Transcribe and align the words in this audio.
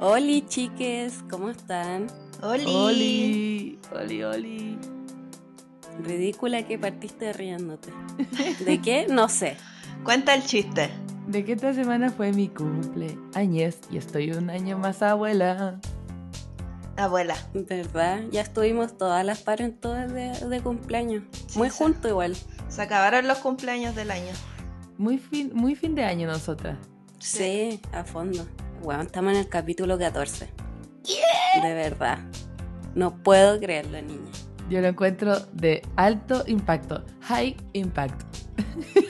Oli, 0.00 0.42
chiques, 0.46 1.24
¿cómo 1.28 1.50
están? 1.50 2.06
Oli. 2.42 2.64
Oli, 2.66 3.78
oli, 3.92 4.22
oli. 4.22 4.78
Ridícula 6.04 6.62
que 6.62 6.78
partiste 6.78 7.32
riéndote. 7.32 7.90
¿De 8.64 8.80
qué? 8.80 9.06
No 9.08 9.28
sé. 9.28 9.56
Cuenta 10.04 10.34
el 10.34 10.44
chiste. 10.44 10.90
De 11.26 11.44
que 11.44 11.54
esta 11.54 11.74
semana 11.74 12.10
fue 12.10 12.32
mi 12.32 12.48
cumple 12.48 13.18
años 13.34 13.78
y 13.90 13.96
estoy 13.96 14.30
un 14.30 14.50
año 14.50 14.78
más 14.78 15.02
abuela. 15.02 15.80
Abuela. 16.96 17.34
¿Verdad? 17.52 18.20
Ya 18.30 18.42
estuvimos 18.42 18.96
todas 18.96 19.24
las 19.26 19.44
todas 19.80 20.12
de, 20.12 20.30
de 20.48 20.60
cumpleaños. 20.60 21.24
Sí, 21.48 21.58
Muy 21.58 21.70
sí. 21.70 21.76
juntos 21.76 22.08
igual. 22.08 22.36
Se 22.68 22.82
acabaron 22.82 23.26
los 23.26 23.38
cumpleaños 23.38 23.96
del 23.96 24.12
año. 24.12 24.32
Muy 24.96 25.18
fin, 25.18 25.50
muy 25.54 25.74
fin 25.74 25.96
de 25.96 26.04
año 26.04 26.28
nosotras. 26.28 26.78
Sí, 27.18 27.80
a 27.92 28.04
fondo. 28.04 28.46
Bueno, 28.82 29.02
estamos 29.02 29.32
en 29.32 29.38
el 29.40 29.48
capítulo 29.48 29.98
14. 29.98 30.48
De 31.62 31.74
verdad. 31.74 32.18
No 32.94 33.22
puedo 33.22 33.58
creerlo, 33.58 34.00
niña. 34.00 34.30
Yo 34.70 34.80
lo 34.80 34.88
encuentro 34.88 35.38
de 35.52 35.82
alto 35.96 36.44
impacto, 36.46 37.04
high 37.22 37.56
impact. 37.72 38.20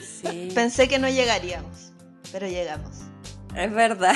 Sí, 0.01 0.49
Pensé 0.55 0.87
que 0.87 0.99
no 0.99 1.09
llegaríamos, 1.09 1.91
pero 2.31 2.47
llegamos. 2.47 2.99
es 3.55 3.71
verdad. 3.73 4.15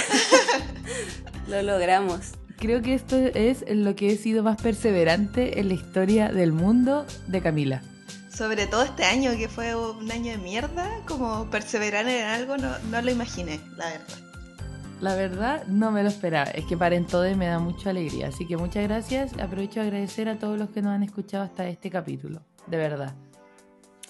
Lo 1.48 1.62
logramos. 1.62 2.32
Creo 2.58 2.82
que 2.82 2.94
esto 2.94 3.18
es 3.18 3.66
lo 3.68 3.94
que 3.96 4.14
he 4.14 4.16
sido 4.16 4.42
más 4.44 4.62
perseverante 4.62 5.60
en 5.60 5.68
la 5.68 5.74
historia 5.74 6.30
del 6.32 6.54
mundo 6.54 7.06
de 7.28 7.42
Camila. 7.42 7.82
Sobre 8.34 8.68
todo 8.68 8.84
este 8.84 9.04
año, 9.04 9.32
que 9.38 9.50
fue 9.50 9.76
un 9.76 10.10
año 10.10 10.32
de 10.32 10.38
mierda, 10.38 10.90
como 11.06 11.50
perseverar 11.50 12.08
en 12.08 12.26
algo, 12.26 12.56
no, 12.58 12.80
no 12.90 13.02
lo 13.02 13.12
imaginé, 13.12 13.60
la 13.76 13.90
verdad. 13.90 14.23
La 15.04 15.16
verdad, 15.16 15.66
no 15.68 15.92
me 15.92 16.02
lo 16.02 16.08
esperaba. 16.10 16.50
Es 16.52 16.64
que 16.66 16.78
paren 16.78 17.06
todo 17.06 17.30
y 17.30 17.36
me 17.36 17.48
da 17.48 17.60
mucha 17.60 17.90
alegría. 17.90 18.30
Así 18.30 18.48
que 18.48 18.56
muchas 18.56 18.84
gracias. 18.84 19.34
Aprovecho 19.34 19.82
de 19.82 19.88
agradecer 19.88 20.30
a 20.30 20.40
todos 20.40 20.58
los 20.58 20.70
que 20.70 20.82
nos 20.82 20.94
han 20.94 21.04
escuchado 21.04 21.44
hasta 21.44 21.68
este 21.68 21.90
capítulo. 21.90 22.42
De 22.68 22.78
verdad. 22.78 23.14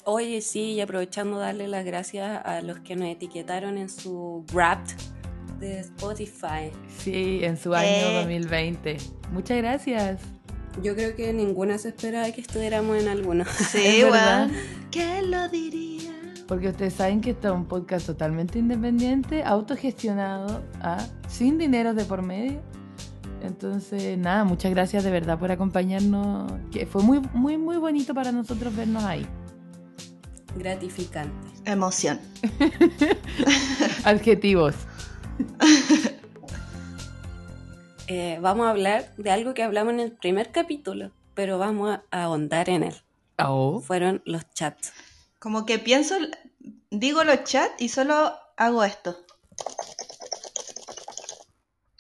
Oye, 0.06 0.42
sí, 0.42 0.74
y 0.74 0.82
aprovechando 0.82 1.40
darle 1.40 1.68
las 1.68 1.84
gracias 1.86 2.46
a 2.46 2.62
los 2.62 2.80
que 2.82 2.96
nos 2.96 3.08
etiquetaron 3.08 3.78
en 3.78 3.90
su 3.90 4.46
Wrapped 4.54 4.94
de 5.60 5.80
Spotify. 5.80 6.70
Sí, 7.00 7.40
en 7.44 7.58
su 7.58 7.74
año 7.74 7.88
Eh. 7.90 8.16
2020. 8.20 8.98
Muchas 9.32 9.58
gracias. 9.58 10.20
Yo 10.84 10.94
creo 10.96 11.16
que 11.16 11.34
ninguna 11.34 11.78
se 11.80 11.90
esperaba 11.90 12.30
que 12.32 12.42
estuviéramos 12.42 13.02
en 13.02 13.08
alguno. 13.08 13.46
Sí, 13.46 13.78
Es 13.84 14.04
verdad. 14.04 14.50
¿Quién 14.92 15.32
lo 15.32 15.48
diría? 15.50 16.13
Porque 16.54 16.68
ustedes 16.68 16.94
saben 16.94 17.20
que 17.20 17.32
esto 17.32 17.48
es 17.48 17.54
un 17.56 17.66
podcast 17.66 18.06
totalmente 18.06 18.60
independiente, 18.60 19.44
autogestionado, 19.44 20.62
¿ah? 20.82 21.04
sin 21.28 21.58
dinero 21.58 21.96
de 21.96 22.06
por 22.06 22.22
medio. 22.22 22.62
Entonces, 23.42 24.20
nada, 24.20 24.44
muchas 24.44 24.70
gracias 24.70 25.04
de 25.04 25.10
verdad 25.10 25.40
por 25.40 25.52
acompañarnos. 25.52 26.52
Que 26.72 26.86
fue 26.86 27.02
muy, 27.02 27.22
muy, 27.34 27.58
muy 27.58 27.78
bonito 27.78 28.14
para 28.14 28.32
nosotros 28.32 28.76
vernos 28.76 29.04
ahí. 29.04 29.26
Gratificante. 30.56 31.48
Emoción. 31.66 32.20
Adjetivos. 34.04 34.76
Eh, 38.08 38.38
vamos 38.42 38.68
a 38.68 38.70
hablar 38.70 39.16
de 39.16 39.32
algo 39.32 39.54
que 39.54 39.64
hablamos 39.64 39.94
en 39.94 40.02
el 40.02 40.12
primer 40.12 40.52
capítulo, 40.52 41.12
pero 41.34 41.58
vamos 41.58 42.00
a 42.12 42.24
ahondar 42.24 42.70
en 42.70 42.84
él. 42.84 42.96
Oh. 43.40 43.80
Fueron 43.80 44.22
los 44.26 44.48
chats. 44.52 44.92
Como 45.44 45.66
que 45.66 45.78
pienso, 45.78 46.16
digo 46.90 47.26
los 47.26 47.44
chats 47.44 47.74
y 47.82 47.90
solo 47.90 48.34
hago 48.56 48.82
esto. 48.86 49.18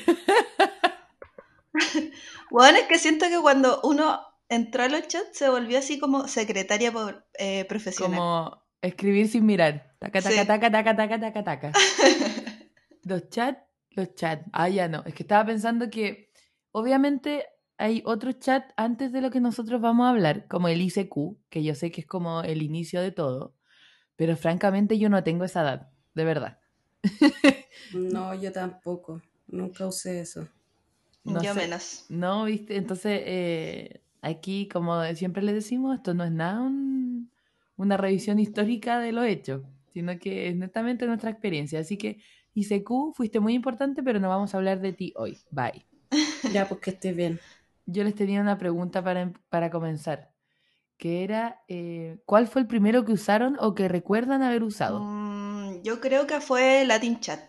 Bueno, 2.50 2.78
es 2.78 2.84
que 2.84 2.98
siento 2.98 3.26
que 3.28 3.38
cuando 3.40 3.80
uno 3.82 4.20
entró 4.48 4.84
a 4.84 4.88
los 4.88 5.08
chats 5.08 5.36
se 5.38 5.48
volvió 5.48 5.78
así 5.78 5.98
como 5.98 6.28
secretaria 6.28 6.92
por- 6.92 7.26
eh, 7.38 7.64
profesional. 7.64 8.18
Como 8.18 8.62
escribir 8.80 9.28
sin 9.28 9.44
mirar. 9.46 9.96
Taca, 9.98 10.20
taca, 10.22 10.40
Sí. 10.42 10.46
taca, 10.46 10.70
taca, 10.70 10.96
taca, 10.96 11.20
taca, 11.20 11.44
taca. 11.44 11.72
Los 13.02 13.28
chats, 13.28 13.58
los 13.90 14.14
chats. 14.14 14.44
Ah, 14.52 14.68
ya 14.68 14.88
no. 14.88 15.02
Es 15.04 15.14
que 15.14 15.24
estaba 15.24 15.44
pensando 15.44 15.90
que 15.90 16.30
obviamente 16.72 17.46
hay 17.78 18.02
otros 18.06 18.38
chats 18.40 18.72
antes 18.76 19.12
de 19.12 19.20
lo 19.20 19.30
que 19.30 19.40
nosotros 19.40 19.80
vamos 19.80 20.06
a 20.06 20.10
hablar, 20.10 20.46
como 20.48 20.68
el 20.68 20.80
ICQ, 20.82 21.38
que 21.50 21.62
yo 21.64 21.74
sé 21.74 21.90
que 21.90 22.02
es 22.02 22.06
como 22.06 22.42
el 22.42 22.62
inicio 22.62 23.00
de 23.02 23.12
todo. 23.12 23.54
Pero 24.16 24.36
francamente 24.36 24.98
yo 24.98 25.10
no 25.10 25.24
tengo 25.24 25.44
esa 25.44 25.62
edad, 25.62 25.90
de 26.14 26.24
verdad. 26.24 26.60
No, 27.92 28.34
yo 28.34 28.52
tampoco. 28.52 29.22
Nunca 29.46 29.86
usé 29.86 30.20
eso. 30.20 30.46
No 31.24 31.40
Yo 31.42 31.52
sé. 31.52 31.60
menos. 31.60 32.04
No, 32.08 32.44
viste, 32.44 32.76
entonces 32.76 33.22
eh, 33.24 34.02
aquí, 34.20 34.68
como 34.68 35.02
siempre 35.14 35.42
les 35.42 35.54
decimos, 35.54 35.96
esto 35.96 36.14
no 36.14 36.24
es 36.24 36.32
nada 36.32 36.60
un- 36.62 37.30
una 37.76 37.96
revisión 37.96 38.38
histórica 38.38 38.98
de 39.00 39.12
lo 39.12 39.24
hecho, 39.24 39.64
sino 39.92 40.18
que 40.18 40.48
es 40.48 40.56
netamente 40.56 41.06
nuestra 41.06 41.30
experiencia. 41.30 41.80
Así 41.80 41.96
que, 41.98 42.18
ICQ, 42.54 43.12
fuiste 43.14 43.40
muy 43.40 43.54
importante, 43.54 44.02
pero 44.02 44.20
no 44.20 44.28
vamos 44.28 44.54
a 44.54 44.58
hablar 44.58 44.80
de 44.80 44.92
ti 44.92 45.12
hoy. 45.16 45.38
Bye. 45.50 45.86
Ya, 46.46 46.68
pues 46.68 46.80
que 46.80 46.90
estés 46.90 47.14
bien. 47.16 47.40
Yo 47.86 48.04
les 48.04 48.14
tenía 48.14 48.40
una 48.40 48.58
pregunta 48.58 49.02
para, 49.04 49.20
em- 49.22 49.34
para 49.48 49.70
comenzar, 49.70 50.32
que 50.98 51.24
era, 51.24 51.62
eh, 51.68 52.18
¿cuál 52.26 52.46
fue 52.48 52.62
el 52.62 52.68
primero 52.68 53.04
que 53.04 53.12
usaron 53.12 53.56
o 53.60 53.74
que 53.74 53.88
recuerdan 53.88 54.42
haber 54.42 54.62
usado? 54.64 55.00
Mm, 55.00 55.82
yo 55.82 56.00
creo 56.00 56.26
que 56.26 56.40
fue 56.40 56.84
Latin 56.84 57.20
Chat. 57.20 57.40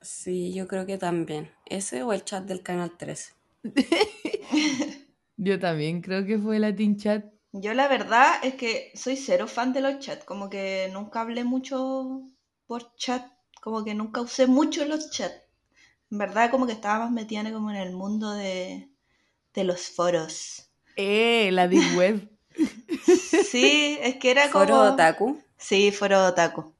Sí, 0.00 0.52
yo 0.54 0.66
creo 0.68 0.86
que 0.86 0.98
también. 0.98 1.50
Ese 1.66 2.02
o 2.02 2.12
el 2.12 2.24
chat 2.24 2.44
del 2.44 2.62
canal 2.62 2.96
13. 2.96 3.32
Yo 5.36 5.58
también 5.58 6.00
creo 6.00 6.24
que 6.24 6.38
fue 6.38 6.58
Latin 6.58 6.96
Chat. 6.96 7.24
Yo 7.52 7.74
la 7.74 7.88
verdad 7.88 8.34
es 8.42 8.54
que 8.54 8.92
soy 8.94 9.16
cero 9.16 9.46
fan 9.46 9.72
de 9.72 9.80
los 9.80 9.98
chats, 9.98 10.24
como 10.24 10.48
que 10.48 10.88
nunca 10.92 11.20
hablé 11.20 11.44
mucho 11.44 12.22
por 12.66 12.94
chat, 12.96 13.30
como 13.60 13.84
que 13.84 13.94
nunca 13.94 14.20
usé 14.22 14.46
mucho 14.46 14.84
los 14.86 15.10
chats. 15.10 15.42
En 16.10 16.18
verdad 16.18 16.50
como 16.50 16.66
que 16.66 16.72
estaba 16.74 17.00
más 17.04 17.12
metida 17.12 17.52
como 17.52 17.70
en 17.70 17.76
el 17.76 17.92
mundo 17.94 18.32
de, 18.32 18.91
de 19.54 19.64
los 19.64 19.88
foros. 19.88 20.68
¡Eh! 20.96 21.50
La 21.52 21.68
Deep 21.68 21.96
Web. 21.96 22.28
Sí, 23.50 23.98
es 24.00 24.16
que 24.16 24.30
era 24.30 24.50
como... 24.50 24.66
Foro 24.66 24.92
Otaku. 24.92 25.42
Sí, 25.62 25.92
foro 25.92 26.26
otaku, 26.26 26.74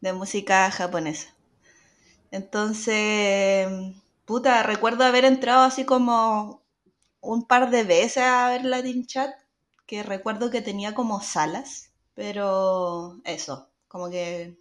de 0.00 0.12
música 0.12 0.68
japonesa. 0.72 1.32
Entonces, 2.32 3.68
puta, 4.24 4.64
recuerdo 4.64 5.04
haber 5.04 5.24
entrado 5.24 5.62
así 5.62 5.84
como 5.84 6.60
un 7.20 7.46
par 7.46 7.70
de 7.70 7.84
veces 7.84 8.24
a 8.24 8.50
ver 8.50 8.64
Latin 8.64 9.06
Chat, 9.06 9.30
que 9.86 10.02
recuerdo 10.02 10.50
que 10.50 10.60
tenía 10.60 10.92
como 10.92 11.22
salas, 11.22 11.92
pero 12.14 13.20
eso, 13.22 13.68
como 13.86 14.10
que 14.10 14.58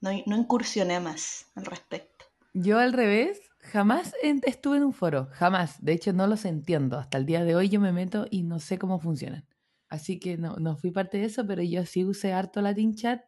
no, 0.00 0.10
no 0.26 0.36
incursioné 0.36 0.98
más 0.98 1.46
al 1.54 1.64
respecto. 1.64 2.24
Yo 2.54 2.80
al 2.80 2.92
revés, 2.92 3.40
jamás 3.72 4.14
estuve 4.22 4.78
en 4.78 4.84
un 4.84 4.92
foro, 4.92 5.28
jamás. 5.32 5.82
De 5.82 5.92
hecho, 5.92 6.12
no 6.12 6.26
los 6.26 6.44
entiendo. 6.44 6.98
Hasta 6.98 7.18
el 7.18 7.26
día 7.26 7.44
de 7.44 7.54
hoy 7.54 7.68
yo 7.68 7.80
me 7.80 7.92
meto 7.92 8.26
y 8.30 8.42
no 8.42 8.58
sé 8.58 8.78
cómo 8.78 8.98
funcionan. 8.98 9.46
Así 9.88 10.18
que 10.18 10.36
no, 10.36 10.56
no 10.56 10.76
fui 10.76 10.90
parte 10.90 11.18
de 11.18 11.24
eso, 11.24 11.46
pero 11.46 11.62
yo 11.62 11.84
sí 11.86 12.04
usé 12.04 12.32
harto 12.32 12.60
Latin 12.62 12.94
Chat. 12.94 13.22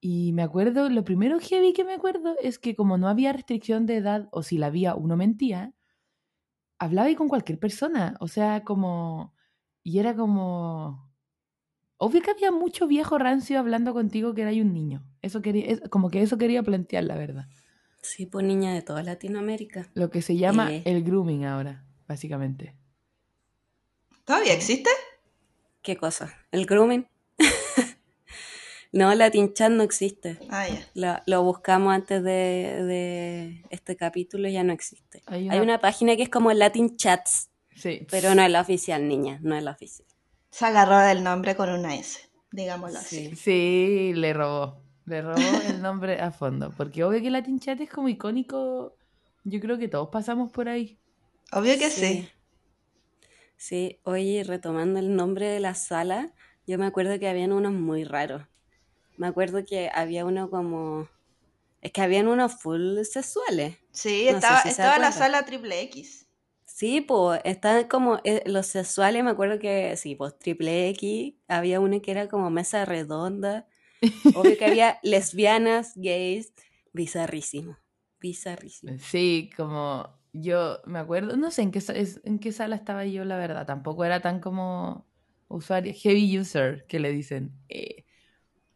Y 0.00 0.32
me 0.32 0.42
acuerdo, 0.42 0.88
lo 0.90 1.04
primero 1.04 1.38
vi 1.38 1.72
que 1.72 1.84
me 1.84 1.94
acuerdo 1.94 2.36
es 2.42 2.58
que 2.58 2.76
como 2.76 2.98
no 2.98 3.08
había 3.08 3.32
restricción 3.32 3.86
de 3.86 3.96
edad, 3.96 4.28
o 4.32 4.42
si 4.42 4.58
la 4.58 4.66
había, 4.66 4.94
uno 4.94 5.16
mentía, 5.16 5.74
hablaba 6.78 7.10
y 7.10 7.16
con 7.16 7.28
cualquier 7.28 7.58
persona. 7.58 8.16
O 8.20 8.28
sea, 8.28 8.64
como... 8.64 9.34
Y 9.82 9.98
era 9.98 10.14
como... 10.14 11.08
Obvio 11.96 12.22
que 12.22 12.30
había 12.30 12.52
mucho 12.52 12.86
viejo 12.86 13.18
rancio 13.18 13.58
hablando 13.58 13.92
contigo 13.92 14.34
que 14.34 14.42
era 14.42 14.52
un 14.52 14.72
niño. 14.72 15.04
Eso 15.20 15.42
quería, 15.42 15.80
como 15.90 16.10
que 16.10 16.22
eso 16.22 16.38
quería 16.38 16.62
plantear, 16.62 17.04
la 17.04 17.16
verdad. 17.16 17.48
Sí, 18.02 18.26
pues 18.26 18.44
niña 18.46 18.72
de 18.72 18.82
toda 18.82 19.02
Latinoamérica. 19.02 19.88
Lo 19.94 20.10
que 20.10 20.22
se 20.22 20.36
llama 20.36 20.72
Eh. 20.72 20.82
el 20.84 21.02
grooming 21.02 21.44
ahora, 21.44 21.84
básicamente. 22.06 22.74
¿Todavía 24.24 24.52
existe? 24.54 24.90
¿Qué 25.82 25.96
cosa? 25.96 26.34
¿El 26.52 26.66
grooming? 26.66 27.06
no, 28.92 29.14
Latin 29.14 29.52
Chat 29.52 29.70
no 29.70 29.82
existe. 29.82 30.38
Ah, 30.50 30.68
ya. 30.68 30.86
Lo, 30.94 31.20
lo 31.26 31.42
buscamos 31.42 31.94
antes 31.94 32.22
de, 32.22 32.30
de 32.84 33.64
este 33.70 33.96
capítulo 33.96 34.48
y 34.48 34.52
ya 34.52 34.64
no 34.64 34.72
existe. 34.72 35.22
Hay 35.26 35.48
Hay 35.48 35.60
una- 35.60 35.80
página 35.80 36.16
que 36.16 36.22
es 36.24 36.28
como 36.28 36.52
Latin 36.52 36.96
Chats, 36.96 37.50
Sí. 37.74 38.06
pero 38.10 38.34
no 38.34 38.42
es 38.42 38.50
la 38.50 38.60
oficial, 38.60 39.06
niña, 39.08 39.38
no 39.42 39.56
es 39.56 39.62
la 39.62 39.70
oficial. 39.72 40.06
Se 40.50 40.64
agarró 40.64 40.98
del 40.98 41.22
nombre 41.22 41.54
con 41.56 41.68
una 41.70 41.94
S, 41.96 42.20
digámoslo 42.50 42.98
así. 42.98 43.30
Sí. 43.30 43.36
Sí, 43.36 44.12
le 44.14 44.32
robó. 44.32 44.82
Le 45.08 45.22
robó 45.22 45.38
el 45.66 45.80
nombre 45.80 46.20
a 46.20 46.30
fondo. 46.30 46.72
Porque 46.76 47.02
obvio 47.02 47.22
que 47.22 47.30
Latin 47.30 47.58
Chat 47.58 47.80
es 47.80 47.90
como 47.90 48.08
icónico. 48.08 48.94
Yo 49.44 49.60
creo 49.60 49.78
que 49.78 49.88
todos 49.88 50.08
pasamos 50.10 50.52
por 50.52 50.68
ahí. 50.68 50.98
Obvio 51.52 51.78
que 51.78 51.88
sí. 51.90 52.28
Sí, 53.56 54.00
oye, 54.04 54.44
retomando 54.44 54.98
el 54.98 55.16
nombre 55.16 55.46
de 55.46 55.60
la 55.60 55.74
sala, 55.74 56.32
yo 56.66 56.78
me 56.78 56.86
acuerdo 56.86 57.18
que 57.18 57.28
habían 57.28 57.52
unos 57.52 57.72
muy 57.72 58.04
raros. 58.04 58.42
Me 59.16 59.26
acuerdo 59.26 59.64
que 59.64 59.90
había 59.92 60.24
uno 60.24 60.48
como 60.50 61.08
Es 61.80 61.92
que 61.92 62.02
habían 62.02 62.28
unos 62.28 62.60
full 62.60 63.02
sexuales. 63.04 63.76
Sí, 63.92 64.28
No 64.30 64.36
estaba, 64.36 64.62
si 64.62 64.68
estaba 64.68 64.98
la 64.98 65.12
sala 65.12 65.44
triple 65.44 65.80
X. 65.82 66.26
Sí, 66.66 67.00
pues, 67.00 67.40
estaban 67.44 67.88
como 67.88 68.20
eh, 68.24 68.42
los 68.46 68.66
sexuales, 68.66 69.24
me 69.24 69.30
acuerdo 69.30 69.58
que, 69.58 69.96
sí, 69.96 70.14
pues 70.14 70.38
triple 70.38 70.88
X, 70.90 71.34
había 71.48 71.80
una 71.80 71.98
que 72.00 72.10
era 72.12 72.28
como 72.28 72.50
mesa 72.50 72.84
redonda, 72.84 73.66
obvio 74.34 74.56
que 74.56 74.64
había 74.64 74.98
lesbianas, 75.02 75.92
gays, 75.96 76.52
bizarrísimo, 76.92 77.76
bizarrísimo. 78.20 78.94
Sí, 78.98 79.50
como 79.56 80.18
yo 80.32 80.80
me 80.86 80.98
acuerdo, 80.98 81.36
no 81.36 81.50
sé 81.50 81.62
en 81.62 81.70
qué, 81.70 81.82
en 82.24 82.38
qué 82.38 82.52
sala 82.52 82.76
estaba 82.76 83.04
yo, 83.06 83.24
la 83.24 83.36
verdad. 83.36 83.66
Tampoco 83.66 84.04
era 84.04 84.20
tan 84.20 84.40
como 84.40 85.06
usuario, 85.48 85.92
heavy 85.94 86.38
user, 86.38 86.84
que 86.86 86.98
le 87.00 87.12
dicen. 87.12 87.52
eh, 87.68 88.04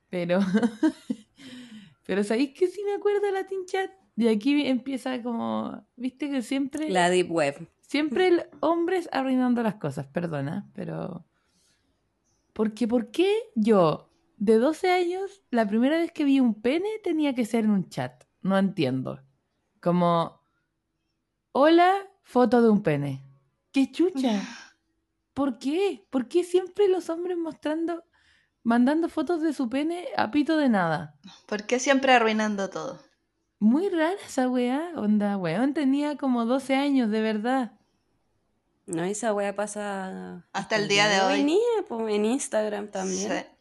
pero, 0.09 0.41
pero 2.07 2.25
¿sabéis 2.25 2.53
que 2.53 2.67
sí 2.67 2.83
me 2.85 2.95
acuerdo 2.95 3.21
de 3.23 3.33
la 3.33 3.47
Chat? 3.67 3.91
Y 4.17 4.29
aquí 4.29 4.67
empieza 4.67 5.23
como, 5.23 5.87
viste 5.97 6.31
que 6.31 6.43
siempre, 6.43 6.91
La 6.91 7.09
Deep 7.09 7.31
Web. 7.31 7.67
siempre 7.81 8.29
el 8.29 8.45
hombres 8.61 9.09
arruinando 9.11 9.63
las 9.63 9.77
cosas, 9.77 10.07
perdona, 10.07 10.71
pero... 10.75 11.25
Porque, 12.53 12.87
¿por 12.87 13.11
qué 13.11 13.35
yo, 13.55 14.12
de 14.43 14.59
12 14.59 14.91
años, 14.91 15.45
la 15.53 15.69
primera 15.69 15.97
vez 15.97 16.11
que 16.11 16.25
vi 16.25 16.41
un 16.41 16.61
pene 16.61 16.89
tenía 17.05 17.33
que 17.33 17.47
ser 17.47 17.65
en 17.65 17.71
un 17.71 17.89
chat? 17.89 18.25
No 18.41 18.59
entiendo. 18.59 19.23
Como, 19.81 20.41
hola, 21.53 21.95
foto 22.25 22.61
de 22.61 22.69
un 22.69 22.83
pene. 22.83 23.23
¡Qué 23.71 23.93
chucha! 23.93 24.43
¿Por 25.33 25.61
qué? 25.61 26.05
¿Por 26.11 26.27
qué 26.27 26.43
siempre 26.43 26.89
los 26.89 27.09
hombres 27.09 27.39
mostrando, 27.39 28.03
mandando 28.65 29.09
fotos 29.09 29.43
de 29.43 29.53
su 29.53 29.69
pene 29.69 30.09
a 30.17 30.33
pito 30.33 30.57
de 30.57 30.69
nada? 30.69 31.15
¿Por 31.47 31.63
qué 31.65 31.79
siempre 31.79 32.13
arruinando 32.13 32.69
todo? 32.69 32.99
Muy 33.61 33.91
rara 33.91 34.17
esa 34.27 34.49
weá, 34.49 34.91
onda, 34.97 35.37
weón, 35.37 35.73
tenía 35.73 36.17
como 36.17 36.47
12 36.47 36.75
años, 36.75 37.11
de 37.11 37.21
verdad. 37.21 37.79
No, 38.87 39.05
esa 39.05 39.33
wea 39.33 39.55
pasa 39.55 40.45
Hasta 40.53 40.75
el 40.75 40.89
día 40.89 41.07
de 41.07 41.21
hoy. 41.21 41.45
día, 41.45 41.87
pues, 41.89 42.13
en 42.13 42.25
Instagram 42.25 42.89
también. 42.89 43.31
Sí. 43.31 43.52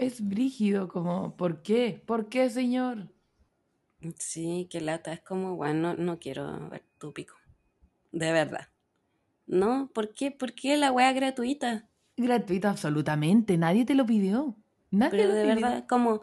Es 0.00 0.26
brígido, 0.28 0.88
como, 0.88 1.36
¿por 1.36 1.62
qué? 1.62 2.02
¿Por 2.04 2.28
qué, 2.28 2.50
señor? 2.50 3.08
Sí, 4.18 4.68
qué 4.70 4.80
lata, 4.82 5.12
es 5.12 5.20
como, 5.22 5.56
bueno, 5.56 5.94
no, 5.94 6.02
no 6.02 6.18
quiero 6.18 6.68
ver 6.68 6.84
tu 6.98 7.12
pico, 7.14 7.36
de 8.12 8.32
verdad. 8.32 8.68
No, 9.46 9.90
¿por 9.94 10.14
qué? 10.14 10.30
¿Por 10.32 10.54
qué 10.54 10.76
la 10.78 10.92
wea 10.92 11.12
gratuita? 11.12 11.88
Gratuito 12.16 12.68
absolutamente, 12.68 13.58
nadie 13.58 13.84
te 13.84 13.94
lo 13.96 14.06
pidió. 14.06 14.56
Nadie 14.92 15.24
Pero 15.24 15.26
lo 15.26 15.34
de 15.34 15.44
pidió. 15.44 15.66
verdad, 15.66 15.84
como, 15.86 16.22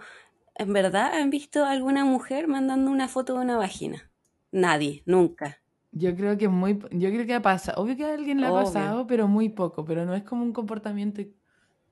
¿en 0.56 0.74
verdad 0.74 1.14
han 1.16 1.30
visto 1.30 1.66
alguna 1.66 2.06
mujer 2.06 2.48
mandando 2.48 2.92
una 2.92 3.08
foto 3.08 3.36
de 3.36 3.42
una 3.42 3.58
vagina? 3.58 4.12
Nadie, 4.52 5.04
nunca. 5.06 5.62
Yo 5.92 6.16
creo 6.16 6.38
que 6.38 6.48
muy, 6.50 6.80
yo 6.92 7.10
creo 7.10 7.26
que 7.26 7.34
ha 7.34 7.42
pasado, 7.42 7.82
obvio 7.82 7.96
que 7.98 8.06
a 8.06 8.14
alguien 8.14 8.42
le 8.42 8.48
ha 8.48 8.54
Obvio. 8.54 8.54
pasado, 8.54 9.08
pero 9.08 9.28
muy 9.28 9.50
poco, 9.50 9.86
pero 9.86 10.06
no 10.06 10.14
es 10.16 10.24
como 10.24 10.44
un 10.44 10.54
comportamiento 10.54 11.22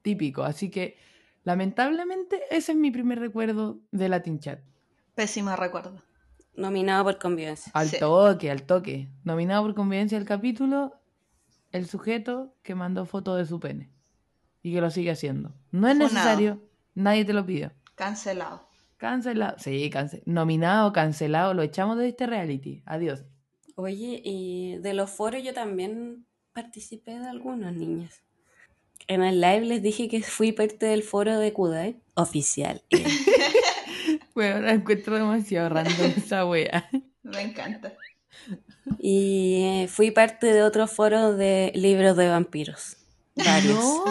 típico, 0.02 0.44
así 0.44 0.70
que 0.72 0.98
lamentablemente 1.46 2.42
ese 2.52 2.74
es 2.74 2.78
mi 2.78 2.92
primer 2.92 3.20
recuerdo 3.20 3.80
de 3.92 4.10
Latin 4.10 4.40
Chat. 4.40 4.60
Pésimo 5.16 5.56
recuerdo. 5.56 6.02
Nominado 6.56 7.04
por 7.06 7.18
convivencia. 7.20 7.72
Al 7.74 7.88
Sí. 7.88 7.98
toque, 8.00 8.52
al 8.52 8.64
toque. 8.64 9.10
Nominado 9.24 9.64
por 9.64 9.76
convivencia 9.76 10.18
del 10.18 10.28
capítulo, 10.28 10.94
el 11.72 11.86
sujeto 11.88 12.54
que 12.64 12.76
mandó 12.76 13.06
foto 13.06 13.36
de 13.36 13.46
su 13.46 13.60
pene 13.60 13.90
y 14.62 14.74
que 14.74 14.82
lo 14.82 14.90
sigue 14.90 15.12
haciendo. 15.12 15.54
No 15.72 15.88
es 15.88 15.94
Funado. 15.96 16.14
necesario, 16.14 16.62
nadie 16.96 17.24
te 17.26 17.34
lo 17.34 17.46
pidió. 17.46 17.72
Cancelado. 17.96 18.68
Cancelado, 18.98 19.58
sí, 19.60 19.90
cance 19.90 20.24
nominado, 20.26 20.92
cancelado, 20.94 21.54
lo 21.54 21.62
echamos 21.62 21.98
de 21.98 22.08
este 22.10 22.26
reality. 22.28 22.82
Adiós. 22.86 23.24
Oye, 23.76 24.22
y 24.24 24.78
de 24.78 24.94
los 24.94 25.10
foros 25.12 25.44
yo 25.44 25.54
también 25.54 26.26
participé 26.54 27.20
de 27.20 27.28
algunos 27.28 27.74
niñas. 27.74 28.22
En 29.08 29.24
el 29.24 29.40
live 29.42 29.66
les 29.66 29.82
dije 29.82 30.08
que 30.10 30.22
fui 30.22 30.52
parte 30.52 30.86
del 30.88 31.04
foro 31.04 31.40
de 31.40 31.54
Kudai 31.54 31.98
oficial. 32.16 32.82
Bueno, 34.36 34.60
la 34.60 34.74
encuentro 34.74 35.16
demasiado 35.16 35.70
random 35.70 36.12
esa 36.18 36.46
wea. 36.46 36.90
Me 37.24 37.42
encanta. 37.42 37.94
Y 39.00 39.64
eh, 39.64 39.88
fui 39.88 40.12
parte 40.12 40.48
de 40.48 40.62
otro 40.62 40.88
foro 40.88 41.34
de 41.34 41.72
libros 41.74 42.18
de 42.18 42.28
vampiros. 42.28 42.98
Varios. 43.36 43.78
No, 43.78 44.04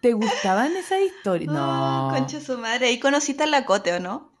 ¿te 0.00 0.14
gustaban 0.14 0.74
esas 0.76 1.00
historias? 1.02 1.52
No. 1.52 1.60
Ah, 1.60 2.14
concha 2.16 2.40
su 2.40 2.56
madre. 2.56 2.86
Ahí 2.86 2.98
conociste 2.98 3.42
a 3.42 3.46
la 3.46 3.66
Cote, 3.66 3.92
¿o 3.92 4.00
no? 4.00 4.32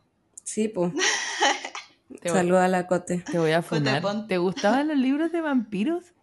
Sí, 0.42 0.68
pues. 0.68 0.94
Saluda 2.24 2.64
a 2.64 2.68
la 2.68 2.86
Cote. 2.86 3.22
te 3.30 3.38
voy 3.38 3.52
a 3.52 3.60
funar. 3.60 4.02
¿Te 4.26 4.38
gustaban 4.38 4.88
los 4.88 4.96
libros 4.96 5.30
de 5.32 5.42
vampiros? 5.42 6.14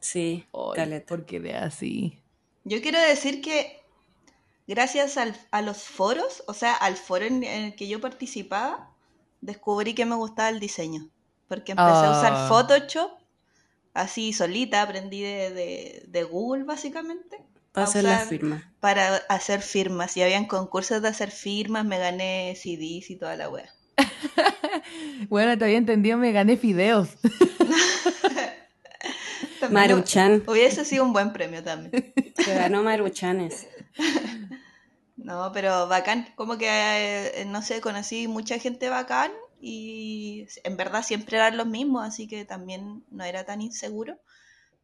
Sí, 0.00 0.46
Ay, 0.54 0.70
caleta. 0.74 1.06
¿Por 1.06 1.26
qué 1.26 1.38
de 1.38 1.54
así? 1.54 2.21
Yo 2.64 2.80
quiero 2.80 3.00
decir 3.00 3.40
que 3.42 3.80
gracias 4.66 5.16
al- 5.16 5.36
a 5.50 5.62
los 5.62 5.82
foros, 5.82 6.42
o 6.46 6.54
sea, 6.54 6.74
al 6.74 6.96
foro 6.96 7.24
en, 7.24 7.42
en 7.44 7.64
el 7.64 7.74
que 7.74 7.88
yo 7.88 8.00
participaba, 8.00 8.90
descubrí 9.40 9.94
que 9.94 10.06
me 10.06 10.14
gustaba 10.14 10.48
el 10.48 10.60
diseño. 10.60 11.08
Porque 11.48 11.72
empecé 11.72 11.88
a 11.90 12.12
Ah. 12.14 12.18
usar 12.18 12.48
Photoshop, 12.48 13.10
así 13.94 14.32
solita, 14.32 14.82
aprendí 14.82 15.20
de, 15.20 15.50
de- 15.50 16.04
de 16.08 16.22
Google 16.24 16.64
básicamente. 16.64 17.42
Para 17.72 17.86
hacer 17.86 18.04
la 18.04 18.10
usar- 18.18 18.28
firma. 18.28 18.72
Para 18.80 19.16
hacer 19.28 19.62
firmas. 19.62 20.16
Y 20.16 20.22
habían 20.22 20.44
concursos 20.46 21.00
de 21.02 21.08
hacer 21.08 21.30
firmas, 21.30 21.84
me 21.84 21.98
gané 21.98 22.54
CDs 22.56 23.10
y 23.10 23.16
toda 23.16 23.36
la 23.36 23.48
wea. 23.48 23.70
Bueno, 25.28 25.56
te 25.58 25.64
había 25.64 25.78
entendido, 25.78 26.16
me 26.18 26.32
gané 26.32 26.56
fideos. 26.56 27.08
También 29.68 29.90
Maruchan. 29.90 30.42
Hubiese 30.46 30.84
sido 30.84 31.04
un 31.04 31.12
buen 31.12 31.32
premio 31.32 31.62
también. 31.62 32.12
Se 32.36 32.54
ganó 32.54 32.82
Maruchanes. 32.82 33.66
No, 35.16 35.52
pero 35.52 35.86
bacán, 35.86 36.26
como 36.34 36.58
que, 36.58 36.66
eh, 36.68 37.44
no 37.46 37.62
sé, 37.62 37.80
conocí 37.80 38.26
mucha 38.26 38.58
gente 38.58 38.88
bacán 38.88 39.30
y 39.60 40.48
en 40.64 40.76
verdad 40.76 41.04
siempre 41.04 41.36
eran 41.36 41.56
los 41.56 41.66
mismos, 41.68 42.04
así 42.04 42.26
que 42.26 42.44
también 42.44 43.04
no 43.10 43.22
era 43.22 43.44
tan 43.44 43.60
inseguro. 43.60 44.18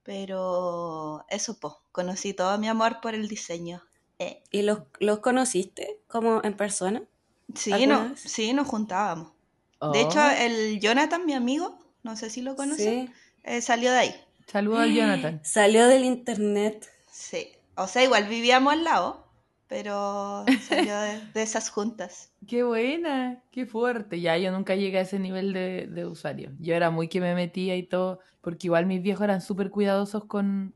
Pero 0.04 1.25
eso, 1.28 1.58
pues, 1.58 1.75
conocí 1.92 2.34
todo 2.34 2.56
mi 2.58 2.69
amor 2.69 3.00
por 3.00 3.14
el 3.14 3.26
diseño. 3.26 3.82
Eh, 4.19 4.42
¿Y 4.50 4.62
los, 4.62 4.80
los 5.00 5.19
conociste 5.19 5.98
como 6.06 6.40
en 6.44 6.56
persona? 6.56 7.02
Sí, 7.54 7.72
¿Alguna 7.72 8.02
no, 8.04 8.08
vez? 8.10 8.20
sí, 8.20 8.52
nos 8.52 8.69
juntábamos. 8.69 9.32
Oh, 9.80 9.90
De 9.92 10.02
hecho, 10.02 10.20
el 10.30 10.78
Jonathan, 10.80 11.26
mi 11.26 11.34
amigo, 11.34 11.78
no 12.02 12.16
sé 12.16 12.30
si 12.30 12.42
lo 12.42 12.54
conocen, 12.56 13.08
Sí. 13.08 13.12
eh, 13.44 13.61
salió 13.61 13.90
de 13.90 13.99
ahí. 13.99 14.25
Saludos 14.50 14.81
al 14.81 14.95
Jonathan. 14.95 15.40
Salió 15.45 15.87
del 15.87 16.05
internet. 16.05 16.88
Sí, 17.11 17.49
o 17.76 17.87
sea, 17.87 18.02
igual 18.02 18.26
vivíamos 18.28 18.73
al 18.73 18.85
lado, 18.85 19.26
pero 19.67 20.45
salió 20.67 20.99
de, 20.99 21.21
de 21.35 21.43
esas 21.43 21.71
juntas. 21.71 22.33
Qué 22.47 22.62
buena, 22.62 23.43
qué 23.50 23.67
fuerte. 23.67 24.21
Ya 24.21 24.37
yo 24.38 24.50
nunca 24.50 24.75
llegué 24.75 24.99
a 24.99 25.02
ese 25.02 25.19
nivel 25.19 25.52
de, 25.52 25.87
de 25.87 26.07
usuario. 26.07 26.52
Yo 26.59 26.75
era 26.75 26.90
muy 26.90 27.09
que 27.09 27.21
me 27.21 27.35
metía 27.35 27.76
y 27.76 27.83
todo, 27.83 28.21
porque 28.40 28.69
igual 28.69 28.87
mis 28.87 29.02
viejos 29.02 29.25
eran 29.25 29.43
súper 29.43 29.71
cuidadosos 29.71 30.25
con, 30.25 30.75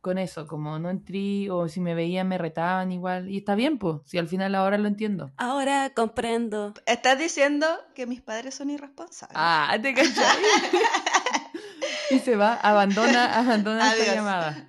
con 0.00 0.18
eso, 0.18 0.46
como 0.46 0.78
no 0.78 0.88
entré 0.88 1.50
o 1.50 1.68
si 1.68 1.80
me 1.80 1.94
veían 1.94 2.28
me 2.28 2.38
retaban 2.38 2.92
igual. 2.92 3.28
Y 3.28 3.38
está 3.38 3.56
bien, 3.56 3.78
pues, 3.78 3.96
si 4.04 4.18
al 4.18 4.28
final 4.28 4.54
ahora 4.54 4.78
lo 4.78 4.86
entiendo. 4.86 5.32
Ahora 5.36 5.90
comprendo. 5.94 6.74
Estás 6.86 7.18
diciendo 7.18 7.66
que 7.94 8.06
mis 8.06 8.20
padres 8.20 8.54
son 8.54 8.70
irresponsables. 8.70 9.36
Ah, 9.36 9.76
te 9.82 9.92
cachai. 9.94 10.14
y 12.10 12.18
se 12.18 12.36
va, 12.36 12.54
abandona, 12.54 13.24
abandona 13.38 13.92
esta 13.92 14.14
llamada. 14.14 14.66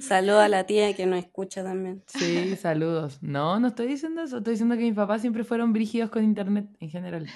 Saludo 0.00 0.40
a 0.40 0.48
la 0.48 0.64
tía 0.64 0.94
que 0.94 1.06
nos 1.06 1.18
escucha 1.18 1.62
también. 1.62 2.02
Sí, 2.06 2.56
saludos. 2.56 3.22
No, 3.22 3.58
no 3.58 3.68
estoy 3.68 3.86
diciendo 3.86 4.22
eso. 4.22 4.38
Estoy 4.38 4.52
diciendo 4.52 4.76
que 4.76 4.82
mis 4.82 4.94
papás 4.94 5.22
siempre 5.22 5.44
fueron 5.44 5.72
brígidos 5.72 6.10
con 6.10 6.24
internet 6.24 6.66
en 6.80 6.90
general. 6.90 7.26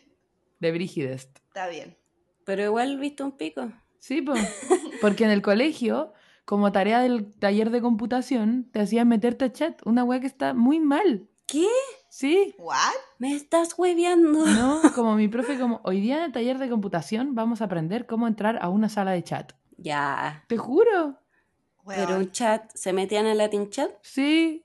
De 0.60 0.72
brígidest. 0.72 1.38
Está 1.46 1.68
bien. 1.68 1.96
Pero 2.44 2.64
igual 2.64 2.98
viste 2.98 3.22
un 3.22 3.32
pico. 3.32 3.70
Sí, 4.00 4.22
pues. 4.22 4.40
Porque 5.00 5.24
en 5.24 5.30
el 5.30 5.42
colegio, 5.42 6.12
como 6.44 6.72
tarea 6.72 7.00
del 7.00 7.32
taller 7.38 7.70
de 7.70 7.80
computación, 7.80 8.68
te 8.72 8.80
hacían 8.80 9.06
meterte 9.08 9.44
a 9.44 9.52
chat. 9.52 9.80
Una 9.86 10.02
weá 10.02 10.18
que 10.18 10.26
está 10.26 10.54
muy 10.54 10.80
mal. 10.80 11.28
¿Qué? 11.48 11.66
Sí. 12.10 12.54
¿What? 12.58 12.76
¿Me 13.18 13.34
estás 13.34 13.74
hueveando? 13.76 14.46
No, 14.46 14.82
como 14.94 15.16
mi 15.16 15.28
profe, 15.28 15.58
como 15.58 15.80
hoy 15.82 16.00
día 16.00 16.18
en 16.18 16.24
el 16.24 16.32
taller 16.32 16.58
de 16.58 16.68
computación 16.68 17.34
vamos 17.34 17.62
a 17.62 17.64
aprender 17.64 18.06
cómo 18.06 18.28
entrar 18.28 18.58
a 18.60 18.68
una 18.68 18.90
sala 18.90 19.12
de 19.12 19.24
chat. 19.24 19.54
Ya. 19.78 20.44
Te 20.46 20.58
juro. 20.58 21.18
Pero 21.86 22.18
un 22.18 22.30
chat, 22.30 22.70
¿se 22.74 22.92
metían 22.92 23.24
en 23.26 23.38
Latin 23.38 23.70
chat? 23.70 23.90
Sí. 24.02 24.62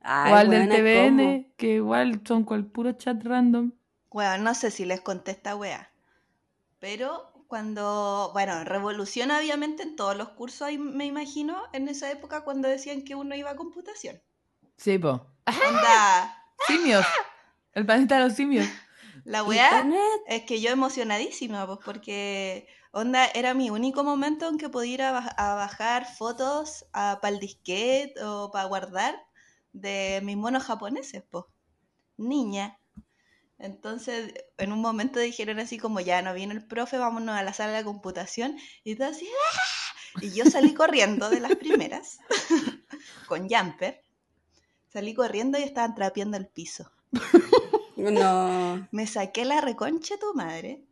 Ay, 0.00 0.32
o 0.32 0.34
al 0.34 0.50
del 0.50 0.68
TVN, 0.68 1.18
¿cómo? 1.18 1.54
que 1.56 1.74
igual 1.76 2.20
son 2.26 2.42
cual 2.42 2.66
puro 2.66 2.92
chat 2.92 3.22
random. 3.22 3.70
Weón, 4.10 4.42
no 4.42 4.54
sé 4.54 4.72
si 4.72 4.84
les 4.84 5.00
conté 5.00 5.30
esta 5.30 5.54
wea. 5.54 5.92
Pero 6.80 7.32
cuando, 7.46 8.30
bueno, 8.32 8.64
revolución 8.64 9.30
obviamente 9.30 9.84
en 9.84 9.94
todos 9.94 10.16
los 10.16 10.30
cursos, 10.30 10.62
ahí 10.62 10.78
me 10.78 11.06
imagino, 11.06 11.62
en 11.72 11.88
esa 11.88 12.10
época 12.10 12.42
cuando 12.42 12.66
decían 12.66 13.02
que 13.02 13.14
uno 13.14 13.36
iba 13.36 13.50
a 13.50 13.56
computación. 13.56 14.20
Sí, 14.76 14.98
po. 14.98 15.26
Onda, 15.46 16.36
Simios. 16.66 17.06
El 17.72 17.84
planeta 17.86 18.18
de 18.18 18.24
los 18.24 18.34
simios. 18.34 18.66
La 19.24 19.42
weá 19.42 19.66
Internet. 19.80 20.20
es 20.26 20.42
que 20.44 20.60
yo 20.60 20.70
emocionadísima, 20.70 21.66
pues 21.66 21.78
porque 21.84 22.66
onda 22.92 23.26
era 23.26 23.54
mi 23.54 23.70
único 23.70 24.04
momento 24.04 24.48
en 24.48 24.58
que 24.58 24.68
podía 24.68 24.94
ir 24.94 25.02
a, 25.02 25.12
baj- 25.20 25.34
a 25.36 25.54
bajar 25.54 26.06
fotos 26.16 26.86
para 26.92 27.28
el 27.28 27.40
disquete 27.40 28.14
o 28.22 28.50
para 28.52 28.66
guardar 28.66 29.16
de 29.72 30.20
mis 30.22 30.36
monos 30.36 30.64
japoneses, 30.64 31.24
pues. 31.30 31.44
Niña. 32.16 32.78
Entonces, 33.58 34.34
en 34.58 34.72
un 34.72 34.80
momento 34.80 35.18
dijeron 35.18 35.58
así 35.58 35.78
como, 35.78 36.00
ya 36.00 36.22
no 36.22 36.34
viene 36.34 36.54
el 36.54 36.66
profe, 36.66 36.98
vámonos 36.98 37.36
a 37.36 37.42
la 37.42 37.52
sala 37.52 37.72
de 37.72 37.84
computación. 37.84 38.56
Y 38.84 38.94
todo 38.96 39.08
así, 39.08 39.26
¡ah! 39.26 40.20
Y 40.20 40.30
yo 40.32 40.44
salí 40.44 40.74
corriendo 40.74 41.28
de 41.30 41.40
las 41.40 41.56
primeras, 41.56 42.18
con 43.28 43.48
jumper. 43.48 44.03
Salí 44.94 45.12
corriendo 45.12 45.58
y 45.58 45.62
estaban 45.64 45.96
trapeando 45.96 46.36
el 46.36 46.46
piso. 46.46 46.88
No. 47.96 48.88
Me 48.92 49.08
saqué 49.08 49.44
la 49.44 49.60
reconcha 49.60 50.14
de 50.14 50.20
tu 50.20 50.34
madre. 50.34 50.84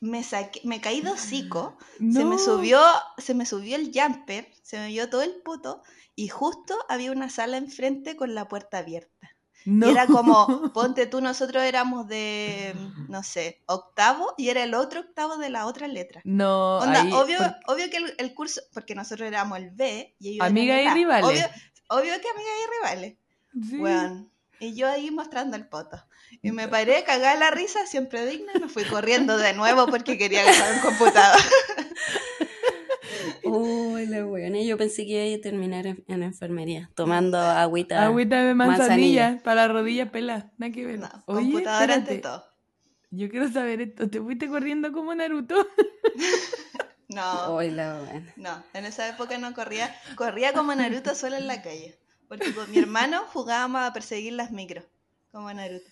Me 0.00 0.24
saqué, 0.24 0.62
me 0.64 0.80
caí 0.80 1.02
de 1.02 1.10
hocico. 1.10 1.76
Se 1.98 2.24
me 2.24 2.36
No. 2.36 2.38
subió, 2.38 2.80
se 3.18 3.34
me 3.34 3.44
subió 3.44 3.76
el 3.76 3.92
jumper, 3.94 4.48
se 4.62 4.78
me 4.78 4.88
vio 4.88 5.10
todo 5.10 5.20
el 5.20 5.34
puto, 5.42 5.82
y 6.16 6.28
justo 6.28 6.78
había 6.88 7.12
una 7.12 7.28
sala 7.28 7.58
enfrente 7.58 8.16
con 8.16 8.34
la 8.34 8.48
puerta 8.48 8.78
abierta. 8.78 9.36
No. 9.66 9.88
Y 9.88 9.90
era 9.90 10.06
como, 10.06 10.72
ponte 10.74 11.06
tú, 11.06 11.20
nosotros 11.20 11.62
éramos 11.62 12.08
de, 12.08 12.74
no 13.08 13.22
sé, 13.22 13.60
octavo, 13.66 14.34
y 14.38 14.48
era 14.48 14.62
el 14.64 14.74
otro 14.74 15.00
octavo 15.00 15.36
de 15.36 15.50
la 15.50 15.66
otra 15.66 15.86
letra. 15.86 16.20
No, 16.24 16.78
Onda, 16.78 17.02
ahí- 17.02 17.12
obvio, 17.12 17.38
obvio 17.66 17.90
que 17.90 17.98
el, 17.98 18.14
el 18.18 18.34
curso, 18.34 18.60
porque 18.72 18.94
nosotros 18.94 19.26
éramos 19.28 19.58
el 19.58 19.70
B 19.70 20.14
y 20.18 20.30
ellos 20.30 20.46
Amiga 20.46 20.74
eran 20.78 20.92
el 20.92 20.98
y 20.98 21.04
rivales. 21.04 21.28
Obvio, 21.28 21.46
obvio 21.88 22.12
que 22.20 22.28
amiga 22.28 22.50
y 22.64 22.70
rivales. 22.78 23.16
Sí. 23.68 23.76
Weón. 23.78 24.30
Y 24.60 24.74
yo 24.74 24.88
ahí 24.88 25.10
mostrando 25.10 25.56
el 25.56 25.66
poto. 25.66 26.02
Y 26.42 26.52
me 26.52 26.68
paré, 26.68 27.02
cagada 27.04 27.34
la 27.36 27.50
risa, 27.50 27.86
siempre 27.86 28.24
digna, 28.26 28.52
y 28.54 28.60
me 28.60 28.68
fui 28.68 28.84
corriendo 28.84 29.36
de 29.38 29.52
nuevo 29.54 29.86
porque 29.86 30.16
quería 30.18 30.42
agarrar 30.42 30.74
un 30.74 30.80
computador. 30.80 31.40
Uy, 33.44 34.06
la 34.06 34.24
buena. 34.24 34.60
Yo 34.60 34.76
pensé 34.78 35.06
que 35.06 35.28
iba 35.28 35.38
a 35.38 35.40
terminar 35.40 35.86
en, 35.86 36.04
en 36.08 36.22
enfermería, 36.22 36.90
tomando 36.94 37.38
agüita. 37.38 38.04
Agüita 38.04 38.42
de 38.42 38.54
manzanilla. 38.54 39.22
manzanilla, 39.22 39.42
para 39.44 39.66
la 39.66 39.72
rodilla 39.72 40.10
pela. 40.10 40.52
Nada 40.58 40.72
que 40.72 40.86
ver. 40.86 40.98
No, 40.98 41.08
Oye, 41.26 41.52
computador 41.52 41.90
ante 41.90 42.18
todo. 42.18 42.44
Yo 43.10 43.28
quiero 43.28 43.48
saber 43.50 43.80
esto. 43.80 44.08
¿Te 44.08 44.20
fuiste 44.20 44.48
corriendo 44.48 44.92
como 44.92 45.14
Naruto? 45.14 45.54
No, 47.08 47.56
Uy, 47.56 47.70
la 47.72 47.98
buena. 47.98 48.32
no, 48.36 48.62
en 48.72 48.84
esa 48.84 49.08
época 49.08 49.36
no 49.36 49.52
corría, 49.52 49.92
corría 50.14 50.52
como 50.52 50.72
Naruto 50.76 51.16
solo 51.16 51.34
en 51.36 51.48
la 51.48 51.60
calle. 51.60 51.98
Porque 52.28 52.54
con 52.54 52.70
mi 52.70 52.78
hermano 52.78 53.22
jugábamos 53.32 53.80
a 53.82 53.92
perseguir 53.92 54.34
las 54.34 54.52
micros, 54.52 54.84
como 55.32 55.52
Naruto. 55.52 55.90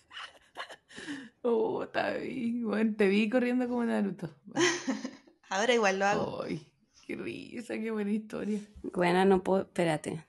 Oh, 1.42 1.82
está 1.82 2.12
bien. 2.12 2.64
Bueno, 2.64 2.94
te 2.96 3.08
vi 3.08 3.28
corriendo 3.28 3.68
como 3.68 3.84
Naruto. 3.84 4.30
Ahora 5.50 5.74
igual 5.74 5.98
lo 5.98 6.06
hago. 6.06 6.42
Ay, 6.42 6.67
qué 7.08 7.16
risa, 7.16 7.74
qué 7.78 7.90
buena 7.90 8.12
historia. 8.12 8.60
Bueno, 8.82 9.24
no 9.24 9.42
puedo, 9.42 9.62
espérate. 9.62 10.24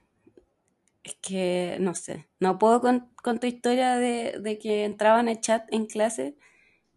Es 1.04 1.14
que, 1.16 1.76
no 1.78 1.94
sé, 1.94 2.26
no 2.40 2.58
puedo 2.58 2.80
con, 2.80 3.10
con 3.22 3.38
tu 3.38 3.46
historia 3.46 3.96
de, 3.96 4.38
de 4.40 4.58
que 4.58 4.84
entraba 4.84 5.20
en 5.20 5.28
el 5.28 5.40
chat 5.40 5.62
en 5.72 5.86
clase 5.86 6.36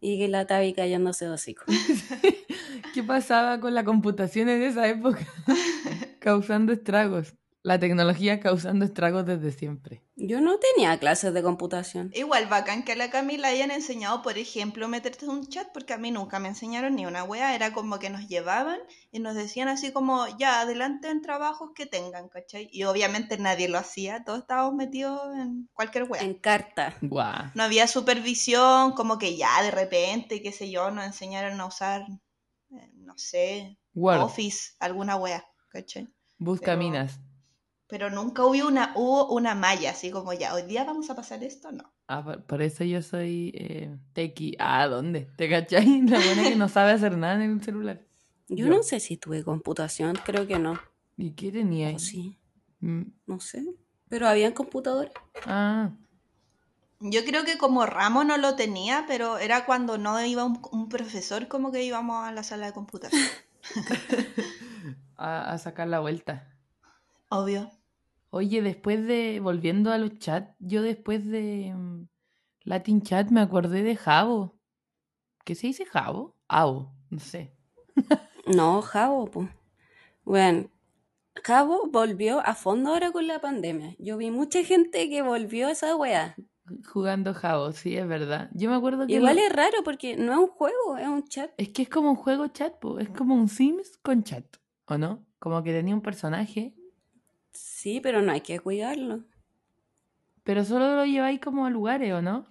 y 0.00 0.18
que 0.18 0.28
la 0.28 0.46
Tabi 0.46 0.72
cayéndose 0.72 1.28
hocico. 1.28 1.64
¿Qué 2.94 3.02
pasaba 3.02 3.60
con 3.60 3.74
la 3.74 3.84
computación 3.84 4.48
en 4.48 4.62
esa 4.62 4.88
época? 4.88 5.26
causando 6.18 6.72
estragos. 6.72 7.34
La 7.64 7.78
tecnología 7.78 8.40
causando 8.40 8.84
estragos 8.84 9.24
desde 9.24 9.50
siempre. 9.50 10.02
Yo 10.16 10.42
no 10.42 10.58
tenía 10.58 10.98
clases 10.98 11.32
de 11.32 11.42
computación. 11.42 12.10
Igual 12.12 12.46
bacán 12.46 12.82
que 12.82 12.92
a 12.92 12.96
la 12.96 13.08
Camila 13.08 13.48
hayan 13.48 13.70
enseñado, 13.70 14.20
por 14.20 14.36
ejemplo, 14.36 14.86
meterte 14.86 15.24
en 15.24 15.30
un 15.30 15.48
chat, 15.48 15.68
porque 15.72 15.94
a 15.94 15.96
mí 15.96 16.10
nunca 16.10 16.38
me 16.38 16.48
enseñaron 16.48 16.94
ni 16.94 17.06
una 17.06 17.24
wea, 17.24 17.54
era 17.54 17.72
como 17.72 17.98
que 17.98 18.10
nos 18.10 18.28
llevaban 18.28 18.80
y 19.10 19.18
nos 19.18 19.34
decían 19.34 19.68
así 19.68 19.92
como, 19.92 20.26
ya, 20.36 20.60
adelante 20.60 21.08
en 21.08 21.22
trabajos 21.22 21.70
que 21.74 21.86
tengan, 21.86 22.28
¿cachai? 22.28 22.68
Y 22.70 22.84
obviamente 22.84 23.38
nadie 23.38 23.66
lo 23.70 23.78
hacía, 23.78 24.24
todos 24.24 24.40
estábamos 24.40 24.74
metidos 24.74 25.22
en 25.34 25.70
cualquier 25.72 26.04
wea. 26.04 26.20
En 26.20 26.34
carta. 26.34 26.94
Guau. 27.00 27.50
No 27.54 27.62
había 27.62 27.86
supervisión, 27.86 28.92
como 28.92 29.16
que 29.18 29.38
ya 29.38 29.62
de 29.62 29.70
repente, 29.70 30.42
qué 30.42 30.52
sé 30.52 30.70
yo, 30.70 30.90
nos 30.90 31.06
enseñaron 31.06 31.58
a 31.62 31.64
usar, 31.64 32.02
eh, 32.72 32.90
no 32.96 33.16
sé, 33.16 33.78
Word. 33.94 34.20
Office, 34.20 34.74
alguna 34.80 35.16
wea, 35.16 35.46
¿cachai? 35.70 36.08
Busca 36.36 36.66
Pero- 36.72 36.78
minas. 36.78 37.20
Pero 37.94 38.10
nunca 38.10 38.44
hubo 38.44 38.66
una, 38.66 38.92
hubo 38.96 39.28
una 39.32 39.54
malla, 39.54 39.90
así 39.92 40.10
como 40.10 40.32
ya, 40.32 40.52
hoy 40.52 40.62
día 40.62 40.82
vamos 40.82 41.10
a 41.10 41.14
pasar 41.14 41.44
esto, 41.44 41.70
no. 41.70 41.92
Ah, 42.08 42.24
por, 42.24 42.42
por 42.42 42.60
eso 42.60 42.82
yo 42.82 43.00
soy 43.02 43.52
eh, 43.54 43.96
tequi. 44.14 44.56
Ah, 44.58 44.88
¿dónde? 44.88 45.28
¿Te 45.36 45.48
cachai? 45.48 46.02
La 46.08 46.18
buena 46.18 46.42
que 46.42 46.56
no 46.56 46.68
sabe 46.68 46.90
hacer 46.90 47.16
nada 47.16 47.36
en 47.44 47.52
el 47.52 47.62
celular. 47.62 48.00
Yo 48.48 48.66
Yo. 48.66 48.68
no 48.68 48.82
sé 48.82 48.98
si 48.98 49.16
tuve 49.16 49.44
computación, 49.44 50.16
creo 50.24 50.48
que 50.48 50.58
no. 50.58 50.76
¿Y 51.16 51.34
qué 51.36 51.52
tenía 51.52 51.86
ahí? 51.90 52.00
Sí, 52.00 52.36
Mm, 52.80 53.02
no 53.26 53.38
sé. 53.38 53.64
Pero 54.08 54.26
habían 54.26 54.54
computadores. 54.54 55.12
Ah, 55.46 55.92
Yo 56.98 57.24
creo 57.24 57.44
que 57.44 57.58
como 57.58 57.86
ramo 57.86 58.24
no 58.24 58.38
lo 58.38 58.56
tenía, 58.56 59.04
pero 59.06 59.38
era 59.38 59.66
cuando 59.66 59.98
no 59.98 60.20
iba 60.24 60.42
un, 60.42 60.60
un 60.72 60.88
profesor 60.88 61.46
como 61.46 61.70
que 61.70 61.84
íbamos 61.84 62.26
a 62.26 62.32
la 62.32 62.42
sala 62.42 62.66
de 62.66 62.72
computación. 62.72 63.22
a, 65.16 65.52
a 65.52 65.58
sacar 65.58 65.86
la 65.86 66.00
vuelta. 66.00 66.50
Obvio. 67.30 67.70
Oye, 68.36 68.62
después 68.62 69.06
de, 69.06 69.38
volviendo 69.38 69.92
a 69.92 69.98
los 69.98 70.18
chats, 70.18 70.56
yo 70.58 70.82
después 70.82 71.24
de 71.24 71.72
mm, 71.72 72.08
Latin 72.64 73.00
Chat 73.02 73.30
me 73.30 73.40
acordé 73.40 73.84
de 73.84 73.94
Javo. 73.94 74.58
¿Qué 75.44 75.54
se 75.54 75.68
dice 75.68 75.84
Javo? 75.86 76.34
Avo, 76.48 76.92
no 77.10 77.20
sé. 77.20 77.54
No, 78.46 78.82
Jabo, 78.82 79.26
pues. 79.26 79.48
Bueno, 80.24 80.68
Jabo 81.44 81.88
volvió 81.92 82.40
a 82.44 82.56
fondo 82.56 82.90
ahora 82.90 83.12
con 83.12 83.28
la 83.28 83.40
pandemia. 83.40 83.94
Yo 84.00 84.16
vi 84.16 84.32
mucha 84.32 84.64
gente 84.64 85.08
que 85.08 85.22
volvió 85.22 85.68
a 85.68 85.70
esa 85.70 85.94
wea. 85.94 86.34
Jugando 86.92 87.34
Javo, 87.34 87.70
sí, 87.70 87.96
es 87.96 88.08
verdad. 88.08 88.50
Yo 88.52 88.68
me 88.68 88.74
acuerdo 88.76 89.06
que... 89.06 89.12
Igual 89.12 89.36
lo- 89.36 89.42
es 89.42 89.52
raro 89.52 89.78
porque 89.84 90.16
no 90.16 90.32
es 90.32 90.38
un 90.38 90.48
juego, 90.48 90.98
es 90.98 91.06
un 91.06 91.22
chat. 91.28 91.52
Es 91.56 91.68
que 91.68 91.82
es 91.82 91.88
como 91.88 92.10
un 92.10 92.16
juego 92.16 92.48
chat, 92.48 92.78
po, 92.80 92.98
es 92.98 93.08
como 93.10 93.36
un 93.36 93.48
Sims 93.48 93.96
con 94.02 94.24
chat, 94.24 94.44
¿o 94.86 94.98
no? 94.98 95.24
Como 95.38 95.62
que 95.62 95.72
tenía 95.72 95.94
un 95.94 96.02
personaje, 96.02 96.74
Sí, 97.54 98.00
pero 98.00 98.20
no 98.22 98.32
hay 98.32 98.40
que 98.42 98.58
cuidarlo. 98.60 99.24
pero 100.42 100.64
solo 100.64 100.94
lo 100.94 101.06
lleváis 101.06 101.40
como 101.40 101.64
a 101.64 101.70
lugares, 101.70 102.12
¿o 102.12 102.20
no? 102.20 102.46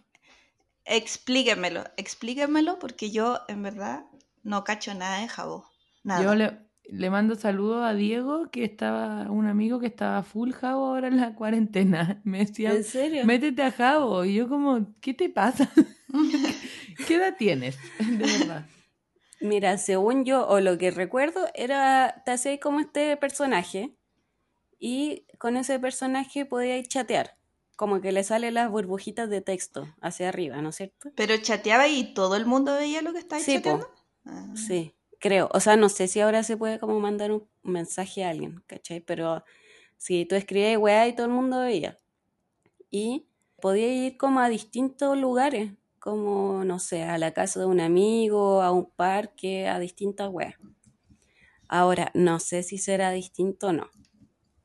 Explíquenmelo, 0.86 1.84
explíquenmelo 1.96 2.80
porque 2.80 3.12
yo 3.12 3.40
en 3.48 3.62
verdad 3.64 4.06
no 4.44 4.64
cacho 4.64 4.94
nada 4.94 5.20
de 5.20 5.28
Jabo. 5.28 5.66
Nada. 6.04 6.24
Yo 6.24 6.36
le, 6.36 6.60
le 6.86 7.10
mando 7.10 7.36
saludos 7.36 7.86
a 7.86 7.94
Diego, 7.94 8.50
que 8.52 8.64
estaba, 8.66 9.30
un 9.32 9.48
amigo 9.48 9.80
que 9.80 9.88
estaba 9.88 10.24
full 10.24 10.52
Javo 10.52 10.88
ahora 10.88 11.08
en 11.08 11.18
la 11.18 11.36
cuarentena. 11.36 12.22
Me 12.26 12.40
decía, 12.40 12.72
¿En 12.72 12.84
serio? 12.84 13.26
métete 13.26 13.62
a 13.64 13.72
Javo. 13.72 14.26
Y 14.26 14.34
yo 14.34 14.50
como, 14.50 14.94
¿qué 15.00 15.14
te 15.14 15.30
pasa? 15.30 15.70
¿Qué 17.08 17.16
edad 17.16 17.36
tienes? 17.38 17.78
De 18.00 18.18
verdad. 18.18 18.66
Mira, 19.40 19.78
según 19.78 20.26
yo, 20.26 20.48
o 20.48 20.60
lo 20.60 20.78
que 20.78 20.92
recuerdo, 20.92 21.48
era, 21.54 22.24
te 22.26 22.32
hacías 22.32 22.60
como 22.60 22.80
este 22.80 23.18
personaje 23.18 23.98
y 24.86 25.26
con 25.38 25.56
ese 25.56 25.80
personaje 25.80 26.46
podíais 26.46 26.90
chatear. 26.90 27.38
Como 27.78 28.02
que 28.02 28.12
le 28.12 28.22
salen 28.26 28.56
las 28.56 28.70
burbujitas 28.70 29.30
de 29.30 29.40
texto 29.40 29.88
hacia 30.02 30.28
arriba, 30.28 30.62
¿no 30.62 30.70
es 30.70 30.76
cierto? 30.76 31.10
Pero 31.16 31.38
chateaba 31.38 31.88
y 31.88 32.14
todo 32.14 32.36
el 32.36 32.46
mundo 32.46 32.74
veía 32.74 33.02
lo 33.02 33.14
que 33.14 33.20
estáis 33.20 33.46
Sí, 33.46 33.54
chateando. 33.54 33.90
Ah. 34.26 34.52
Sí, 34.58 34.94
creo. 35.22 35.50
O 35.54 35.62
sea, 35.62 35.78
no 35.78 35.88
sé 35.88 36.10
si 36.10 36.20
ahora 36.20 36.44
se 36.44 36.58
puede 36.58 36.80
como 36.80 37.00
mandar 37.00 37.32
un 37.32 37.48
mensaje 37.64 38.26
a 38.26 38.30
alguien, 38.32 38.62
¿cachai? 38.68 39.00
Pero 39.00 39.46
si 39.96 40.26
tú 40.26 40.36
escribías 40.36 40.78
weá 40.78 41.08
y 41.08 41.16
todo 41.16 41.28
el 41.28 41.32
mundo 41.32 41.62
veía. 41.62 41.98
Y 42.92 43.30
podía 43.62 43.88
ir 43.88 44.18
como 44.18 44.42
a 44.42 44.50
distintos 44.50 45.18
lugares, 45.18 45.72
como, 46.00 46.66
no 46.66 46.80
sé, 46.80 47.04
a 47.04 47.18
la 47.18 47.32
casa 47.32 47.62
de 47.62 47.68
un 47.68 47.80
amigo, 47.80 48.62
a 48.62 48.72
un 48.72 48.92
parque, 48.92 49.66
a 49.70 49.80
distintas 49.80 50.28
weas. 50.30 50.56
Ahora, 51.70 52.12
no 52.14 52.42
sé 52.42 52.64
si 52.64 52.78
será 52.78 53.12
distinto 53.12 53.68
o 53.68 53.72
no. 53.72 53.90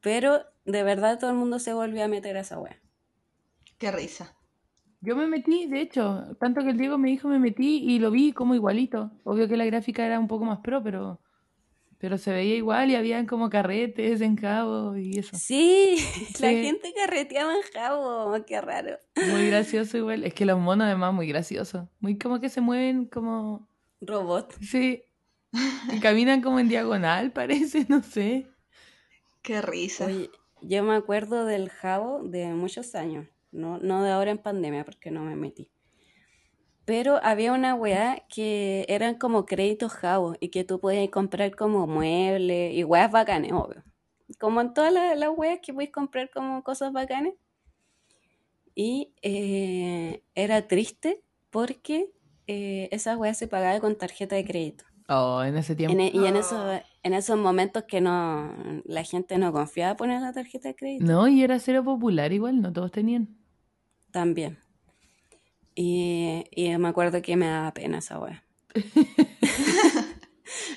Pero 0.08 0.40
de 0.64 0.82
verdad 0.84 1.18
todo 1.18 1.28
el 1.28 1.36
mundo 1.36 1.58
se 1.58 1.74
volvió 1.74 2.02
a 2.02 2.08
meter 2.08 2.38
a 2.38 2.40
esa 2.40 2.58
wea. 2.58 2.80
Qué 3.76 3.92
risa. 3.92 4.34
Yo 5.02 5.14
me 5.14 5.26
metí, 5.26 5.66
de 5.66 5.82
hecho, 5.82 6.34
tanto 6.40 6.62
que 6.62 6.70
el 6.70 6.78
Diego 6.78 6.96
me 6.96 7.10
dijo, 7.10 7.28
me 7.28 7.38
metí 7.38 7.84
y 7.84 7.98
lo 7.98 8.10
vi 8.10 8.32
como 8.32 8.54
igualito. 8.54 9.12
Obvio 9.24 9.46
que 9.48 9.58
la 9.58 9.66
gráfica 9.66 10.06
era 10.06 10.18
un 10.18 10.26
poco 10.26 10.46
más 10.46 10.60
pro, 10.60 10.82
pero, 10.82 11.20
pero 11.98 12.16
se 12.16 12.32
veía 12.32 12.56
igual 12.56 12.90
y 12.90 12.94
habían 12.94 13.26
como 13.26 13.50
carretes 13.50 14.22
en 14.22 14.38
Javo 14.38 14.96
y 14.96 15.18
eso. 15.18 15.36
Sí, 15.36 15.98
la 16.40 16.52
gente 16.52 16.94
carreteaba 16.96 17.52
en 17.54 17.62
jabo, 17.74 18.34
qué 18.46 18.62
raro. 18.62 18.96
Muy 19.30 19.46
gracioso 19.50 19.98
igual. 19.98 20.24
Es 20.24 20.32
que 20.32 20.46
los 20.46 20.58
monos 20.58 20.86
además 20.86 21.12
muy 21.12 21.26
graciosos. 21.26 21.86
Muy 22.00 22.16
como 22.16 22.40
que 22.40 22.48
se 22.48 22.62
mueven 22.62 23.04
como... 23.04 23.68
Robot. 24.00 24.54
Sí. 24.62 25.02
Y 25.92 26.00
caminan 26.00 26.40
como 26.40 26.60
en 26.60 26.70
diagonal, 26.70 27.30
parece, 27.34 27.84
no 27.90 28.02
sé. 28.02 28.46
Qué 29.48 29.62
risa. 29.62 30.04
Oye, 30.04 30.30
yo 30.60 30.82
me 30.84 30.94
acuerdo 30.94 31.46
del 31.46 31.70
jabo 31.70 32.22
de 32.22 32.48
muchos 32.48 32.94
años. 32.94 33.26
No, 33.50 33.78
no 33.78 34.02
de 34.02 34.10
ahora 34.10 34.30
en 34.30 34.36
pandemia, 34.36 34.84
porque 34.84 35.10
no 35.10 35.22
me 35.24 35.36
metí. 35.36 35.70
Pero 36.84 37.18
había 37.22 37.54
una 37.54 37.74
weá 37.74 38.26
que 38.28 38.84
eran 38.90 39.14
como 39.14 39.46
créditos 39.46 39.90
jabos 39.94 40.36
y 40.40 40.50
que 40.50 40.64
tú 40.64 40.80
podías 40.80 41.08
comprar 41.08 41.56
como 41.56 41.86
muebles 41.86 42.74
y 42.74 42.84
weas 42.84 43.10
bacanes, 43.10 43.52
obvio. 43.52 43.82
Como 44.38 44.60
en 44.60 44.74
todas 44.74 44.92
las, 44.92 45.18
las 45.18 45.30
weas 45.34 45.60
que 45.62 45.72
puedes 45.72 45.92
comprar 45.92 46.28
como 46.28 46.62
cosas 46.62 46.92
bacanes. 46.92 47.32
Y 48.74 49.14
eh, 49.22 50.24
era 50.34 50.68
triste 50.68 51.24
porque 51.48 52.10
eh, 52.46 52.90
esa 52.92 53.16
weá 53.16 53.32
se 53.32 53.48
pagaba 53.48 53.80
con 53.80 53.96
tarjeta 53.96 54.36
de 54.36 54.44
crédito. 54.44 54.84
Oh, 55.08 55.42
en 55.42 55.56
ese 55.56 55.74
tiempo. 55.74 55.94
En 55.94 56.00
e- 56.00 56.10
y 56.12 56.26
en, 56.26 56.36
esos, 56.36 56.52
Oh. 56.52 56.82
En 57.08 57.14
esos 57.14 57.36
momentos 57.38 57.84
que 57.88 58.00
no 58.00 58.54
la 58.84 59.02
gente 59.02 59.36
no 59.38 59.52
confiaba 59.52 59.96
poner 59.96 60.20
la 60.22 60.32
tarjeta 60.32 60.68
de 60.68 60.76
crédito. 60.76 61.04
No, 61.04 61.26
y 61.26 61.42
era 61.42 61.58
cero 61.58 61.82
popular 61.82 62.32
igual, 62.32 62.60
no 62.60 62.72
todos 62.72 62.92
tenían. 62.92 63.36
También. 64.12 64.58
Y, 65.74 66.44
y 66.52 66.76
me 66.78 66.88
acuerdo 66.88 67.20
que 67.22 67.34
me 67.36 67.46
daba 67.46 67.72
pena 67.74 67.98
esa 67.98 68.20
wea. 68.20 68.44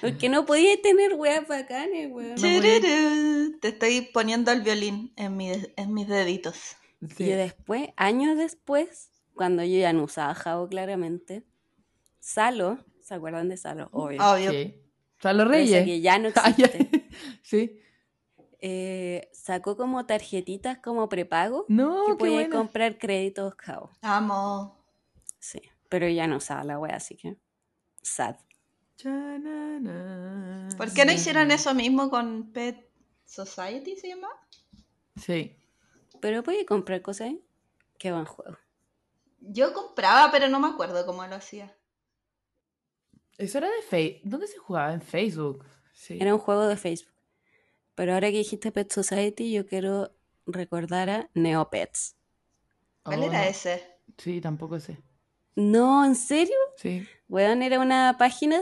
Porque 0.02 0.30
no 0.30 0.46
podía 0.46 0.80
tener 0.82 1.14
weas 1.14 1.48
bacanes, 1.48 2.10
weón. 2.12 2.36
Te 3.62 3.68
estoy 3.70 4.02
poniendo 4.14 4.52
el 4.52 4.62
violín 4.62 5.14
en, 5.16 5.38
mi- 5.38 5.52
en 5.52 5.94
mis 5.94 6.08
deditos. 6.08 6.76
Sí. 7.16 7.24
Y 7.24 7.30
después, 7.30 7.90
años 7.96 8.38
después, 8.38 9.12
cuando 9.34 9.64
yo 9.64 9.78
ya 9.80 9.94
no 9.94 10.04
usaba 10.04 10.34
Jabo 10.36 10.68
claramente, 10.68 11.44
Salo, 12.20 12.80
¿se 13.02 13.14
acuerdan 13.14 13.50
de 13.50 13.58
Salo? 13.58 13.90
Obvio. 13.92 14.22
Obvio. 14.24 14.52
Sí. 14.52 14.76
O 15.22 15.24
sea, 15.24 15.34
los 15.34 15.48
reyes. 15.48 15.86
que 15.86 16.02
ya 16.02 16.18
no 16.20 16.28
existe. 16.36 17.08
sí. 17.44 17.80
eh, 18.60 19.30
sacó 19.34 19.78
como 19.78 20.06
tarjetitas 20.06 20.80
como 20.80 21.08
prepago 21.10 21.66
No, 21.68 22.06
que 22.06 22.12
qué 22.14 22.18
podía 22.18 22.34
buena. 22.42 22.56
comprar 22.56 22.98
créditos 22.98 23.54
Jabo. 23.58 23.92
Amo. 24.02 24.84
Sí, 25.40 25.62
pero 25.90 26.08
ya 26.08 26.28
no 26.28 26.38
usaba 26.38 26.64
la 26.64 26.78
wea, 26.80 26.96
así 26.96 27.16
que 27.18 27.38
sad. 28.02 28.36
¿Por 30.78 30.94
qué 30.94 31.06
no 31.06 31.12
hicieron 31.12 31.52
eso 31.52 31.74
mismo 31.74 32.10
con 32.10 32.52
Pet 32.52 32.90
Society, 33.26 33.96
se 33.96 34.10
llama? 34.10 34.30
Sí. 35.16 35.56
Pero 36.20 36.44
podía 36.44 36.66
comprar 36.66 37.02
cosas 37.02 37.28
ahí. 37.28 37.44
Qué 37.98 38.12
buen 38.12 38.26
juego. 38.26 38.58
Yo 39.40 39.74
compraba, 39.74 40.32
pero 40.32 40.48
no 40.50 40.60
me 40.60 40.68
acuerdo 40.68 41.06
cómo 41.06 41.26
lo 41.26 41.36
hacía. 41.36 41.76
Eso 43.38 43.58
era 43.58 43.68
de 43.68 43.82
Facebook. 43.90 44.22
¿Dónde 44.30 44.48
se 44.48 44.58
jugaba? 44.58 44.94
En 44.94 45.02
Facebook. 45.02 45.66
Sí. 45.94 46.18
Era 46.20 46.34
un 46.34 46.40
juego 46.40 46.68
de 46.68 46.78
Facebook. 46.78 47.14
Pero 47.96 48.14
ahora 48.14 48.32
que 48.32 48.38
dijiste 48.38 48.72
Pet 48.72 48.92
Society, 48.92 49.52
yo 49.52 49.66
quiero 49.66 50.12
recordar 50.46 51.10
a 51.10 51.30
Neopets. 51.34 52.16
¿Cuál 53.04 53.22
Oh, 53.22 53.26
era 53.26 53.44
no. 53.44 53.50
ese? 53.50 53.84
Sí, 54.18 54.42
tampoco 54.42 54.80
sé. 54.80 54.98
No, 55.56 56.06
¿en 56.06 56.16
serio? 56.16 56.56
Sí. 56.78 57.06
Weón, 57.28 57.62
era 57.62 57.80
una 57.80 58.16
página 58.18 58.62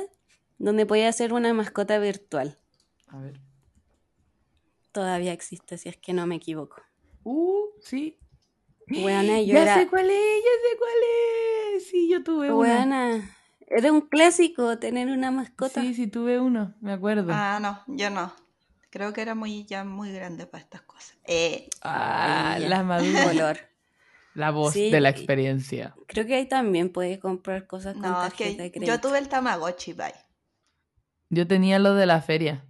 donde 0.57 0.85
podía 0.85 1.09
hacer 1.09 1.33
una 1.33 1.53
mascota 1.53 1.99
virtual. 1.99 2.57
A 3.07 3.19
ver. 3.19 3.39
Todavía 4.91 5.33
existe, 5.33 5.77
si 5.77 5.89
es 5.89 5.97
que 5.97 6.13
no 6.13 6.25
me 6.25 6.35
equivoco. 6.35 6.81
Uh, 7.23 7.67
sí. 7.81 8.17
Weona, 8.89 9.39
yo 9.41 9.53
ya 9.53 9.61
era. 9.61 9.75
sé 9.75 9.88
cuál 9.88 10.09
es, 10.09 10.43
ya 10.43 10.69
sé 10.69 10.77
cuál 10.77 11.75
es. 11.75 11.88
Sí, 11.88 12.09
yo 12.09 12.23
tuve. 12.23 12.51
Weona, 12.51 13.38
era 13.69 13.91
un 13.91 14.01
clásico 14.01 14.77
tener 14.79 15.07
una 15.09 15.31
mascota. 15.31 15.81
Sí, 15.81 15.93
sí, 15.93 16.07
tuve 16.07 16.39
uno, 16.39 16.73
me 16.81 16.91
acuerdo. 16.93 17.31
Ah, 17.33 17.59
no, 17.61 17.81
yo 17.88 18.09
no. 18.09 18.33
Creo 18.89 19.13
que 19.13 19.21
era 19.21 19.35
muy 19.35 19.65
ya 19.65 19.83
muy 19.83 20.11
grande 20.11 20.47
para 20.47 20.63
estas 20.63 20.81
cosas. 20.81 21.15
Eh, 21.25 21.69
Ah, 21.81 22.57
ya. 22.59 22.67
la 22.69 22.83
madura. 22.83 23.23
color. 23.23 23.57
La 24.33 24.51
voz 24.51 24.73
Sí, 24.73 24.89
de 24.89 25.01
la 25.01 25.09
experiencia. 25.09 25.95
Creo 26.07 26.25
que 26.25 26.35
ahí 26.35 26.47
también 26.47 26.91
puedes 26.91 27.19
comprar 27.19 27.67
cosas 27.67 27.93
con 27.93 28.03
no, 28.03 28.23
es 28.23 28.29
tarjeta 28.29 28.63
de 28.63 28.71
que 28.71 28.79
crédito. 28.79 28.91
yo 28.95 28.99
tuve 29.01 29.17
el 29.19 29.27
Tamagotchi, 29.27 29.93
bye. 29.93 30.13
Yo 31.29 31.45
tenía 31.47 31.77
lo 31.79 31.93
de 31.95 32.05
la 32.05 32.21
feria. 32.21 32.65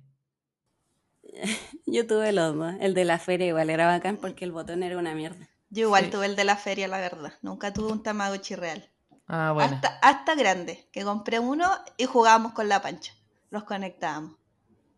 Yo 1.86 2.06
tuve 2.08 2.32
los 2.32 2.56
dos. 2.56 2.74
El 2.80 2.94
de 2.94 3.06
la 3.06 3.20
feria 3.20 3.48
igual 3.48 3.70
era 3.70 3.88
bacán 3.88 4.18
porque 4.18 4.46
el 4.46 4.52
botón 4.52 4.84
era 4.84 4.98
una 4.98 5.14
mierda. 5.16 5.50
Yo 5.70 5.84
igual 5.88 6.06
Sí. 6.06 6.12
tuve 6.12 6.26
el 6.26 6.36
de 6.36 6.44
la 6.44 6.56
feria, 6.58 6.88
la 6.88 7.00
verdad. 7.00 7.34
Nunca 7.42 7.72
tuve 7.74 7.92
un 7.92 8.02
Tamagotchi 8.04 8.56
real. 8.56 8.90
Ah, 9.30 9.52
bueno. 9.54 9.76
Hasta, 9.76 9.88
hasta 10.02 10.36
grande, 10.36 10.88
que 10.92 11.04
compré 11.04 11.40
uno 11.40 11.70
y 11.98 12.06
jugábamos 12.06 12.52
con 12.54 12.68
la 12.68 12.82
pancha. 12.82 13.14
Los 13.52 13.64
conectábamos. 13.64 14.36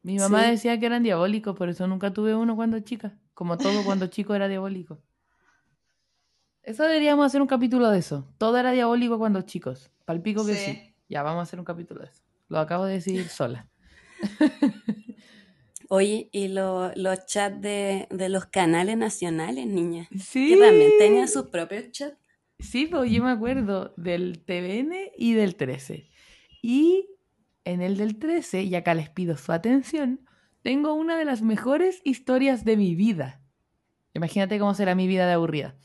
Mi 0.04 0.18
mamá 0.18 0.46
Sí. 0.46 0.52
decía 0.52 0.80
que 0.80 0.86
eran 0.88 1.04
diabólicos, 1.04 1.56
por 1.56 1.70
eso 1.70 1.86
nunca 1.86 2.12
tuve 2.14 2.34
uno 2.34 2.56
cuando 2.56 2.80
chica. 2.80 3.18
Como 3.34 3.58
todo 3.58 3.84
cuando 3.84 4.08
chico 4.08 4.34
era 4.34 4.48
diabólico. 4.48 5.00
Eso 6.64 6.84
deberíamos 6.84 7.26
hacer 7.26 7.42
un 7.42 7.48
capítulo 7.48 7.90
de 7.90 8.00
eso. 8.00 8.28
Todo 8.38 8.58
era 8.58 8.72
diabólico 8.72 9.18
cuando 9.20 9.42
chicos. 9.42 9.92
Palpico 10.06 10.46
que 10.46 10.56
Sí. 10.56 10.66
sí. 10.74 10.96
Ya, 11.10 11.24
vamos 11.24 11.40
a 11.42 11.44
hacer 11.44 11.60
un 11.60 11.66
capítulo 11.66 12.02
de 12.02 12.08
eso. 12.08 12.24
Lo 12.48 12.60
acabo 12.60 12.86
de 12.86 12.94
decir 12.94 13.28
sola. 13.30 13.68
Oye, 15.90 16.30
y 16.32 16.48
lo- 16.48 16.92
los 16.96 17.26
chats 17.26 17.60
de, 17.62 18.08
de 18.10 18.30
los 18.30 18.46
canales 18.46 18.98
nacionales, 18.98 19.68
niña. 19.68 20.08
Sí. 20.18 20.50
Que 20.54 20.58
también 20.58 20.92
tenían 20.98 21.28
sus 21.28 21.48
propios 21.48 21.92
chats. 21.92 22.18
Sí, 22.62 22.90
yo 22.90 23.24
me 23.24 23.32
acuerdo 23.32 23.94
del 23.98 24.44
TVN 24.46 24.94
y 25.18 25.34
del 25.34 25.56
13. 25.56 26.10
Y 26.62 27.10
en 27.66 27.82
el 27.82 27.98
del 27.98 28.20
13, 28.20 28.64
y 28.64 28.76
acá 28.76 28.94
les 28.94 29.10
pido 29.10 29.36
su 29.36 29.52
atención, 29.52 30.22
tengo 30.62 30.94
una 30.94 31.18
de 31.18 31.26
las 31.26 31.42
mejores 31.42 32.02
historias 32.04 32.64
de 32.64 32.78
mi 32.78 32.96
vida. 32.96 33.42
Imagínate 34.14 34.60
cómo 34.60 34.74
será 34.74 34.94
mi 34.94 35.08
vida 35.08 35.26
de 35.26 35.34
aburrida. 35.34 35.76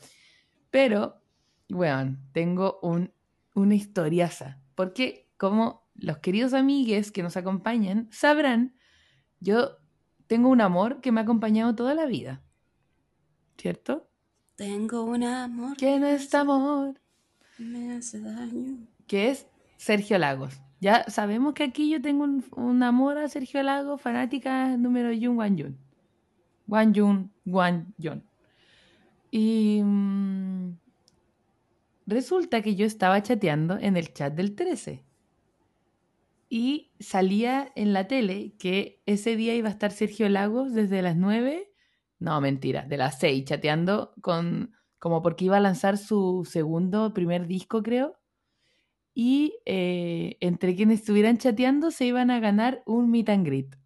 Pero, 0.69 1.21
bueno, 1.67 2.17
tengo 2.31 2.79
un, 2.83 3.11
una 3.55 3.75
historiaza. 3.75 4.61
Porque, 4.75 5.31
como 5.37 5.89
los 5.95 6.19
queridos 6.19 6.53
amigues 6.53 7.11
que 7.11 7.23
nos 7.23 7.37
acompañan 7.37 8.07
sabrán, 8.11 8.75
yo 9.39 9.77
tengo 10.27 10.49
un 10.49 10.61
amor 10.61 11.01
que 11.01 11.11
me 11.11 11.21
ha 11.21 11.23
acompañado 11.23 11.73
toda 11.73 11.95
la 11.95 12.05
vida. 12.05 12.43
¿Cierto? 13.57 14.07
Tengo 14.57 15.03
un 15.03 15.23
amor 15.23 15.77
Que 15.77 15.99
no 15.99 16.07
es 16.07 16.33
amor. 16.33 16.99
me 17.59 17.93
hace 17.93 18.19
daño. 18.19 18.87
que 19.07 19.29
es 19.29 19.47
Sergio 19.77 20.17
Lagos. 20.17 20.59
Ya 20.81 21.05
sabemos 21.09 21.53
que 21.53 21.63
aquí 21.63 21.89
yo 21.89 22.01
tengo 22.01 22.23
un, 22.23 22.43
un 22.55 22.83
amor 22.83 23.17
a 23.19 23.29
Sergio 23.29 23.61
Lagos, 23.63 24.01
fanática 24.01 24.75
número 24.77 25.11
Yun 25.13 25.37
Wan 25.37 25.57
Yun. 25.57 25.77
Wan 26.67 26.93
Yun, 26.93 27.31
Wan 27.45 27.93
Yun. 27.97 28.23
Y 29.31 29.81
mm, 29.83 30.71
resulta 32.07 32.61
que 32.63 32.75
yo 32.75 32.85
estaba 32.85 33.21
chateando 33.21 33.77
en 33.77 33.95
el 33.95 34.11
chat 34.13 34.33
del 34.33 34.55
13. 34.55 35.03
Y 36.49 36.89
salía 36.99 37.71
en 37.75 37.93
la 37.93 38.07
tele 38.07 38.53
que 38.57 39.01
ese 39.05 39.35
día 39.35 39.53
iba 39.55 39.67
a 39.67 39.71
estar 39.71 39.91
Sergio 39.91 40.29
Lagos 40.29 40.73
desde 40.73 41.01
las 41.01 41.15
9, 41.15 41.66
no, 42.19 42.39
mentira, 42.41 42.83
de 42.83 42.97
las 42.97 43.19
6, 43.19 43.45
chateando 43.45 44.13
con, 44.21 44.73
como 44.99 45.21
porque 45.21 45.45
iba 45.45 45.57
a 45.57 45.61
lanzar 45.61 45.97
su 45.97 46.47
segundo, 46.49 47.13
primer 47.13 47.47
disco, 47.47 47.83
creo. 47.83 48.17
Y 49.13 49.59
eh, 49.65 50.37
entre 50.41 50.75
quienes 50.75 50.99
estuvieran 50.99 51.37
chateando 51.37 51.91
se 51.91 52.05
iban 52.05 52.31
a 52.31 52.39
ganar 52.39 52.83
un 52.85 53.09
meet 53.09 53.29
and 53.29 53.45
greet. 53.45 53.77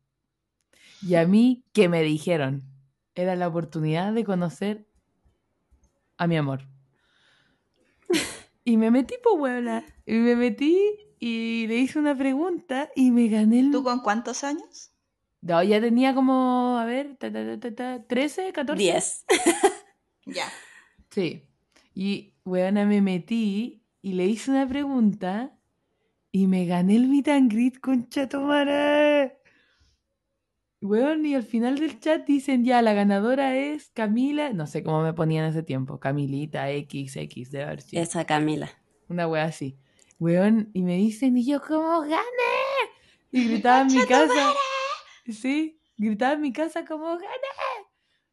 Y 1.02 1.15
a 1.15 1.26
mí, 1.26 1.65
¿qué 1.74 1.89
me 1.89 2.04
dijeron? 2.04 2.63
Era 3.15 3.36
la 3.36 3.48
oportunidad 3.48 4.13
de 4.13 4.24
conocer 4.24 4.88
a 6.17 6.28
mi 6.28 6.38
amor. 6.38 6.67
Y 8.63 8.78
me 8.78 8.91
metí, 8.91 9.15
po, 9.24 9.34
huevona. 9.34 9.84
Y 10.06 10.13
me 10.13 10.36
metí 10.36 10.78
y 11.20 11.65
le 11.67 11.78
hice 11.78 11.98
una 11.98 12.15
pregunta 12.15 12.91
y 12.96 13.12
me 13.12 13.28
gané 13.28 13.60
el... 13.60 13.72
¿Tú 13.72 13.84
con 13.84 14.02
cuántos 14.02 14.44
años? 14.44 14.91
No, 15.41 15.63
ya 15.63 15.82
tenía 15.82 16.13
como, 16.13 16.77
a 16.77 16.86
ver, 16.86 17.15
ta, 17.17 17.32
ta, 17.32 17.43
ta, 17.45 17.60
ta, 17.60 17.75
ta, 17.75 18.04
13, 18.08 18.54
14. 18.54 18.82
Diez. 18.82 19.25
Ya. 20.23 20.45
Sí. 21.10 21.47
Y, 21.95 22.36
weona, 22.45 22.86
me 22.86 23.01
metí 23.01 23.84
y 24.04 24.13
le 24.13 24.27
hice 24.27 24.51
una 24.51 24.67
pregunta 24.67 25.58
y 26.32 26.45
me 26.45 26.67
gané 26.67 26.95
el 26.95 27.08
meet 27.08 27.27
and 27.27 27.51
greet 27.51 27.80
con 27.80 28.08
Chatomara. 28.08 29.34
Weón, 30.80 31.25
y 31.25 31.36
al 31.36 31.43
final 31.43 31.77
del 31.77 31.99
chat 31.99 32.25
dicen 32.25 32.63
ya, 32.65 32.82
la 32.82 32.93
ganadora 32.93 33.56
es 33.56 33.89
Camila, 33.89 34.54
no 34.54 34.65
sé 34.65 34.84
cómo 34.84 35.01
me 35.01 35.13
ponían 35.13 35.45
en 35.45 35.51
ese 35.51 35.63
tiempo, 35.63 35.99
Camilita 35.99 36.67
XX, 36.67 37.51
de 37.51 37.63
haber 37.63 37.82
sido. 37.82 38.01
Esa 38.01 38.25
Camila. 38.25 38.69
Una 39.08 39.27
wea 39.27 39.45
así. 39.45 39.77
Weón, 40.17 40.69
y 40.73 40.84
me 40.84 40.97
dicen, 40.97 41.38
y 41.38 41.45
yo, 41.45 41.62
¿cómo 41.62 42.01
gané? 42.01 42.21
Y 43.32 43.47
gritaba 43.47 43.82
en 43.82 43.88
mi 43.88 44.06
casa. 44.06 44.54
Sí, 45.32 45.80
gritaba 45.98 46.34
en 46.34 46.41
mi 46.41 46.54
casa, 46.54 46.86
como 46.86 47.06
gané? 47.06 47.28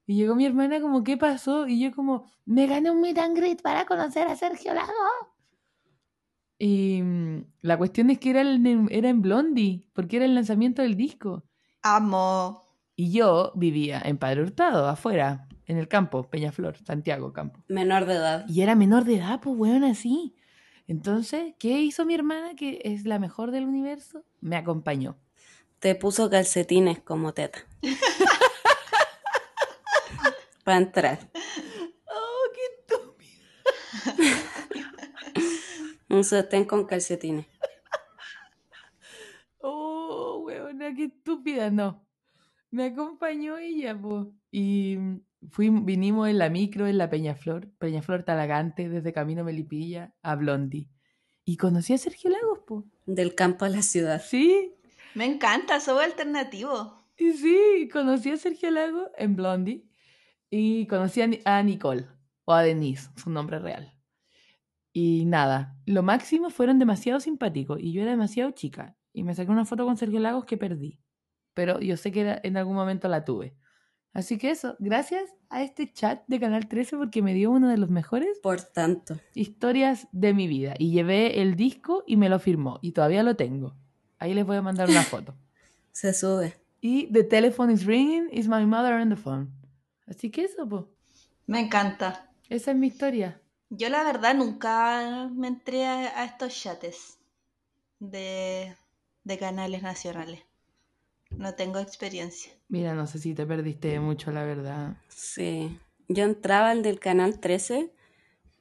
Y 0.07 0.15
llegó 0.15 0.35
mi 0.35 0.47
hermana, 0.47 0.81
como, 0.81 1.05
¿qué 1.05 1.17
pasó? 1.17 1.67
Y 1.67 1.81
yo, 1.81 1.93
como, 1.93 2.25
me 2.47 2.67
gané 2.67 2.91
un 2.91 3.01
meet 3.01 3.19
and 3.19 3.37
greet 3.37 3.61
para 3.61 3.85
conocer 3.85 4.27
a 4.27 4.37
Sergio 4.37 4.73
Lago. 4.73 4.93
Y 6.59 7.03
mm, 7.03 7.45
la 7.61 7.77
cuestión 7.77 8.11
es 8.11 8.19
que 8.19 8.31
era, 8.31 8.41
el, 8.41 8.89
era 8.91 9.11
en 9.11 9.21
Blondie, 9.21 9.87
porque 9.93 10.17
era 10.17 10.25
el 10.25 10.35
lanzamiento 10.35 10.83
del 10.83 10.97
disco. 10.97 11.45
Amo. 11.83 12.65
Y 12.97 13.13
yo 13.13 13.53
vivía 13.55 14.01
en 14.05 14.17
Padre 14.19 14.43
Hurtado, 14.43 14.89
afuera, 14.89 15.47
en 15.67 15.77
el 15.77 15.87
campo, 15.87 16.29
Peñaflor, 16.29 16.79
Santiago, 16.79 17.33
campo. 17.33 17.63
Menor 17.69 18.07
de 18.07 18.15
edad. 18.15 18.49
Y 18.49 18.63
era 18.63 18.75
menor 18.75 19.05
de 19.05 19.17
edad, 19.17 19.41
pues, 19.41 19.57
weón, 19.57 19.85
así. 19.85 20.35
Entonces, 20.87 21.55
¿qué 21.59 21.83
hizo 21.83 22.07
mi 22.07 22.15
hermana, 22.15 22.55
que 22.57 22.81
es 22.83 23.05
la 23.05 23.19
mejor 23.19 23.51
del 23.51 23.67
universo? 23.67 24.25
Me 24.41 24.57
acompañó. 24.57 25.19
Te 25.81 25.95
puso 25.95 26.29
calcetines 26.29 26.99
como 27.01 27.33
teta. 27.35 27.61
Para 30.65 30.79
entrar. 30.79 31.31
¡Oh, 32.07 32.43
qué 32.53 32.61
estúpido! 32.75 33.45
Un 36.09 36.25
sostén 36.25 36.65
con 36.65 36.85
calcetines. 36.85 37.47
¡Oh, 39.61 40.43
weona, 40.45 40.93
qué 40.95 41.05
estúpida! 41.05 41.71
No. 41.71 42.05
Me 42.71 42.87
acompañó 42.87 43.57
ella, 43.57 43.97
pues. 43.97 44.27
Y 44.51 44.99
fui, 45.51 45.71
vinimos 45.71 46.29
en 46.29 46.39
la 46.39 46.51
micro, 46.51 46.89
en 46.89 46.99
la 46.99 47.09
Peñaflor, 47.09 47.71
Peñaflor 47.79 48.25
Talagante, 48.25 48.89
desde 48.89 49.13
Camino 49.13 49.45
Melipilla 49.45 50.13
a 50.23 50.35
Blondie. 50.35 50.89
Y 51.45 51.57
conocí 51.57 51.95
a 51.95 51.99
Sergio 51.99 52.31
Lagos, 52.31 52.63
pues. 52.67 52.85
Del 53.07 53.37
campo 53.37 53.65
a 53.65 53.69
la 53.69 53.83
ciudad. 53.83 54.21
Sí, 54.21 54.75
Me 55.15 55.25
encanta, 55.27 55.81
soy 55.81 56.05
alternativo. 56.05 56.95
y 57.17 57.33
sí, 57.33 57.89
conocí 57.93 58.31
a 58.31 58.37
Sergio 58.37 58.71
Lagos 58.71 59.09
en 59.17 59.35
Blondie. 59.37 59.85
Y 60.51 60.87
conocí 60.87 61.21
a, 61.21 61.27
Ni- 61.27 61.41
a 61.45 61.63
Nicole, 61.63 62.07
o 62.47 62.53
a 62.55 62.63
Denise, 62.63 63.11
su 63.17 63.29
nombre 63.29 63.59
real. 63.59 63.93
Y 64.93 65.25
nada, 65.27 65.77
lo 65.85 66.03
máximo 66.03 66.49
fueron 66.51 66.79
demasiado 66.79 67.21
simpáticos 67.21 67.79
y 67.81 67.93
yo 67.93 68.01
era 68.03 68.13
demasiado 68.13 68.51
chica. 68.53 68.97
Y 69.13 69.25
me 69.25 69.35
saqué 69.35 69.51
una 69.51 69.67
foto 69.67 69.85
con 69.85 69.97
Sergio 69.99 70.21
Lagos 70.21 70.45
que 70.47 70.57
perdí. 70.57 71.01
Pero 71.55 71.81
yo 71.81 71.97
sé 71.99 72.13
que 72.13 72.21
era- 72.23 72.41
en 72.43 72.57
algún 72.57 72.77
momento 72.77 73.09
la 73.09 73.25
tuve. 73.25 73.57
Así 74.15 74.39
que 74.39 74.51
eso, 74.51 74.75
gracias 74.79 75.23
a 75.51 75.63
este 75.63 75.93
chat 75.93 76.23
de 76.29 76.41
Canal 76.41 76.67
13 76.67 76.97
porque 76.97 77.21
me 77.21 77.35
dio 77.35 77.51
una 77.51 77.71
de 77.71 77.77
las 77.77 77.91
mejores 77.91 78.39
Por 78.43 78.63
tanto. 78.63 79.19
historias 79.35 80.09
de 80.13 80.33
mi 80.33 80.49
vida. 80.49 80.75
Y 80.79 80.93
llevé 80.93 81.43
el 81.43 81.57
disco 81.57 82.05
y 82.07 82.17
me 82.17 82.29
lo 82.31 82.39
firmó. 82.39 82.79
Y 82.81 82.93
todavía 82.93 83.23
lo 83.23 83.37
tengo. 83.37 83.77
Ahí 84.19 84.35
les 84.35 84.45
voy 84.45 84.57
a 84.57 84.63
mandar 84.63 84.89
una 84.89 85.03
foto. 85.03 85.35
Se 85.93 86.13
sube. 86.13 86.55
Y 86.81 87.13
The 87.13 87.25
Telephone 87.25 87.73
is 87.73 87.85
Ringing 87.85 88.29
is 88.31 88.49
My 88.49 88.65
Mother 88.65 88.95
on 88.95 89.09
the 89.09 89.17
Phone. 89.17 89.51
Así 90.07 90.31
que 90.31 90.45
eso, 90.45 90.69
pues. 90.69 90.85
Me 91.47 91.61
encanta. 91.61 92.31
Esa 92.49 92.71
es 92.71 92.77
mi 92.77 92.87
historia. 92.87 93.41
Yo 93.71 93.89
la 93.91 94.03
verdad 94.05 94.35
nunca 94.35 95.29
me 95.35 95.49
entré 95.49 95.87
a, 95.87 96.21
a 96.21 96.25
estos 96.25 96.55
chates 96.59 97.19
de, 97.99 98.75
de 99.25 99.39
canales 99.39 99.83
nacionales. 99.83 100.41
No 101.31 101.55
tengo 101.55 101.79
experiencia. 101.79 102.53
Mira, 102.69 102.95
no 102.95 103.07
sé 103.07 103.19
si 103.19 103.35
te 103.35 103.45
perdiste 103.47 104.01
mucho, 104.01 104.31
la 104.31 104.45
verdad. 104.45 104.97
Sí. 105.09 105.79
Yo 106.09 106.25
entraba 106.25 106.71
al 106.71 106.83
del 106.83 107.01
canal 107.01 107.39
13, 107.39 107.93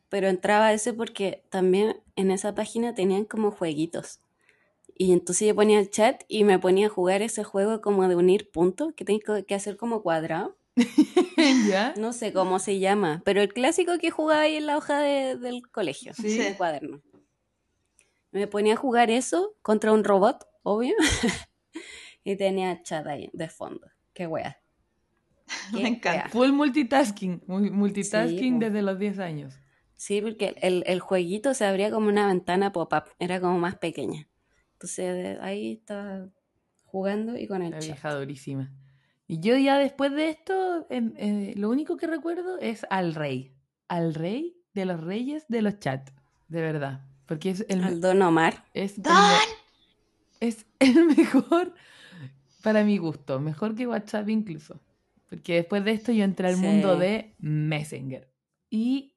pero 0.10 0.28
entraba 0.28 0.68
a 0.68 0.74
ese 0.74 0.94
porque 0.94 1.46
también 1.50 2.02
en 2.16 2.32
esa 2.32 2.56
página 2.56 2.94
tenían 2.94 3.24
como 3.24 3.52
jueguitos. 3.52 4.20
Y 5.00 5.14
entonces 5.14 5.48
yo 5.48 5.54
ponía 5.56 5.80
el 5.80 5.90
chat 5.92 6.24
y 6.28 6.44
me 6.44 6.58
ponía 6.60 6.88
a 6.88 6.90
jugar 6.90 7.22
ese 7.22 7.44
juego 7.44 7.82
como 7.82 8.08
de 8.08 8.16
unir 8.16 8.50
puntos, 8.52 8.94
que 8.96 9.06
tenés 9.06 9.22
que- 9.46 9.56
hacer 9.56 9.78
como 9.78 10.02
cuadrado. 10.02 10.58
¿Ya? 11.70 11.94
No 11.98 12.14
sé 12.14 12.34
cómo 12.34 12.60
se 12.60 12.80
llama, 12.80 13.22
pero 13.26 13.42
el 13.42 13.54
clásico 13.54 13.98
que 14.00 14.12
jugaba 14.12 14.42
ahí 14.42 14.56
en 14.56 14.66
la 14.66 14.78
hoja 14.78 15.00
de- 15.00 15.38
del 15.38 15.68
colegio, 15.70 16.14
Sí. 16.14 16.38
del 16.38 16.56
cuaderno. 16.58 17.02
Me 18.32 18.48
ponía 18.48 18.74
a 18.74 18.78
jugar 18.78 19.10
eso 19.10 19.56
contra 19.62 19.92
un 19.94 20.04
robot, 20.04 20.46
obvio. 20.64 20.96
y 22.24 22.36
tenía 22.36 22.82
chat 22.84 23.06
ahí 23.08 23.30
de 23.34 23.50
fondo. 23.50 23.88
Qué 24.14 24.28
wea. 24.28 24.60
Qué 25.72 25.82
Me 25.84 25.90
encanta. 25.90 26.24
wea. 26.24 26.30
Full 26.30 26.52
multitasking. 26.54 27.44
mu- 27.48 27.60
Multitasking 27.72 28.54
Sí, 28.56 28.60
desde 28.66 28.82
los 28.82 29.00
10 29.00 29.20
años. 29.20 29.54
Sí, 29.96 30.22
porque 30.22 30.56
el, 30.62 30.84
el 30.86 31.00
jueguito 31.00 31.54
se 31.54 31.66
abría 31.66 31.90
como 31.90 32.08
una 32.10 32.28
ventana 32.28 32.72
pop-up, 32.72 33.06
era 33.20 33.40
como 33.42 33.58
más 33.58 33.76
pequeña. 33.78 34.28
Entonces 34.78 35.16
de- 35.16 35.40
ahí 35.42 35.74
estaba 35.74 36.28
jugando 36.86 37.36
y 37.38 37.48
con 37.48 37.62
el 37.64 37.72
La 37.72 37.80
chat. 37.80 37.88
vieja 37.88 38.14
durísima. 38.14 38.72
Y 39.28 39.40
yo 39.40 39.58
ya 39.58 39.78
después 39.80 40.12
de 40.14 40.30
esto, 40.30 40.86
em, 40.90 41.14
eh, 41.18 41.54
lo 41.58 41.70
único 41.70 41.98
que 41.98 42.08
recuerdo 42.08 42.60
es 42.60 42.86
al 42.90 43.14
rey. 43.16 43.54
Al 43.88 44.14
rey 44.14 44.56
de 44.74 44.86
los 44.86 45.02
reyes 45.02 45.46
de 45.50 45.62
los 45.64 45.80
chats. 45.80 46.14
De 46.48 46.62
verdad. 46.62 47.02
Porque 47.26 47.50
es 47.50 47.66
el, 47.68 47.84
Al 47.84 48.00
Don 48.00 48.22
Omar. 48.22 48.64
es 48.74 49.02
¡Don! 49.02 49.14
es 50.40 50.66
el 50.80 51.06
mejor 51.18 51.74
para 52.62 52.84
mi 52.84 52.98
gusto. 53.00 53.40
Mejor 53.40 53.76
que 53.76 53.88
WhatsApp 53.88 54.30
incluso. 54.30 54.80
Porque 55.30 55.56
después 55.56 55.84
de 55.84 55.92
esto 55.92 56.12
yo 56.14 56.24
entré 56.24 56.48
al 56.50 56.56
Sí. 56.56 56.62
mundo 56.62 56.96
de 56.98 57.34
Messenger. 57.40 58.32
Y 58.70 59.16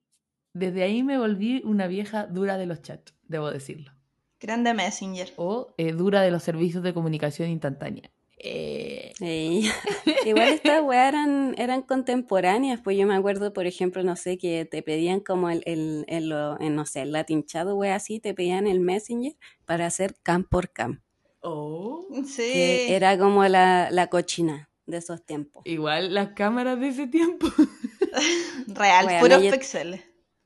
desde 0.55 0.83
ahí 0.83 1.03
me 1.05 1.18
volví 1.18 1.62
una 1.64 1.87
vieja 1.87 2.27
dura 2.27 2.57
de 2.57 2.66
los 2.66 2.83
chats, 2.83 3.14
debo 3.29 3.51
decirlo. 3.53 3.92
Grande 4.40 4.72
Messenger. 4.74 5.33
O 5.37 5.68
eh, 5.76 5.92
dura 5.92 6.22
de 6.22 6.31
los 6.31 6.42
servicios 6.42 6.83
de 6.83 6.94
comunicación 6.94 7.48
instantánea. 7.50 8.11
Eh, 8.42 9.12
Sí. 9.18 9.68
Igual 10.24 10.48
estas 10.48 10.83
weas 10.83 11.09
eran, 11.11 11.55
eran 11.59 11.83
contemporáneas, 11.83 12.81
pues 12.83 12.96
yo 12.96 13.07
me 13.07 13.14
acuerdo, 13.14 13.53
por 13.53 13.66
ejemplo, 13.66 14.03
no 14.03 14.16
sé, 14.16 14.38
que 14.38 14.64
te 14.64 14.83
pedían 14.83 15.20
como 15.20 15.50
el, 15.50 15.62
el, 15.66 16.07
el, 16.09 16.29
no 16.74 16.87
sé, 16.87 17.03
el 17.03 17.12
latinchado, 17.12 17.76
wea 17.76 17.96
así, 17.96 18.18
te 18.18 18.33
pedían 18.33 18.66
el 18.66 18.81
Messenger 18.81 19.35
para 19.66 19.85
hacer 19.87 20.16
cam 20.22 20.44
por 20.44 20.70
cam, 20.70 21.03
oh. 21.42 22.07
Sí. 22.24 22.42
que 22.53 22.96
era 22.96 23.18
como 23.18 23.44
la, 23.46 23.88
la 23.90 24.07
cochina 24.07 24.70
de 24.87 24.96
esos 24.96 25.22
tiempos. 25.26 25.62
Igual 25.66 26.14
las 26.14 26.29
cámaras 26.31 26.81
de 26.81 26.88
ese 26.88 27.07
tiempo. 27.09 27.46
Real, 28.68 29.05
Bueno, 29.05 29.20
puros 29.20 29.42
yo- 29.42 29.50
píxeles. 29.50 30.00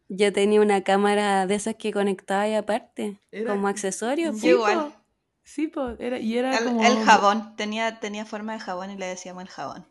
Yo 0.09 0.33
tenía 0.33 0.61
una 0.61 0.83
cámara 0.83 1.47
de 1.47 1.55
esas 1.55 1.77
que 1.77 1.93
conectaba 1.93 2.43
ahí 2.43 2.55
aparte, 2.55 3.19
Era- 3.33 3.53
como 3.53 3.69
accesorio. 3.69 4.31
Pues. 4.33 4.45
igual. 4.45 4.95
Sí, 5.43 5.69
po, 5.69 5.91
era, 5.99 6.19
y 6.19 6.39
era 6.39 6.57
El, 6.57 6.65
como... 6.65 6.85
el 6.85 6.97
jabón. 7.05 7.55
Tenía, 7.57 8.01
tenía 8.01 8.25
forma 8.25 8.55
de 8.55 8.61
jabón 8.61 8.91
y 8.91 8.97
le 8.97 9.07
decíamos 9.07 9.43
el 9.43 9.49
jabón. 9.51 9.87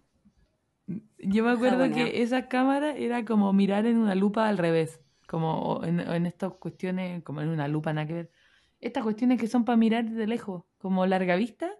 Yo 1.20 1.44
me 1.44 1.52
acuerdo 1.52 1.90
que 1.94 2.22
esa 2.22 2.48
cámara 2.48 2.96
era 2.96 3.24
como 3.24 3.54
mirar 3.54 3.86
en 3.86 3.98
una 3.98 4.16
lupa 4.16 4.48
al 4.50 4.58
revés. 4.58 5.00
Como 5.28 5.82
en, 5.84 6.00
en 6.00 6.26
estas 6.26 6.54
cuestiones, 6.54 7.24
como 7.24 7.42
en 7.42 7.50
una 7.50 7.68
lupa, 7.68 7.94
nada 7.94 8.06
que 8.08 8.14
ver. 8.14 8.32
Estas 8.82 9.04
cuestiones 9.04 9.40
que 9.40 9.48
son 9.48 9.64
para 9.64 9.78
mirar 9.78 10.06
desde 10.06 10.28
lejos, 10.28 10.64
como 10.78 11.06
larga 11.06 11.36
vista, 11.38 11.72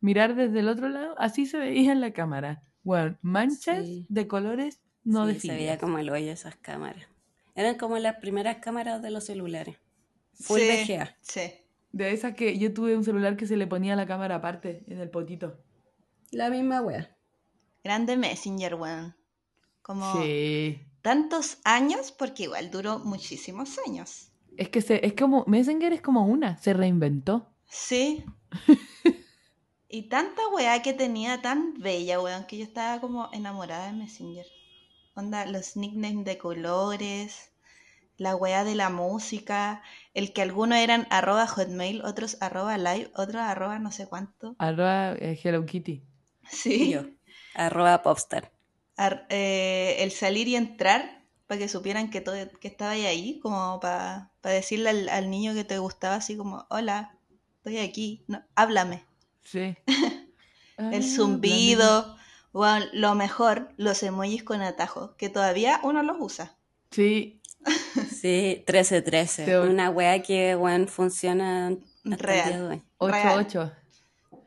mirar 0.00 0.34
desde 0.34 0.60
el 0.60 0.68
otro 0.68 0.88
lado, 0.88 1.14
así 1.18 1.46
se 1.46 1.58
veía 1.58 1.92
en 1.92 2.00
la 2.00 2.12
cámara. 2.12 2.62
Bueno, 2.82 3.16
manchas 3.22 3.86
Sí. 3.86 4.06
de 4.08 4.26
colores 4.26 4.80
no 5.04 5.26
Sí, 5.28 5.34
se 5.40 5.48
veía 5.48 5.52
definidas. 5.72 5.78
como 5.78 5.98
el 5.98 6.10
hoyo 6.10 6.32
esas 6.32 6.56
cámaras. 6.56 7.06
Eran 7.60 7.76
como 7.76 7.98
las 7.98 8.16
primeras 8.16 8.56
cámaras 8.56 9.02
de 9.02 9.10
los 9.10 9.26
celulares. 9.26 9.76
Full 10.32 10.60
sí, 10.60 10.66
VGA. 10.94 11.14
Sí. 11.20 11.40
De 11.92 12.12
esas 12.12 12.34
que 12.34 12.58
yo 12.58 12.72
tuve 12.72 12.96
un 12.96 13.04
celular 13.04 13.36
que 13.36 13.46
se 13.46 13.58
le 13.58 13.66
ponía 13.66 13.96
la 13.96 14.06
cámara 14.06 14.36
aparte, 14.36 14.82
en 14.86 14.98
el 14.98 15.10
potito. 15.10 15.58
La 16.30 16.48
misma 16.48 16.80
wea. 16.80 17.14
Grande 17.84 18.16
Messenger, 18.16 18.76
weón. 18.76 19.14
Como 19.82 20.22
Sí. 20.22 20.80
tantos 21.02 21.58
años, 21.64 22.12
porque 22.12 22.44
igual 22.44 22.70
duró 22.70 22.98
muchísimos 23.00 23.78
años. 23.86 24.32
Es 24.56 24.70
que 24.70 24.80
se, 24.80 25.04
es 25.04 25.12
como, 25.12 25.44
Messenger 25.46 25.92
es 25.92 26.00
como 26.00 26.24
una, 26.26 26.56
se 26.56 26.72
reinventó. 26.72 27.52
Sí. 27.66 28.24
y 29.88 30.08
tanta 30.08 30.40
weá 30.48 30.80
que 30.80 30.94
tenía 30.94 31.42
tan 31.42 31.74
bella, 31.74 32.20
weón, 32.22 32.46
que 32.46 32.56
yo 32.56 32.64
estaba 32.64 33.02
como 33.02 33.28
enamorada 33.32 33.86
de 33.86 33.92
Messenger. 33.92 34.46
Onda, 35.14 35.44
los 35.44 35.76
nicknames 35.76 36.24
de 36.24 36.38
colores, 36.38 37.49
la 38.20 38.36
weá 38.36 38.64
de 38.64 38.74
la 38.74 38.90
música, 38.90 39.82
el 40.12 40.34
que 40.34 40.42
algunos 40.42 40.76
eran 40.76 41.06
arroba 41.08 41.46
hotmail, 41.46 42.02
otros 42.04 42.36
arroba 42.42 42.76
live, 42.76 43.10
otros 43.16 43.40
arroba 43.42 43.78
no 43.78 43.90
sé 43.92 44.06
cuánto. 44.06 44.56
Arroba 44.58 45.12
eh, 45.14 45.40
Hello 45.42 45.64
Kitty. 45.64 46.02
Sí. 46.50 46.90
Yo. 46.90 47.04
Arroba 47.54 48.02
popstar. 48.02 48.52
Ar- 48.96 49.26
eh, 49.30 49.96
el 50.00 50.10
salir 50.10 50.48
y 50.48 50.56
entrar 50.56 51.24
para 51.46 51.58
que 51.60 51.68
supieran 51.68 52.10
que, 52.10 52.20
todo, 52.20 52.34
que 52.60 52.68
estaba 52.68 52.90
ahí, 52.92 53.40
como 53.40 53.80
para 53.80 54.30
decirle 54.42 54.90
al, 54.90 55.08
al 55.08 55.30
niño 55.30 55.54
que 55.54 55.64
te 55.64 55.78
gustaba, 55.78 56.16
así 56.16 56.36
como, 56.36 56.66
hola, 56.68 57.16
estoy 57.56 57.78
aquí, 57.78 58.22
no, 58.28 58.42
háblame. 58.54 59.04
Sí. 59.42 59.76
Ah, 60.82 60.90
El 60.94 61.04
zumbido, 61.04 62.16
bueno, 62.54 62.86
lo 62.94 63.14
mejor, 63.14 63.74
los 63.76 64.02
emojis 64.02 64.42
con 64.42 64.62
atajo, 64.62 65.14
que 65.18 65.28
todavía 65.28 65.78
uno 65.82 66.02
los 66.02 66.16
usa. 66.18 66.56
Sí, 66.90 67.42
Sí, 68.20 68.56
1313. 68.66 69.44
Te- 69.44 69.58
Una 69.60 69.90
wea 69.90 70.22
que, 70.22 70.56
weón, 70.56 70.88
funciona 70.88 71.76
Real. 72.04 72.48
día 72.48 72.58
de 72.60 72.66
hoy. 72.68 72.82
8-8. 72.98 73.72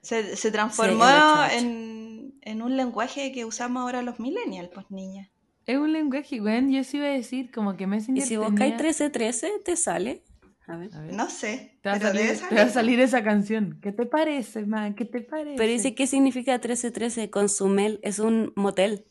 Se, 0.01 0.35
se 0.35 0.51
transformó 0.51 1.05
Sí, 1.05 1.11
el 1.11 1.17
ocho, 1.17 1.33
ocho. 1.45 1.55
en, 1.57 2.33
en 2.41 2.61
un 2.61 2.75
lenguaje 2.77 3.31
que 3.31 3.45
usamos 3.45 3.81
ahora 3.81 4.01
los 4.01 4.19
millennials, 4.19 4.69
pues 4.73 4.85
niña. 4.91 5.29
Es 5.65 5.77
un 5.77 5.93
lenguaje, 5.93 6.41
weón. 6.41 6.71
Yo 6.71 6.83
sí 6.83 6.97
iba 6.97 7.07
a 7.07 7.11
decir 7.11 7.51
como 7.51 7.77
que 7.77 7.85
Y 7.85 7.87
Messenger 7.87 8.23
si 8.23 8.29
tenía... 8.35 8.47
buscáis 8.49 8.71
1313, 8.73 9.51
te 9.63 9.75
sale. 9.77 10.23
A 10.67 10.75
ver. 10.77 10.89
A 10.93 11.01
ver. 11.01 11.13
No 11.13 11.29
sé. 11.29 11.77
Te 11.81 11.89
va, 11.89 11.95
a 11.95 11.99
pero 11.99 12.13
debe 12.13 12.35
salir, 12.35 12.49
te 12.49 12.55
va 12.55 12.61
a 12.61 12.69
salir. 12.69 12.99
esa 12.99 13.23
canción. 13.23 13.79
¿Qué 13.81 13.91
te 13.91 14.05
parece, 14.05 14.65
man? 14.65 14.93
¿Qué 14.93 15.05
te 15.05 15.21
parece? 15.21 15.55
Pero 15.57 15.71
dice, 15.71 15.95
¿qué 15.95 16.05
significa 16.07 16.51
1313? 16.53 17.29
Consumel 17.29 17.99
es 18.03 18.19
un 18.19 18.51
motel. 18.55 19.05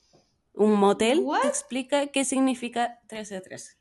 Un 0.55 0.75
motel 0.75 1.20
What? 1.20 1.44
explica 1.46 2.07
qué 2.09 2.25
significa 2.27 2.98
1313. 3.11 3.77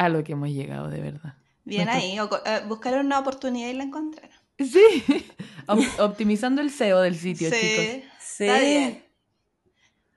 A 0.00 0.08
lo 0.08 0.24
que 0.24 0.32
hemos 0.32 0.48
llegado, 0.48 0.88
de 0.88 1.00
verdad. 1.00 1.34
Bien 1.64 1.84
Nuestro- 1.84 2.08
ahí. 2.08 2.18
o 2.18 2.28
eh, 2.46 2.62
buscaron 2.66 3.06
una 3.06 3.18
oportunidad 3.18 3.68
y 3.68 3.74
la 3.74 3.84
encontraron. 3.84 4.30
Sí. 4.58 5.26
Op- 5.66 6.00
optimizando 6.00 6.62
el 6.62 6.70
SEO 6.70 7.00
del 7.00 7.14
sitio, 7.16 7.48
chicos. 7.50 7.84
Sí. 8.18 8.44
Está 8.44 8.58
bien. 8.60 9.04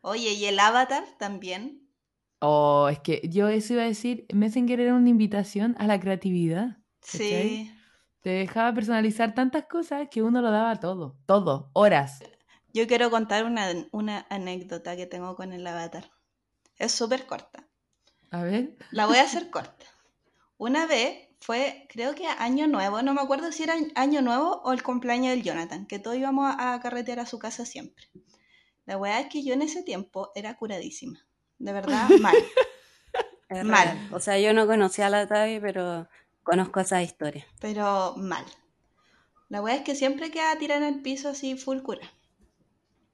Oye, 0.01 0.31
y 0.33 0.45
el 0.45 0.59
avatar 0.59 1.03
también. 1.19 1.81
Oh, 2.39 2.87
es 2.89 2.99
que 2.99 3.21
yo 3.29 3.47
eso 3.49 3.73
iba 3.73 3.83
a 3.83 3.87
decir, 3.87 4.25
Messenger 4.33 4.79
era 4.79 4.93
una 4.95 5.09
invitación 5.09 5.75
a 5.79 5.87
la 5.87 5.99
creatividad. 5.99 6.77
Sí. 7.01 7.71
Te 8.21 8.29
dejaba 8.29 8.73
personalizar 8.73 9.33
tantas 9.35 9.65
cosas 9.65 10.07
que 10.09 10.21
uno 10.21 10.41
lo 10.41 10.49
daba 10.51 10.77
todo, 10.79 11.17
todo, 11.25 11.69
horas. 11.73 12.23
Yo 12.73 12.87
quiero 12.87 13.09
contar 13.11 13.43
una, 13.45 13.67
una 13.91 14.25
anécdota 14.29 14.95
que 14.95 15.05
tengo 15.05 15.35
con 15.35 15.51
el 15.53 15.67
avatar. 15.67 16.09
Es 16.77 16.91
súper 16.93 17.25
corta. 17.25 17.67
A 18.33 18.43
ver. 18.43 18.75
La 18.91 19.05
voy 19.05 19.17
a 19.17 19.23
hacer 19.23 19.49
corta. 19.49 19.85
Una 20.57 20.85
vez 20.87 21.29
fue, 21.39 21.87
creo 21.89 22.15
que 22.15 22.25
año 22.27 22.67
nuevo, 22.67 23.01
no 23.01 23.13
me 23.13 23.21
acuerdo 23.21 23.51
si 23.51 23.63
era 23.63 23.75
año 23.95 24.21
nuevo 24.21 24.61
o 24.63 24.71
el 24.73 24.81
cumpleaños 24.81 25.29
del 25.35 25.43
Jonathan, 25.43 25.85
que 25.85 25.99
todos 25.99 26.17
íbamos 26.17 26.53
a 26.57 26.79
carretear 26.81 27.19
a 27.19 27.25
su 27.25 27.37
casa 27.37 27.65
siempre. 27.65 28.05
La 28.85 28.97
weá 28.97 29.19
es 29.19 29.27
que 29.27 29.43
yo 29.43 29.53
en 29.53 29.61
ese 29.61 29.83
tiempo 29.83 30.31
era 30.35 30.55
curadísima. 30.57 31.19
De 31.59 31.73
verdad, 31.73 32.09
mal. 32.21 32.35
Es 33.49 33.63
Mal. 33.63 33.83
real. 33.85 34.09
O 34.11 34.19
sea, 34.19 34.39
yo 34.39 34.51
no 34.53 34.65
conocía 34.65 35.07
a 35.07 35.09
la 35.09 35.27
Tavi, 35.27 35.59
pero 35.59 36.07
conozco 36.43 36.79
esa 36.79 37.03
historia. 37.03 37.45
pero 37.59 38.15
mal. 38.17 38.45
La 39.49 39.61
weá 39.61 39.75
es 39.75 39.81
que 39.83 39.93
siempre 39.95 40.31
quedaba 40.31 40.57
tirada 40.57 40.87
en 40.87 40.95
el 40.95 41.01
piso 41.03 41.29
así 41.29 41.55
full 41.55 41.81
cura. 41.83 42.11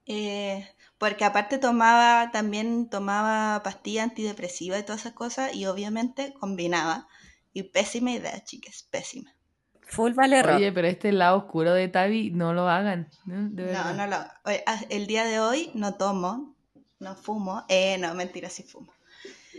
Eh, 0.06 0.66
porque 1.00 1.24
aparte 1.24 1.58
tomaba, 1.58 2.30
también 2.30 2.88
tomaba 2.88 3.64
pastilla 3.64 4.04
antidepresiva 4.04 4.78
y 4.78 4.84
todas 4.84 5.00
esas 5.00 5.14
cosas 5.14 5.54
y 5.54 5.66
obviamente 5.66 6.32
combinaba. 6.34 7.08
Y 7.52 7.64
pésima 7.64 8.12
idea, 8.12 8.44
chicas, 8.44 8.86
pésima. 8.92 9.34
Full 9.80 10.12
vale. 10.12 10.40
Oye, 10.44 10.70
pero 10.70 10.86
este 10.86 11.10
lado 11.10 11.38
oscuro 11.38 11.72
de 11.74 11.88
Tavi 11.88 12.30
no 12.30 12.52
lo 12.54 12.68
hagan. 12.68 13.10
¿no? 13.24 13.50
De 13.50 13.64
No, 13.64 13.68
verdad. 13.68 13.94
no 13.96 14.06
lo. 14.06 14.16
oye, 14.44 14.62
ah, 14.66 14.80
El 14.88 15.08
día 15.08 15.24
de 15.24 15.40
hoy 15.40 15.72
no 15.74 15.94
tomo, 15.94 16.54
no 17.00 17.16
fumo. 17.16 17.64
Eh, 17.68 17.98
no, 17.98 18.14
mentira, 18.14 18.48
sí 18.50 18.62
fumo. 18.62 18.92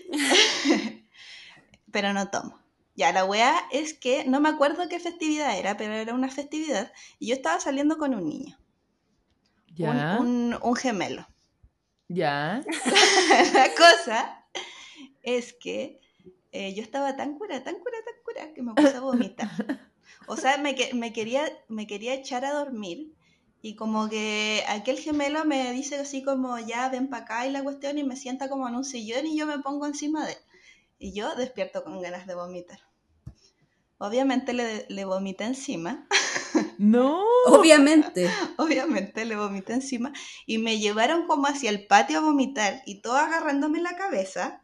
pero 1.92 2.14
no 2.14 2.30
tomo. 2.30 2.60
Ya, 2.96 3.12
la 3.12 3.26
weá 3.26 3.56
es 3.72 3.94
que 3.94 4.26
no 4.26 4.40
me 4.40 4.50
acuerdo 4.50 4.88
qué 4.90 5.00
festividad 5.00 5.58
era, 5.58 5.76
pero 5.78 5.94
era 5.94 6.14
una 6.14 6.30
festividad 6.30 6.92
y 7.20 7.28
yo 7.30 7.36
estaba 7.36 7.60
saliendo 7.60 7.98
con 7.98 8.14
un 8.14 8.28
niño, 8.30 8.58
un, 9.80 10.06
Ya, 10.06 10.18
un- 10.20 10.58
un 10.62 10.76
gemelo. 10.76 11.26
Ya. 12.14 12.62
la 13.54 13.70
cosa 13.76 14.46
es 15.24 15.54
que 15.54 16.00
eh, 16.52 16.74
yo 16.74 16.82
estaba 16.82 17.16
tan 17.16 17.38
cura, 17.38 17.64
tan 17.64 17.76
cura, 17.76 17.98
tan 18.06 18.24
cura, 18.24 18.54
que 18.54 18.62
me 18.62 18.74
puse 18.74 18.98
a 18.98 19.02
vomitar. 19.02 19.50
O 20.28 20.36
sea, 20.36 20.58
me, 20.58 20.76
me, 20.94 21.14
quería, 21.14 21.44
me 21.68 21.88
quería 21.88 22.14
echar 22.14 22.46
a 22.46 22.54
dormir 22.54 23.14
y 23.62 23.76
como 23.76 24.10
que 24.10 24.64
aquel 24.68 24.98
gemelo 25.00 25.46
me 25.46 25.72
dice 25.72 25.98
así 25.98 26.24
como, 26.24 26.58
ya, 26.60 26.90
ven 26.90 27.10
para 27.10 27.24
acá 27.24 27.48
y 27.48 27.52
la 27.52 27.64
cuestión 27.64 27.98
y 27.98 28.04
me 28.04 28.16
sienta 28.16 28.50
como 28.50 28.68
en 28.68 28.76
un 28.76 28.84
sillón 28.84 29.26
y 29.26 29.38
yo 29.38 29.46
me 29.46 29.60
pongo 29.60 29.86
encima 29.86 30.26
de 30.26 30.34
él. 30.34 30.38
Y 31.00 31.14
yo 31.14 31.36
despierto 31.36 31.84
con 31.84 32.02
ganas 32.02 32.28
de 32.28 32.36
vomitar. 32.36 32.80
Obviamente 33.98 34.54
le, 34.54 34.86
le 34.90 35.06
vomité 35.06 35.44
encima, 35.46 36.08
No. 36.82 37.24
Obviamente. 37.46 38.28
obviamente 38.58 39.24
le 39.26 39.36
vomité 39.36 39.74
encima 39.74 40.12
y 40.48 40.58
me 40.58 40.80
llevaron 40.80 41.28
como 41.28 41.46
hacia 41.46 41.70
el 41.70 41.86
patio 41.86 42.18
a 42.18 42.22
vomitar 42.22 42.82
y 42.88 43.02
todo 43.02 43.18
agarrándome 43.18 43.82
la 43.82 43.96
cabeza 43.96 44.64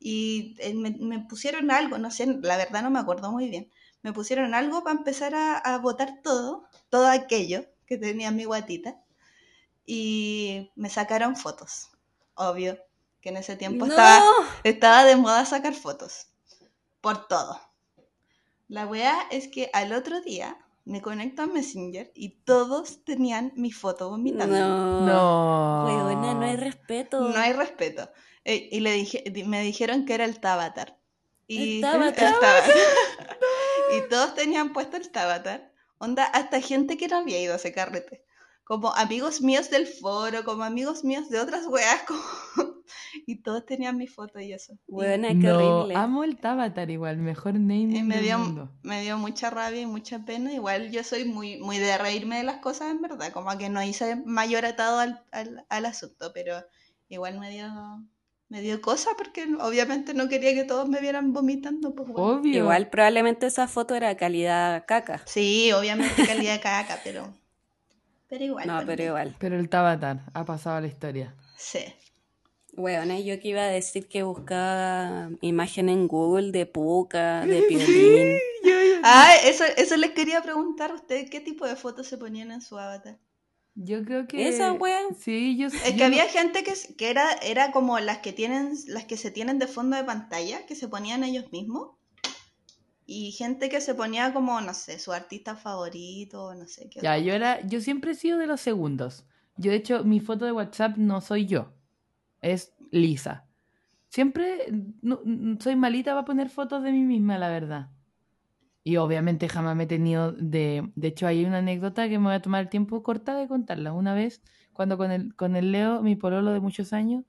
y 0.00 0.56
eh, 0.60 0.72
me, 0.74 0.92
me 0.98 1.20
pusieron 1.20 1.70
algo, 1.70 1.98
no 1.98 2.10
sé, 2.10 2.26
la 2.26 2.56
verdad 2.56 2.82
no 2.82 2.90
me 2.90 3.00
acuerdo 3.00 3.30
muy 3.30 3.50
bien, 3.50 3.70
me 4.02 4.14
pusieron 4.14 4.54
algo 4.54 4.82
para 4.82 4.96
empezar 4.96 5.34
a, 5.34 5.58
a 5.58 5.76
botar 5.78 6.22
todo, 6.22 6.64
todo 6.88 7.06
aquello 7.06 7.66
que 7.86 7.98
tenía 7.98 8.30
mi 8.30 8.44
guatita 8.44 9.02
y 9.84 10.70
me 10.74 10.88
sacaron 10.88 11.36
fotos, 11.36 11.90
obvio, 12.34 12.78
que 13.20 13.28
en 13.28 13.36
ese 13.36 13.56
tiempo 13.56 13.84
No. 13.84 13.92
estaba, 13.92 14.24
estaba 14.64 15.04
de 15.04 15.16
moda 15.16 15.44
sacar 15.44 15.74
fotos, 15.74 16.28
por 17.02 17.26
todo. 17.28 17.60
La 18.68 18.86
weá 18.86 19.28
es 19.30 19.48
que 19.48 19.68
al 19.74 19.92
otro 19.92 20.22
día 20.22 20.56
me 20.84 21.00
conecto 21.00 21.42
a 21.42 21.46
Messenger 21.46 22.10
y 22.14 22.40
todos 22.44 23.04
tenían 23.04 23.52
mi 23.56 23.70
foto 23.70 24.10
vomitando. 24.10 24.56
No. 24.56 25.06
No. 25.06 26.34
No 26.34 26.44
hay 26.46 26.56
respeto. 26.56 27.20
No 27.28 27.38
hay 27.38 27.52
respeto. 27.52 28.10
Eh, 28.44 28.68
y 28.72 28.80
le 28.80 28.92
dije, 28.92 29.22
di- 29.30 29.44
me 29.44 29.62
dijeron 29.62 30.04
que 30.04 30.14
era 30.14 30.24
el 30.24 30.40
Tabatar. 30.40 30.98
Y, 31.46 31.76
El 31.76 31.80
Tábatar. 31.82 32.32
Tábatar. 32.40 32.70
y 33.96 34.08
todos 34.08 34.34
tenían 34.34 34.72
puesto 34.72 34.96
el 34.96 35.10
Tabatar. 35.10 35.70
Onda, 35.98 36.24
hasta 36.24 36.60
gente 36.60 36.96
que 36.96 37.06
no 37.08 37.18
había 37.18 37.40
ido 37.40 37.52
a 37.52 37.56
ese 37.56 37.72
carrete. 37.72 38.24
Como 38.64 38.92
amigos 38.94 39.40
míos 39.40 39.70
del 39.70 39.86
foro, 39.86 40.44
como 40.44 40.64
amigos 40.64 41.04
míos 41.04 41.28
de 41.28 41.40
otras 41.40 41.66
weas. 41.66 42.02
como- 42.06 42.71
y 43.26 43.36
todos 43.42 43.64
tenían 43.66 43.96
mi 43.96 44.06
foto 44.06 44.40
y 44.40 44.52
eso. 44.52 44.74
Y- 44.86 44.92
Huevona, 44.92 45.28
qué 45.28 45.34
No, 45.34 45.58
horrible. 45.78 45.96
amo 45.96 46.24
el 46.24 46.36
Tábatar 46.38 46.90
igual, 46.90 47.18
mejor 47.18 47.54
name 47.54 47.96
Y 47.98 48.02
me 48.02 48.16
del 48.16 48.24
dio, 48.24 48.38
mundo. 48.38 48.70
me 48.82 49.02
dio 49.02 49.18
mucha 49.18 49.50
rabia 49.50 49.80
y 49.82 49.86
mucha 49.86 50.24
pena. 50.24 50.52
Igual 50.52 50.90
yo 50.90 51.02
soy 51.04 51.24
muy, 51.24 51.58
muy 51.58 51.78
de 51.78 51.96
reírme 51.98 52.38
de 52.38 52.44
las 52.44 52.56
cosas, 52.58 52.90
en 52.90 53.00
verdad. 53.02 53.32
Como 53.32 53.56
que 53.58 53.68
no 53.68 53.82
hice 53.82 54.16
mayor 54.24 54.64
atado 54.64 54.98
al, 54.98 55.22
al, 55.32 55.64
al 55.68 55.86
asunto, 55.86 56.30
pero 56.34 56.56
igual 57.08 57.38
me 57.38 57.50
dio, 57.50 57.66
me 58.48 58.60
dio 58.60 58.80
cosa 58.82 59.10
porque 59.16 59.46
obviamente 59.60 60.14
no 60.14 60.28
quería 60.28 60.52
que 60.54 60.64
todos 60.64 60.88
me 60.88 61.00
vieran 61.00 61.32
vomitando. 61.32 61.94
Pues, 61.94 62.08
bueno. 62.08 62.38
Obvio. 62.38 62.58
Igual 62.58 62.88
probablemente 62.90 63.46
esa 63.46 63.66
foto 63.68 63.94
era 63.94 64.16
calidad 64.16 64.84
caca. 64.86 65.22
Sí, 65.26 65.72
obviamente 65.72 66.26
calidad 66.26 66.54
de 66.54 66.60
caca, 66.62 66.98
pero, 67.04 67.32
pero 68.28 68.44
igual. 68.44 68.66
No, 68.66 68.74
pues, 68.76 68.86
pero 68.86 69.02
igual. 69.04 69.36
Pero 69.38 69.58
el 69.58 69.68
Tábatar 69.68 70.20
ha 70.34 70.44
pasado 70.44 70.76
a 70.76 70.80
la 70.80 70.86
historia. 70.86 71.34
Sí. 71.56 71.80
Bueno, 72.72 73.18
yo 73.18 73.38
que 73.38 73.48
iba 73.48 73.62
a 73.62 73.68
decir 73.68 74.08
que 74.08 74.22
buscaba 74.22 75.30
imagen 75.42 75.90
en 75.90 76.08
Google 76.08 76.52
de 76.52 76.64
puca, 76.64 77.44
de 77.44 77.62
piolín. 77.68 78.38
Ah, 79.02 79.34
eso, 79.44 79.64
eso 79.76 79.96
les 79.96 80.12
quería 80.12 80.42
preguntar 80.42 80.90
a 80.90 80.94
ustedes, 80.94 81.28
¿qué 81.28 81.40
tipo 81.40 81.66
de 81.66 81.76
fotos 81.76 82.06
se 82.06 82.16
ponían 82.16 82.50
en 82.50 82.62
su 82.62 82.78
avatar? 82.78 83.18
Yo 83.74 84.04
creo 84.04 84.26
que. 84.26 84.48
Esa 84.48 84.72
wea. 84.72 85.00
Sí, 85.18 85.56
yo 85.56 85.66
Es 85.66 85.90
yo 85.90 85.96
que 85.96 86.04
había 86.04 86.26
gente 86.26 86.62
que, 86.62 86.74
que 86.96 87.10
era, 87.10 87.32
era 87.42 87.72
como 87.72 87.98
las 88.00 88.18
que 88.18 88.32
tienen, 88.32 88.74
las 88.86 89.04
que 89.04 89.16
se 89.16 89.30
tienen 89.30 89.58
de 89.58 89.66
fondo 89.66 89.96
de 89.96 90.04
pantalla, 90.04 90.66
que 90.66 90.74
se 90.74 90.88
ponían 90.88 91.24
ellos 91.24 91.50
mismos. 91.52 91.90
Y 93.04 93.32
gente 93.32 93.68
que 93.68 93.80
se 93.80 93.94
ponía 93.94 94.32
como, 94.32 94.60
no 94.60 94.72
sé, 94.74 94.98
su 94.98 95.12
artista 95.12 95.56
favorito, 95.56 96.54
no 96.54 96.66
sé 96.66 96.88
qué. 96.88 97.00
Ya, 97.00 97.14
otro. 97.14 97.24
yo 97.24 97.34
era. 97.34 97.60
Yo 97.66 97.80
siempre 97.80 98.12
he 98.12 98.14
sido 98.14 98.38
de 98.38 98.46
los 98.46 98.60
segundos. 98.60 99.24
Yo, 99.56 99.70
de 99.70 99.78
hecho, 99.78 100.04
mi 100.04 100.20
foto 100.20 100.44
de 100.44 100.52
WhatsApp 100.52 100.96
no 100.96 101.20
soy 101.20 101.46
yo. 101.46 101.72
Es 102.42 102.74
Lisa. 102.90 103.46
Siempre 104.10 104.66
no- 105.02 105.20
soy 105.60 105.76
malita 105.76 106.12
para 106.14 106.24
poner 106.26 106.50
fotos 106.50 106.82
de 106.84 106.92
mí 106.92 107.02
misma, 107.04 107.38
la 107.38 107.48
verdad. 107.50 107.90
Y 108.84 108.96
obviamente 108.96 109.48
jamás 109.48 109.76
me 109.76 109.84
he 109.84 109.86
tenido 109.86 110.32
de... 110.32 110.90
De 110.96 111.08
hecho, 111.08 111.26
hay 111.26 111.44
una 111.44 111.58
anécdota 111.58 112.08
que 112.08 112.18
me 112.18 112.26
voy 112.26 112.34
a 112.34 112.42
tomar 112.42 112.62
el 112.62 112.68
tiempo 112.70 113.02
corta 113.02 113.36
de 113.36 113.48
contarla. 113.48 113.92
Una 113.92 114.14
vez, 114.14 114.42
cuando 114.72 114.98
con 114.98 115.12
el, 115.12 115.34
con 115.36 115.56
el 115.56 115.72
Leo, 115.72 116.02
mi 116.02 116.16
pololo 116.16 116.52
de 116.52 116.60
muchos 116.60 116.92
años, 116.92 117.24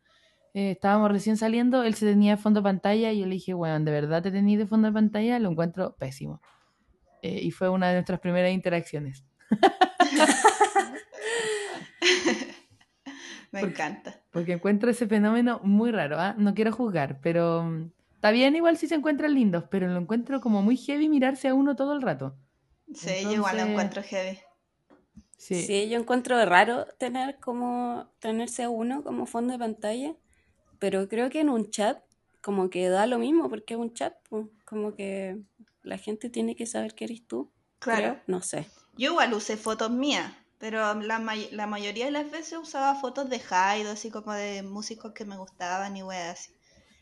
eh, 0.53 0.71
estábamos 0.71 1.11
recién 1.11 1.37
saliendo, 1.37 1.83
él 1.83 1.95
se 1.95 2.07
tenía 2.07 2.37
de 2.37 2.41
fondo 2.41 2.61
de 2.61 2.65
pantalla 2.65 3.11
y 3.11 3.19
yo 3.19 3.25
le 3.27 3.33
dije, 3.35 3.53
bueno, 3.53 3.83
¿de 3.85 3.91
verdad 3.91 4.23
te 4.23 4.31
tenías 4.31 4.59
de 4.59 4.67
fondo 4.67 4.87
de 4.87 4.93
pantalla? 4.93 5.39
Lo 5.39 5.51
encuentro 5.51 5.95
pésimo. 5.97 6.41
Eh, 7.23 7.41
y 7.43 7.51
fue 7.51 7.69
una 7.69 7.89
de 7.89 7.95
nuestras 7.95 8.19
primeras 8.21 8.53
interacciones. 8.53 9.25
Me 13.53 13.61
porque- 13.61 13.73
encanta. 13.73 14.19
Porque 14.31 14.51
encuentro 14.53 14.89
ese 14.91 15.07
fenómeno 15.07 15.61
muy 15.63 15.91
raro, 15.91 16.19
¿ah? 16.19 16.35
No 16.37 16.53
quiero 16.53 16.71
juzgar, 16.73 17.19
pero 17.21 17.63
mm, 17.63 17.91
está 18.15 18.31
bien 18.31 18.55
igual 18.55 18.77
si 18.77 18.87
se 18.87 18.95
encuentran 18.95 19.33
lindos, 19.33 19.63
pero 19.71 19.87
lo 19.87 19.97
encuentro 19.99 20.41
como 20.41 20.61
muy 20.61 20.75
heavy 20.75 21.07
mirarse 21.07 21.47
a 21.47 21.53
uno 21.53 21.75
todo 21.75 21.93
el 21.93 22.01
rato. 22.01 22.35
Sí, 22.93 23.23
yo 23.23 23.31
igual 23.31 23.57
lo 23.57 23.63
encuentro 23.63 24.03
heavy. 24.03 24.37
Sí. 25.37 25.61
Sí, 25.63 25.89
yo 25.89 25.99
encuentro 25.99 26.43
raro 26.45 26.85
tener 26.97 27.37
como 27.39 28.07
tenerse 28.19 28.63
a 28.63 28.69
uno 28.69 29.03
como 29.03 29.25
fondo 29.25 29.53
de 29.53 29.59
pantalla, 29.59 30.15
pero 30.79 31.07
creo 31.07 31.29
que 31.29 31.41
en 31.41 31.49
un 31.49 31.69
chat 31.69 32.01
como 32.41 32.69
que 32.69 32.89
da 32.89 33.05
lo 33.07 33.19
mismo 33.19 33.49
porque 33.49 33.73
es 33.73 33.79
un 33.79 33.93
chat, 33.93 34.15
pues, 34.29 34.47
como 34.65 34.95
que 34.95 35.37
la 35.81 35.97
gente 35.97 36.29
tiene 36.29 36.55
que 36.55 36.65
saber 36.65 36.93
que 36.95 37.05
eres 37.05 37.25
tú. 37.27 37.51
Claro. 37.79 37.99
creo, 38.01 38.19
no 38.27 38.41
sé. 38.41 38.67
Yo 38.97 39.11
igual 39.11 39.33
usé 39.33 39.57
fotos 39.57 39.91
mías, 39.91 40.31
pero 40.63 40.93
la, 41.01 41.19
may- 41.19 41.49
la 41.51 41.67
mayoría 41.67 42.05
de 42.05 42.11
las 42.11 42.31
veces 42.31 42.57
usaba 42.57 42.95
fotos 42.95 43.29
de 43.29 43.37
Hyde, 43.37 43.89
así 43.89 44.09
como 44.09 44.31
de 44.31 44.63
músicos 44.63 45.11
que 45.11 45.25
me 45.25 45.35
gustaban 45.35 45.97
y 45.97 46.03
weas 46.03 46.39
así. 46.39 46.53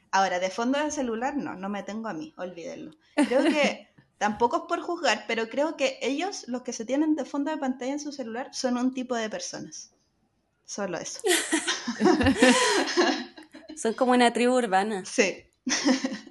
Ahora, 0.10 0.40
de 0.40 0.50
fondo 0.50 0.80
de 0.84 0.90
celular, 0.90 1.38
no, 1.38 1.54
no 1.54 1.70
me 1.70 1.84
tengo 1.84 2.08
a 2.08 2.14
mí, 2.16 2.34
olvídenlo. 2.38 2.90
Creo 3.14 3.44
que 3.44 3.88
tampoco 4.18 4.58
es 4.58 4.64
por 4.68 4.82
juzgar, 4.82 5.26
pero 5.28 5.48
creo 5.48 5.78
que 5.78 6.00
ellos, 6.02 6.46
los 6.48 6.64
que 6.64 6.74
se 6.74 6.86
tienen 6.86 7.14
de 7.16 7.24
fondo 7.24 7.52
de 7.52 7.58
pantalla 7.58 7.92
en 7.92 8.00
su 8.00 8.12
celular, 8.12 8.50
son 8.52 8.78
un 8.78 8.96
tipo 8.96 9.14
de 9.16 9.30
personas. 9.30 9.92
Solo 10.66 10.98
eso. 10.98 11.20
Son 13.76 13.94
como 13.94 14.14
una 14.14 14.34
tribu 14.34 14.56
urbana. 14.58 15.06
Sí. 15.06 15.46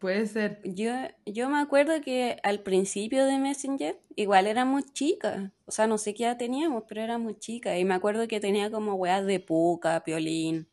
Puede 0.00 0.26
ser. 0.26 0.60
Yo, 0.64 0.92
yo 1.26 1.50
me 1.50 1.58
acuerdo 1.58 2.00
que 2.00 2.38
al 2.42 2.62
principio 2.62 3.26
de 3.26 3.38
Messenger 3.38 4.00
igual 4.16 4.46
éramos 4.46 4.90
chicas. 4.94 5.52
O 5.66 5.72
sea, 5.72 5.86
no 5.86 5.98
sé 5.98 6.14
qué 6.14 6.24
edad 6.24 6.38
teníamos, 6.38 6.84
pero 6.88 7.02
éramos 7.02 7.38
chicas. 7.38 7.78
Y 7.78 7.84
me 7.84 7.92
acuerdo 7.92 8.26
que 8.26 8.40
tenía 8.40 8.70
como 8.70 8.94
weas 8.94 9.26
de 9.26 9.40
puca, 9.40 10.02
piolín. 10.02 10.70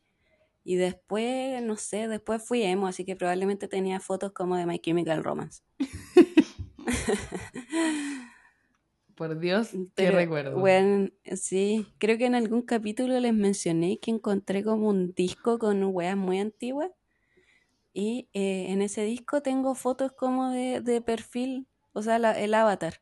Y 0.64 0.76
después, 0.76 1.62
no 1.62 1.76
sé, 1.76 2.08
después 2.08 2.42
fui 2.42 2.62
emo, 2.62 2.86
así 2.86 3.04
que 3.04 3.16
probablemente 3.16 3.68
tenía 3.68 4.00
fotos 4.00 4.32
como 4.32 4.56
de 4.56 4.64
My 4.66 4.78
Chemical 4.78 5.22
Romance. 5.22 5.62
Por 9.14 9.38
Dios, 9.38 9.70
qué 9.70 9.76
Pero, 9.94 10.16
recuerdo. 10.16 10.58
weón, 10.58 11.12
sí, 11.36 11.86
creo 11.98 12.16
que 12.18 12.26
en 12.26 12.34
algún 12.34 12.62
capítulo 12.62 13.20
les 13.20 13.34
mencioné 13.34 13.98
que 13.98 14.10
encontré 14.10 14.64
como 14.64 14.88
un 14.88 15.12
disco 15.12 15.58
con 15.58 15.84
weas 15.84 16.16
muy 16.16 16.38
antiguas. 16.38 16.90
Y 18.00 18.28
eh, 18.32 18.66
en 18.68 18.80
ese 18.80 19.02
disco 19.02 19.42
tengo 19.42 19.74
fotos 19.74 20.12
como 20.12 20.50
de, 20.50 20.80
de 20.80 21.00
perfil, 21.00 21.66
o 21.92 22.00
sea, 22.00 22.20
la- 22.20 22.38
el 22.38 22.54
avatar. 22.54 23.00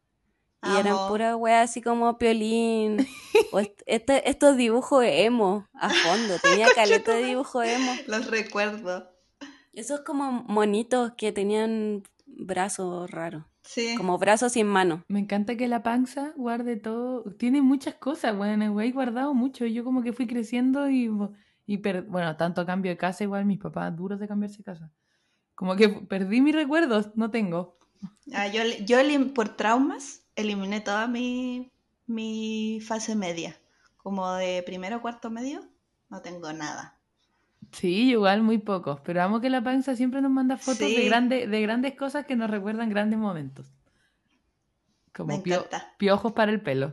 Y 0.63 0.71
eran 0.81 0.95
Amo. 0.95 1.09
puras 1.09 1.37
weas 1.37 1.69
así 1.71 1.83
como 1.83 2.17
piolín. 2.17 3.07
o 3.53 3.59
est- 3.61 3.83
este- 3.85 4.29
estos 4.31 4.57
dibujos 4.57 5.05
emo 5.07 5.67
a 5.75 5.91
fondo. 5.91 6.37
Tenía 6.43 6.69
caleta 6.75 7.13
de 7.15 7.25
dibujo 7.25 7.63
emo. 7.63 7.93
Los 8.07 8.31
recuerdo. 8.31 9.13
Esos 9.75 10.01
como 10.01 10.33
monitos 10.49 11.13
que 11.19 11.31
tenían 11.31 12.03
brazos 12.25 13.11
raros. 13.11 13.45
Sí. 13.65 13.97
Como 13.99 14.17
brazos 14.17 14.53
sin 14.53 14.67
mano. 14.67 15.05
Me 15.09 15.19
encanta 15.21 15.57
que 15.59 15.69
la 15.69 15.83
panza 15.83 16.33
guarde 16.37 16.77
todo. 16.77 17.23
Tiene 17.35 17.61
muchas 17.61 17.97
cosas, 17.97 18.35
bueno, 18.35 18.65
el 18.65 18.71
güey 18.71 18.93
guardado 18.93 19.35
mucho. 19.35 19.67
Yo 19.67 19.85
como 19.85 20.03
que 20.03 20.15
fui 20.15 20.27
creciendo 20.27 20.89
y, 20.89 21.11
y 21.67 21.79
per- 21.79 22.03
bueno, 22.03 22.37
tanto 22.37 22.65
cambio 22.65 22.91
de 22.91 22.97
casa, 22.97 23.25
igual 23.25 23.45
mis 23.45 23.59
papás 23.59 23.95
duros 23.97 24.19
de 24.21 24.29
cambiarse 24.29 24.59
de 24.59 24.65
casa. 24.65 24.91
Como 25.55 25.75
que 25.77 25.89
perdí 25.89 26.41
mis 26.41 26.55
recuerdos, 26.55 27.17
no 27.17 27.31
tengo. 27.31 27.79
Ah, 28.35 28.47
yo, 28.47 28.63
yo 28.85 28.99
por 29.35 29.49
traumas 29.57 30.23
eliminé 30.37 30.81
toda 30.81 31.07
mi, 31.09 31.73
mi 32.07 32.79
fase 32.87 33.17
media. 33.17 33.57
Como 33.97 34.31
de 34.35 34.63
primero 34.65 35.01
cuarto 35.03 35.31
medio, 35.31 35.63
no 36.11 36.21
tengo 36.23 36.53
nada. 36.53 36.95
Sí, 37.73 38.11
igual 38.11 38.43
muy 38.43 38.59
pocos, 38.59 39.01
pero 39.01 39.23
amo 39.23 39.41
que 39.41 39.51
la 39.51 39.63
panza 39.65 39.97
siempre 39.97 40.21
nos 40.23 40.31
manda 40.31 40.57
fotos 40.57 40.79
de, 40.79 41.07
grande- 41.07 41.47
de 41.49 41.61
grandes 41.63 41.95
cosas 41.97 42.25
que 42.27 42.37
nos 42.37 42.49
recuerdan 42.51 42.89
grandes 42.91 43.19
momentos. 43.19 43.73
Como 45.13 45.29
Me 45.39 45.43
pio- 45.43 45.57
encanta. 45.67 45.95
piojos 45.99 46.33
para 46.33 46.53
el 46.53 46.61
pelo. 46.61 46.93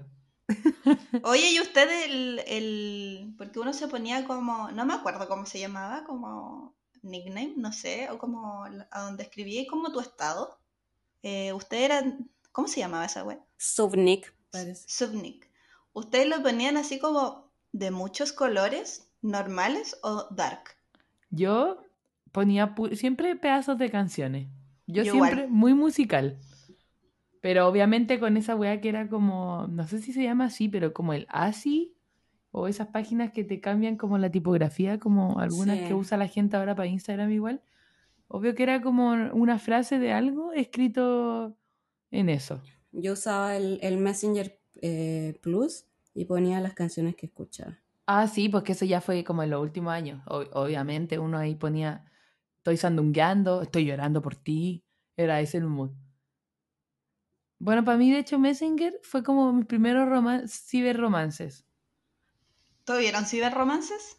Oye, 1.23 1.51
¿y 1.51 1.59
usted 1.59 1.89
el, 2.05 2.39
el... 2.47 3.33
Porque 3.37 3.59
uno 3.59 3.73
se 3.73 3.87
ponía 3.87 4.25
como... 4.25 4.71
No 4.71 4.85
me 4.85 4.93
acuerdo 4.93 5.27
cómo 5.27 5.45
se 5.45 5.59
llamaba, 5.59 6.03
como 6.05 6.73
nickname, 7.01 7.53
no 7.57 7.71
sé, 7.73 8.09
o 8.09 8.17
como 8.17 8.63
a 8.91 9.01
donde 9.01 9.23
escribía 9.23 9.63
como 9.69 9.91
tu 9.91 9.99
estado. 9.99 10.57
Eh, 11.21 11.53
usted 11.53 11.77
era... 11.83 12.17
¿Cómo 12.51 12.67
se 12.67 12.79
llamaba 12.81 13.05
esa 13.05 13.23
web? 13.23 13.39
Subnick, 13.57 14.33
parece. 14.51 14.83
Subnick. 14.87 15.49
¿Ustedes 15.93 16.27
lo 16.27 16.41
ponían 16.43 16.77
así 16.77 16.99
como 16.99 17.49
de 17.71 17.89
muchos 17.91 18.31
colores, 18.31 19.07
normales 19.21 19.97
o 20.03 20.27
dark? 20.31 20.75
Yo 21.31 21.81
ponía 22.31 22.75
pu- 22.75 22.95
siempre 22.95 23.35
pedazos 23.35 23.77
de 23.79 23.89
canciones. 23.89 24.47
Yo, 24.85 25.03
Yo 25.03 25.15
igual. 25.15 25.31
siempre 25.31 25.47
muy 25.51 25.73
musical. 25.73 26.37
Pero 27.43 27.67
obviamente 27.67 28.21
con 28.21 28.37
esa 28.37 28.55
weá 28.55 28.79
que 28.79 28.87
era 28.87 29.09
como, 29.09 29.67
no 29.67 29.85
sé 29.85 29.99
si 29.99 30.13
se 30.13 30.23
llama 30.23 30.45
así, 30.45 30.69
pero 30.69 30.93
como 30.93 31.11
el 31.11 31.27
ASI 31.27 31.93
o 32.51 32.69
esas 32.69 32.87
páginas 32.87 33.33
que 33.33 33.43
te 33.43 33.59
cambian 33.59 33.97
como 33.97 34.17
la 34.17 34.31
tipografía, 34.31 34.97
como 34.97 35.39
algunas 35.39 35.77
Sí. 35.79 35.85
que 35.87 35.93
usa 35.93 36.17
la 36.17 36.29
gente 36.29 36.55
ahora 36.55 36.73
para 36.73 36.87
Instagram 36.87 37.29
igual. 37.31 37.61
Obvio 38.29 38.55
que 38.55 38.63
era 38.63 38.81
como 38.81 39.11
una 39.33 39.59
frase 39.59 39.99
de 39.99 40.13
algo 40.13 40.53
escrito 40.53 41.57
en 42.11 42.29
eso. 42.29 42.61
Yo 42.93 43.11
usaba 43.11 43.57
el, 43.57 43.77
el 43.81 43.97
Messenger 43.97 44.57
eh, 44.81 45.37
Plus 45.41 45.85
y 46.13 46.23
ponía 46.23 46.61
las 46.61 46.73
canciones 46.75 47.17
que 47.17 47.25
escuchaba. 47.25 47.77
Ah, 48.07 48.27
sí, 48.27 48.47
porque 48.47 48.71
eso 48.71 48.85
ya 48.85 49.01
fue 49.01 49.25
como 49.25 49.43
en 49.43 49.49
los 49.49 49.61
últimos 49.61 49.91
años. 49.91 50.21
Obviamente 50.27 51.19
uno 51.19 51.37
ahí 51.39 51.55
ponía, 51.55 52.05
estoy 52.59 52.77
sandungueando, 52.77 53.63
estoy 53.63 53.83
llorando 53.83 54.21
por 54.21 54.37
ti. 54.37 54.85
Era 55.17 55.41
ese 55.41 55.57
el 55.57 55.65
mood. 55.65 55.91
Bueno, 57.63 57.85
para 57.85 57.97
mí, 57.97 58.11
de 58.11 58.19
hecho, 58.19 58.39
Messenger 58.39 58.99
fue 59.03 59.23
como 59.23 59.53
mis 59.53 59.65
primeros 59.65 60.09
roman 60.09 60.49
ciberromances. 60.49 61.65
¿Tuvieron 62.83 63.25
ciberromances? 63.25 64.17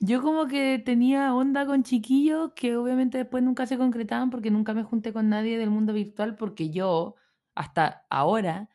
Yo 0.00 0.20
como 0.20 0.48
que 0.48 0.82
tenía 0.84 1.32
onda 1.36 1.66
con 1.66 1.84
chiquillos 1.84 2.50
que 2.56 2.76
obviamente 2.76 3.16
después 3.16 3.44
nunca 3.44 3.66
se 3.66 3.78
concretaban 3.78 4.30
porque 4.30 4.50
nunca 4.50 4.74
me 4.74 4.82
junté 4.82 5.12
con 5.12 5.28
nadie 5.28 5.56
del 5.56 5.70
mundo 5.70 5.92
virtual 5.92 6.34
porque 6.34 6.70
yo, 6.70 7.14
hasta 7.54 8.06
ahora, 8.10 8.68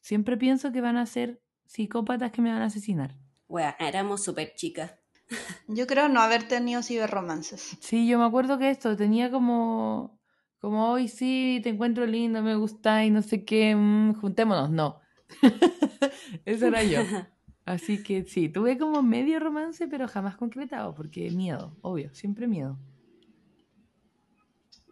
siempre 0.00 0.36
pienso 0.36 0.70
que 0.70 0.82
van 0.82 0.98
a 0.98 1.06
ser 1.06 1.40
psicópatas 1.64 2.32
que 2.32 2.42
me 2.42 2.52
van 2.52 2.60
a 2.60 2.66
asesinar. 2.66 3.16
Weón, 3.48 3.72
éramos 3.78 4.22
súper 4.22 4.52
chicas. 4.54 4.92
Yo 5.66 5.86
creo 5.86 6.10
no 6.10 6.20
haber 6.20 6.46
tenido 6.46 6.82
ciberromances. 6.82 7.78
Sí, 7.80 8.06
yo 8.06 8.18
me 8.18 8.26
acuerdo 8.26 8.58
que 8.58 8.68
esto 8.68 8.98
tenía 8.98 9.30
como, 9.30 10.15
como 10.60 10.90
hoy 10.90 11.08
sí, 11.08 11.60
te 11.62 11.68
encuentro 11.70 12.06
lindo, 12.06 12.42
me 12.42 12.54
gusta 12.56 13.04
y 13.04 13.10
no 13.10 13.22
sé 13.22 13.44
qué, 13.44 13.74
mm, 13.76 14.14
juntémonos, 14.14 14.70
no. 14.70 15.00
Eso 16.44 16.66
era 16.66 16.82
yo. 16.82 17.02
Así 17.64 18.02
que 18.02 18.24
sí, 18.24 18.48
tuve 18.48 18.78
como 18.78 19.02
medio 19.02 19.40
romance, 19.40 19.88
pero 19.88 20.06
jamás 20.06 20.36
concretado, 20.36 20.94
porque 20.94 21.30
miedo, 21.30 21.76
obvio, 21.82 22.14
siempre 22.14 22.46
miedo. 22.46 22.78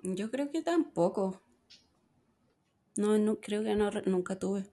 Yo 0.03 0.31
creo 0.31 0.51
que 0.51 0.61
tampoco. 0.63 1.41
No, 2.97 3.17
no 3.19 3.37
creo 3.41 3.63
que 3.63 3.75
no, 3.75 3.91
nunca 4.07 4.39
tuve. 4.39 4.65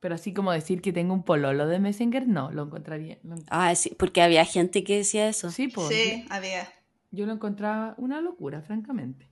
Pero 0.00 0.14
así 0.14 0.32
como 0.32 0.52
decir 0.52 0.80
que 0.80 0.92
tengo 0.92 1.12
un 1.12 1.24
pololo 1.24 1.66
de 1.66 1.80
Messenger, 1.80 2.28
no, 2.28 2.52
lo 2.52 2.64
encontraría. 2.64 3.18
lo- 3.24 3.36
Ah, 3.50 3.74
sí, 3.74 3.94
porque 3.98 4.22
había 4.22 4.44
gente 4.44 4.84
que 4.84 4.98
decía 4.98 5.28
eso. 5.28 5.50
sí, 5.50 5.68
pues. 5.68 5.88
Sí, 5.88 6.24
había. 6.30 6.68
Yo 7.10 7.26
lo 7.26 7.32
encontraba 7.32 7.94
una 7.98 8.20
locura, 8.20 8.62
francamente. 8.62 9.28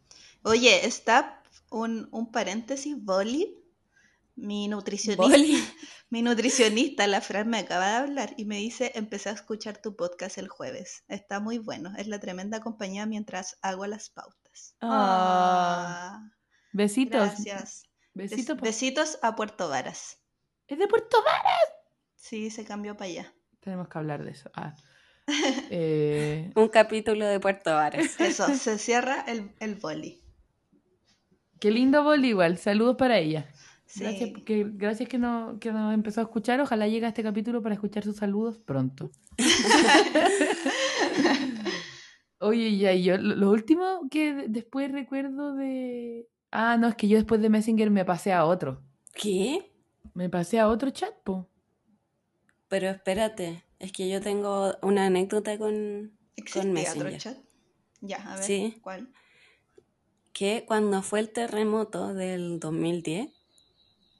Oye, 0.47 0.87
está 0.87 1.43
un, 1.71 2.09
un 2.13 2.31
paréntesis, 2.31 2.97
Boli. 3.03 3.63
Mi 4.37 4.69
nutricionista, 4.69 5.23
Boli. 5.23 5.57
mi 6.11 6.23
nutricionista, 6.23 7.07
la 7.07 7.21
Fran, 7.21 7.49
me 7.49 7.59
acaba 7.59 7.87
de 7.89 7.97
hablar 7.97 8.35
y 8.37 8.45
me 8.45 8.57
dice, 8.59 8.93
empecé 8.95 9.31
a 9.31 9.33
escuchar 9.33 9.79
tu 9.81 9.97
podcast 9.97 10.37
el 10.39 10.49
jueves. 10.49 11.05
Está 11.09 11.41
muy 11.41 11.59
bueno. 11.59 11.93
Es 11.97 12.07
la 12.07 12.21
tremenda 12.21 12.61
compañía 12.61 13.07
mientras 13.07 13.59
hago 13.63 13.87
las 13.87 14.11
pautas. 14.11 14.77
Ah, 14.83 16.21
Ah, 16.23 16.31
Besitos. 16.73 17.21
gracias. 17.21 17.85
Besitos. 18.15 18.57
Bes- 18.57 18.63
besitos 18.63 19.19
a 19.23 19.35
Puerto 19.37 19.69
Varas. 19.69 20.19
Es 20.69 20.79
de 20.79 20.87
Puerto 20.87 21.23
Varas. 21.25 21.73
Sí, 22.15 22.51
se 22.51 22.65
cambió 22.65 22.95
para 22.97 23.11
allá. 23.11 23.35
Tenemos 23.61 23.89
que 23.89 23.99
hablar 23.99 24.25
de 24.25 24.31
eso. 24.33 24.51
Ah. 24.55 24.75
Eh, 25.71 26.53
Un 26.55 26.69
capítulo 26.69 27.27
de 27.27 27.41
Puerto 27.41 27.71
Varas. 27.75 28.21
Eso, 28.21 28.55
se 28.55 28.79
cierra 28.79 29.25
el, 29.27 29.55
el 29.61 29.75
boli. 29.77 30.23
Qué 31.61 31.71
lindo 31.71 32.03
boli 32.03 32.29
igual. 32.29 32.59
Saludos 32.59 32.97
para 32.97 33.19
ella. 33.19 33.49
Sí. 33.87 34.01
Gracias 34.03 34.31
que, 34.45 34.66
gracias 34.75 35.09
que, 35.09 35.19
no, 35.19 35.59
que 35.61 35.73
nos 35.73 35.95
empezó 35.95 36.21
a 36.21 36.25
escuchar. 36.25 36.61
Ojalá 36.61 36.88
llegue 36.88 37.07
a 37.07 37.11
este 37.11 37.23
capítulo 37.23 37.62
para 37.62 37.75
escuchar 37.75 38.03
sus 38.05 38.16
saludos 38.16 38.59
pronto. 38.59 39.11
Oye, 42.38 42.77
ya, 42.77 42.92
y 42.92 43.03
yo 43.05 43.16
lo, 43.16 43.35
lo 43.37 43.51
último 43.51 44.09
que 44.11 44.35
de- 44.35 44.49
después 44.49 44.90
recuerdo 44.92 45.55
de... 45.55 46.29
Ah, 46.51 46.77
no, 46.77 46.88
es 46.88 46.95
que 46.95 47.09
yo 47.09 47.16
después 47.16 47.40
de 47.40 47.49
Messenger 47.49 47.90
me 47.90 48.05
pasé 48.05 48.33
a 48.33 48.45
otro. 48.45 48.83
¿Qué? 49.14 49.73
Me 50.14 50.29
pasé 50.29 50.59
a 50.61 50.69
otro 50.69 50.90
chat, 50.90 51.14
po. 51.25 51.49
Pero 52.69 52.88
espérate, 52.88 53.64
es 53.79 53.92
que 53.92 54.09
yo 54.09 54.21
tengo 54.21 54.75
una 54.83 55.07
anécdota 55.07 55.57
con, 55.59 56.12
¿Existe 56.37 56.61
con 56.61 56.70
otro 56.70 56.74
Messenger. 57.05 57.18
chat? 57.18 57.39
Ya, 58.01 58.16
a 58.33 58.37
ver. 58.37 58.45
Sí. 58.45 58.78
¿Cuál? 58.83 59.09
Que 60.37 60.64
cuando 60.66 61.01
fue 61.01 61.20
el 61.20 61.30
terremoto 61.30 62.12
del 62.12 62.61
2010, 62.61 63.30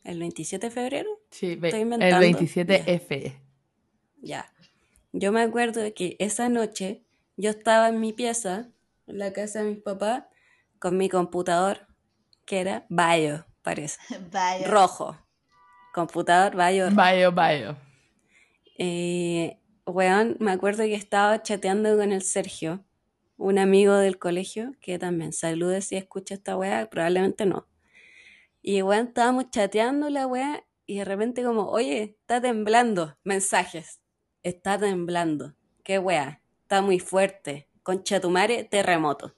el 0.05 0.19
27 0.19 0.67
de 0.69 0.71
febrero, 0.71 1.11
Sí, 1.31 1.53
Estoy 1.53 1.71
el 1.73 1.81
inventando. 1.83 2.27
27F. 2.27 3.39
ya. 4.23 4.51
Yo 5.13 5.31
me 5.31 5.43
acuerdo 5.43 5.81
de 5.83 5.93
que 5.93 6.17
esa 6.19 6.49
noche 6.49 7.05
yo 7.37 7.51
estaba 7.51 7.91
en 7.91 8.01
mi 8.01 8.15
pieza, 8.15 8.71
en 9.07 9.19
la 9.19 9.35
casa 9.35 9.63
de 9.63 9.71
mis 9.73 9.83
papás, 9.83 10.25
con 10.79 10.97
mi 10.97 11.11
computador, 11.11 11.87
que 12.47 12.61
era 12.61 12.87
Bayo, 12.89 13.45
parece. 13.61 13.99
Vaya. 14.33 14.67
Rojo. 14.69 15.19
Computador 15.93 16.57
Bayo 16.57 16.85
rojo. 16.85 16.97
Bayo, 16.97 17.33
bayo. 17.33 17.77
Eh, 18.79 19.59
weón, 19.85 20.37
me 20.41 20.53
acuerdo 20.53 20.85
que 20.85 20.95
estaba 20.95 21.43
chateando 21.43 21.95
con 21.99 22.11
el 22.13 22.23
Sergio 22.23 22.85
un 23.37 23.59
amigo 23.59 23.95
del 23.95 24.19
colegio, 24.19 24.73
que 24.81 24.99
también 24.99 25.33
salude 25.33 25.83
si 25.83 25.97
escucha 25.97 26.35
esta 26.35 26.57
weá, 26.57 26.89
probablemente 26.89 27.47
no. 27.47 27.67
Y 28.63 28.83
weón, 28.83 29.09
estábamos 29.09 29.51
chateando 29.51 30.11
la 30.11 30.27
weá 30.27 30.65
y 30.87 30.99
de 30.99 31.05
repente 31.05 31.43
como, 31.43 31.69
oye, 31.69 32.17
está 32.21 32.41
temblando, 32.41 33.17
mensajes, 33.25 34.01
está 34.43 34.79
temblando, 34.79 35.55
qué 35.85 35.99
weá, 35.99 36.43
está 36.63 36.83
muy 36.83 36.99
fuerte, 36.99 37.69
concha 37.83 38.21
tu 38.21 38.31
madre, 38.31 38.65
terremoto. 38.65 39.35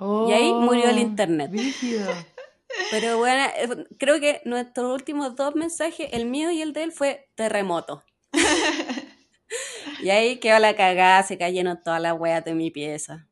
Y 0.00 0.32
ahí 0.32 0.52
murió 0.54 0.88
el 0.88 0.96
Oh, 0.96 1.00
internet. 1.00 1.50
Pero 2.90 3.18
bueno, 3.18 3.44
eh, 3.56 3.86
creo 3.98 4.20
que 4.20 4.40
nuestros 4.44 4.94
últimos 4.94 5.36
dos 5.36 5.54
mensajes, 5.54 6.08
el 6.12 6.26
mío 6.26 6.50
y 6.50 6.62
el 6.62 6.72
de 6.72 6.84
él, 6.84 6.92
fue 6.92 7.28
terremoto. 7.34 8.02
y 10.02 10.08
ahí 10.08 10.38
quedó 10.38 10.58
la 10.58 10.74
cagada, 10.74 11.22
se 11.22 11.36
cayeron 11.36 11.82
todas 11.82 12.00
las 12.00 12.18
weas 12.18 12.44
de 12.44 12.54
mi 12.54 12.70
pieza. 12.70 13.28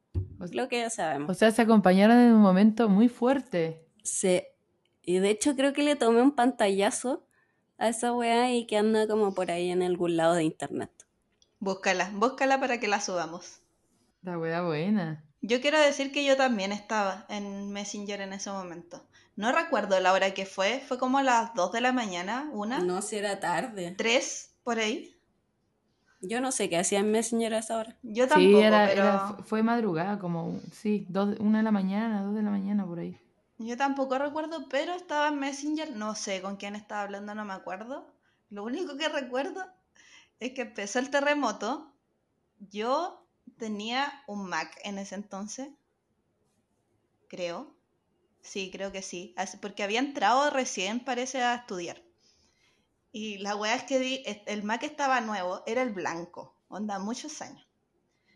Lo 0.52 0.68
que 0.68 0.80
ya 0.80 0.90
sabemos. 0.90 1.30
O 1.30 1.34
sea, 1.34 1.50
se 1.50 1.62
acompañaron 1.62 2.18
en 2.18 2.32
un 2.32 2.40
momento 2.40 2.88
muy 2.88 3.08
fuerte. 3.08 3.84
Sí. 4.02 4.42
Y 5.02 5.18
de 5.18 5.30
hecho 5.30 5.56
creo 5.56 5.72
que 5.72 5.82
le 5.82 5.96
tomé 5.96 6.22
un 6.22 6.32
pantallazo 6.32 7.26
a 7.78 7.88
esa 7.88 8.12
wea 8.12 8.52
y 8.54 8.66
que 8.66 8.76
anda 8.76 9.06
como 9.06 9.34
por 9.34 9.50
ahí 9.50 9.70
en 9.70 9.82
algún 9.82 10.16
lado 10.16 10.34
de 10.34 10.44
internet. 10.44 10.90
Búscala, 11.60 12.10
búscala 12.14 12.60
para 12.60 12.78
que 12.78 12.88
la 12.88 13.00
subamos. 13.00 13.60
La 14.22 14.38
wea 14.38 14.62
buena. 14.62 15.24
Yo 15.40 15.60
quiero 15.60 15.80
decir 15.80 16.12
que 16.12 16.24
yo 16.24 16.36
también 16.36 16.72
estaba 16.72 17.26
en 17.28 17.70
Messenger 17.70 18.20
en 18.20 18.32
ese 18.32 18.50
momento. 18.50 19.06
No 19.36 19.52
recuerdo 19.52 20.00
la 20.00 20.12
hora 20.12 20.34
que 20.34 20.46
fue, 20.46 20.82
fue 20.86 20.98
como 20.98 21.18
a 21.18 21.22
las 21.22 21.54
2 21.54 21.72
de 21.72 21.80
la 21.80 21.92
mañana, 21.92 22.50
una, 22.52 22.80
No, 22.80 23.02
si 23.02 23.16
era 23.16 23.38
tarde. 23.38 23.94
3 23.96 24.56
por 24.64 24.78
ahí. 24.78 25.17
Yo 26.20 26.40
no 26.40 26.52
sé 26.52 26.68
qué 26.68 26.76
hacía 26.78 27.00
en 27.00 27.10
Messenger 27.12 27.54
a 27.54 27.58
esa 27.58 27.78
hora. 27.78 27.96
Yo 28.02 28.26
tampoco, 28.28 28.58
sí, 28.58 28.62
era, 28.64 28.86
pero 28.88 29.02
era- 29.02 29.18
fu- 29.20 29.42
fue 29.44 29.62
madrugada, 29.62 30.18
como, 30.18 30.60
sí, 30.72 31.06
dos, 31.08 31.36
una 31.40 31.58
de 31.58 31.64
la 31.64 31.70
mañana, 31.72 32.22
dos 32.22 32.34
de 32.34 32.42
la 32.42 32.50
mañana 32.50 32.84
por 32.86 32.98
ahí. 33.00 33.16
yo 33.58 33.76
tampoco 33.76 34.18
recuerdo, 34.18 34.68
pero 34.70 34.94
estaba 34.94 35.28
en 35.28 35.38
Messenger, 35.38 35.94
no 35.96 36.14
sé 36.14 36.40
con 36.42 36.56
quién 36.56 36.74
estaba 36.76 37.02
hablando, 37.02 37.34
no 37.34 37.44
me 37.44 37.52
acuerdo. 37.52 38.06
Lo 38.50 38.64
único 38.64 38.96
que 38.96 39.08
recuerdo 39.08 39.64
es 40.40 40.52
que 40.54 40.62
empezó 40.62 40.98
el 41.00 41.10
terremoto. 41.10 41.92
Yo 42.70 43.26
tenía 43.58 44.22
un 44.28 44.48
Mac 44.48 44.78
en 44.84 44.98
ese 44.98 45.16
entonces, 45.16 45.70
creo. 47.28 47.74
Sí, 48.42 48.70
creo 48.72 48.92
que 48.92 49.02
sí. 49.02 49.34
Porque 49.62 49.82
había 49.84 50.00
entrado 50.00 50.50
recién, 50.50 51.00
parece, 51.00 51.42
a 51.42 51.54
estudiar. 51.56 52.02
Y 53.20 53.38
la 53.38 53.56
weá 53.56 53.74
es 53.74 53.82
que 53.82 53.98
di- 53.98 54.22
el 54.46 54.62
Mac 54.62 54.84
estaba 54.84 55.20
nuevo, 55.20 55.64
era 55.66 55.82
el 55.82 55.90
blanco, 55.90 56.54
onda, 56.68 57.00
muchos 57.00 57.42
años. 57.42 57.66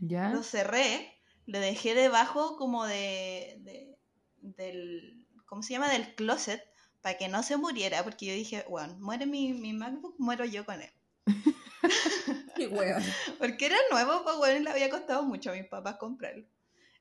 ¿Ya? 0.00 0.30
Lo 0.30 0.42
cerré, 0.42 1.20
lo 1.46 1.60
dejé 1.60 1.94
debajo 1.94 2.56
como 2.56 2.84
de, 2.84 3.58
de- 3.60 3.96
del, 4.40 5.24
¿cómo 5.46 5.62
se 5.62 5.74
llama? 5.74 5.88
Del 5.88 6.16
closet, 6.16 6.60
para 7.00 7.16
que 7.16 7.28
no 7.28 7.44
se 7.44 7.56
muriera, 7.56 8.02
porque 8.02 8.26
yo 8.26 8.32
dije, 8.34 8.64
bueno, 8.68 8.96
muere 8.98 9.24
mi, 9.26 9.52
mi 9.52 9.72
MacBook, 9.72 10.16
muero 10.18 10.44
yo 10.44 10.66
con 10.66 10.82
él. 10.82 10.90
Qué 12.56 12.66
hueón. 12.66 13.02
Porque 13.38 13.66
era 13.66 13.76
nuevo, 13.90 14.24
pues 14.24 14.36
bueno, 14.36 14.58
y 14.60 14.64
le 14.64 14.70
había 14.70 14.90
costado 14.90 15.22
mucho 15.22 15.50
a 15.50 15.54
mis 15.54 15.66
papás 15.66 15.96
comprarlo. 15.96 16.44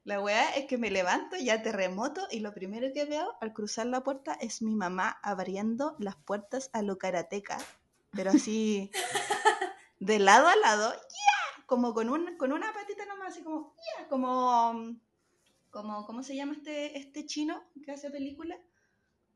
La 0.03 0.19
weá 0.19 0.55
es 0.55 0.65
que 0.65 0.79
me 0.79 0.89
levanto, 0.89 1.35
ya 1.37 1.61
terremoto, 1.61 2.27
y 2.31 2.39
lo 2.39 2.53
primero 2.53 2.91
que 2.91 3.05
veo 3.05 3.35
al 3.39 3.53
cruzar 3.53 3.85
la 3.85 4.01
puerta 4.01 4.33
es 4.41 4.63
mi 4.63 4.73
mamá 4.73 5.19
abriendo 5.21 5.95
las 5.99 6.15
puertas 6.15 6.71
a 6.73 6.81
lo 6.81 6.97
karateca, 6.97 7.59
pero 8.11 8.31
así 8.31 8.89
de 9.99 10.17
lado 10.17 10.47
a 10.47 10.55
lado, 10.55 10.91
¡ya! 10.91 11.63
Como 11.67 11.93
con, 11.93 12.09
un, 12.09 12.35
con 12.37 12.51
una 12.51 12.73
patita 12.73 13.05
nomás, 13.05 13.33
así 13.33 13.43
como, 13.43 13.75
¡ya! 13.77 14.07
Como, 14.07 14.97
como, 15.69 16.05
¿cómo 16.07 16.23
se 16.23 16.35
llama 16.35 16.53
este, 16.53 16.97
este 16.97 17.27
chino 17.27 17.63
que 17.85 17.91
hace 17.91 18.09
películas? 18.09 18.57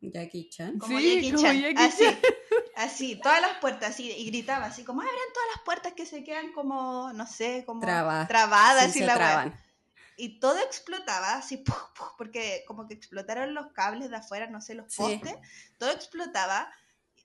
Jackie 0.02 0.50
Chan. 0.50 0.80
Como 0.80 0.98
Sí, 0.98 1.16
Jackie 1.16 1.32
como 1.32 1.44
Chan, 1.44 1.62
Jackie 1.62 1.84
así, 1.84 2.06
así, 2.76 3.16
todas 3.22 3.40
las 3.40 3.60
puertas, 3.60 3.92
así, 3.92 4.12
y 4.12 4.26
gritaba 4.26 4.66
así, 4.66 4.84
como 4.84 5.02
abran 5.02 5.16
todas 5.32 5.50
las 5.56 5.64
puertas 5.64 5.94
que 5.94 6.08
se 6.08 6.24
quedan 6.24 6.52
como, 6.54 7.14
no 7.14 7.28
sé, 7.28 7.64
como 7.68 7.82
Traba. 7.82 8.28
trabadas 8.28 8.92
Sí, 8.92 9.00
y 9.00 9.02
se 9.02 9.06
la 9.06 9.16
weá. 9.16 9.28
traban. 9.28 9.65
Y 10.18 10.40
todo 10.40 10.58
explotaba, 10.60 11.34
así, 11.36 11.58
¡puf! 11.66 11.78
¡puf! 11.98 12.08
porque 12.18 12.64
como 12.68 12.88
que 12.88 12.94
explotaron 12.94 13.54
los 13.54 13.72
cables 13.74 14.10
de 14.10 14.18
afuera, 14.18 14.48
no 14.48 14.62
sé, 14.62 14.76
los 14.76 14.92
Sí. 14.94 14.98
postes, 15.02 15.36
todo 15.78 15.92
explotaba. 15.92 16.72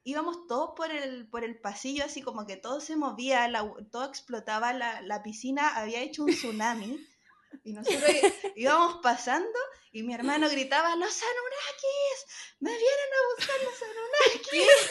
Íbamos 0.03 0.47
todos 0.47 0.70
por 0.76 0.91
el, 0.91 1.28
por 1.28 1.45
el 1.45 1.61
pasillo, 1.61 2.05
así 2.07 2.22
como 2.22 2.47
que 2.47 2.57
todo 2.57 2.80
se 2.80 2.97
movía, 2.97 3.47
la- 3.49 3.70
todo 3.93 4.07
explotaba, 4.07 4.72
la, 4.72 5.03
la 5.03 5.22
piscina 5.22 5.76
había 5.76 6.01
hecho 6.01 6.24
un 6.24 6.30
tsunami. 6.30 7.07
Y 7.64 7.72
nosotros 7.72 8.11
íbamos 8.55 9.01
pasando 9.03 9.59
y 9.91 10.05
mi 10.05 10.14
hermano 10.14 10.49
gritaba, 10.49 10.95
los 10.95 11.20
Anunnakis, 11.20 12.26
me 12.61 12.70
vienen 12.70 13.11
a 13.12 13.34
buscar 13.36 13.57
los 13.64 13.82
Anunnakis. 13.91 14.91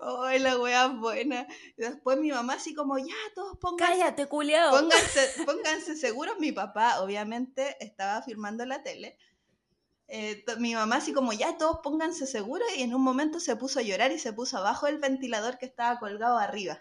Ay, 0.00 0.38
la 0.38 0.58
wea 0.58 0.88
buena. 0.88 1.46
Y 1.76 1.82
después 1.82 2.18
mi 2.18 2.30
mamá 2.30 2.54
así 2.54 2.74
como, 2.74 2.98
ya, 2.98 3.14
todos 3.34 3.58
pónganse 3.58 3.98
Cállate, 3.98 4.26
culiao. 4.26 4.70
Pónganse, 4.70 5.28
pónganse 5.46 5.96
seguros, 5.96 6.38
mi 6.38 6.52
papá 6.52 7.00
obviamente 7.00 7.76
estaba 7.84 8.22
filmando 8.22 8.64
la 8.64 8.82
tele. 8.82 9.18
Eh, 10.10 10.44
mi 10.58 10.74
mamá 10.74 10.96
así 10.96 11.12
como 11.12 11.34
ya 11.34 11.58
todos 11.58 11.80
pónganse 11.82 12.26
seguros 12.26 12.66
y 12.78 12.82
en 12.82 12.94
un 12.94 13.02
momento 13.02 13.40
se 13.40 13.56
puso 13.56 13.80
a 13.80 13.82
llorar 13.82 14.10
y 14.10 14.18
se 14.18 14.32
puso 14.32 14.56
abajo 14.56 14.86
del 14.86 14.98
ventilador 14.98 15.58
que 15.58 15.66
estaba 15.66 15.98
colgado 15.98 16.38
arriba. 16.38 16.80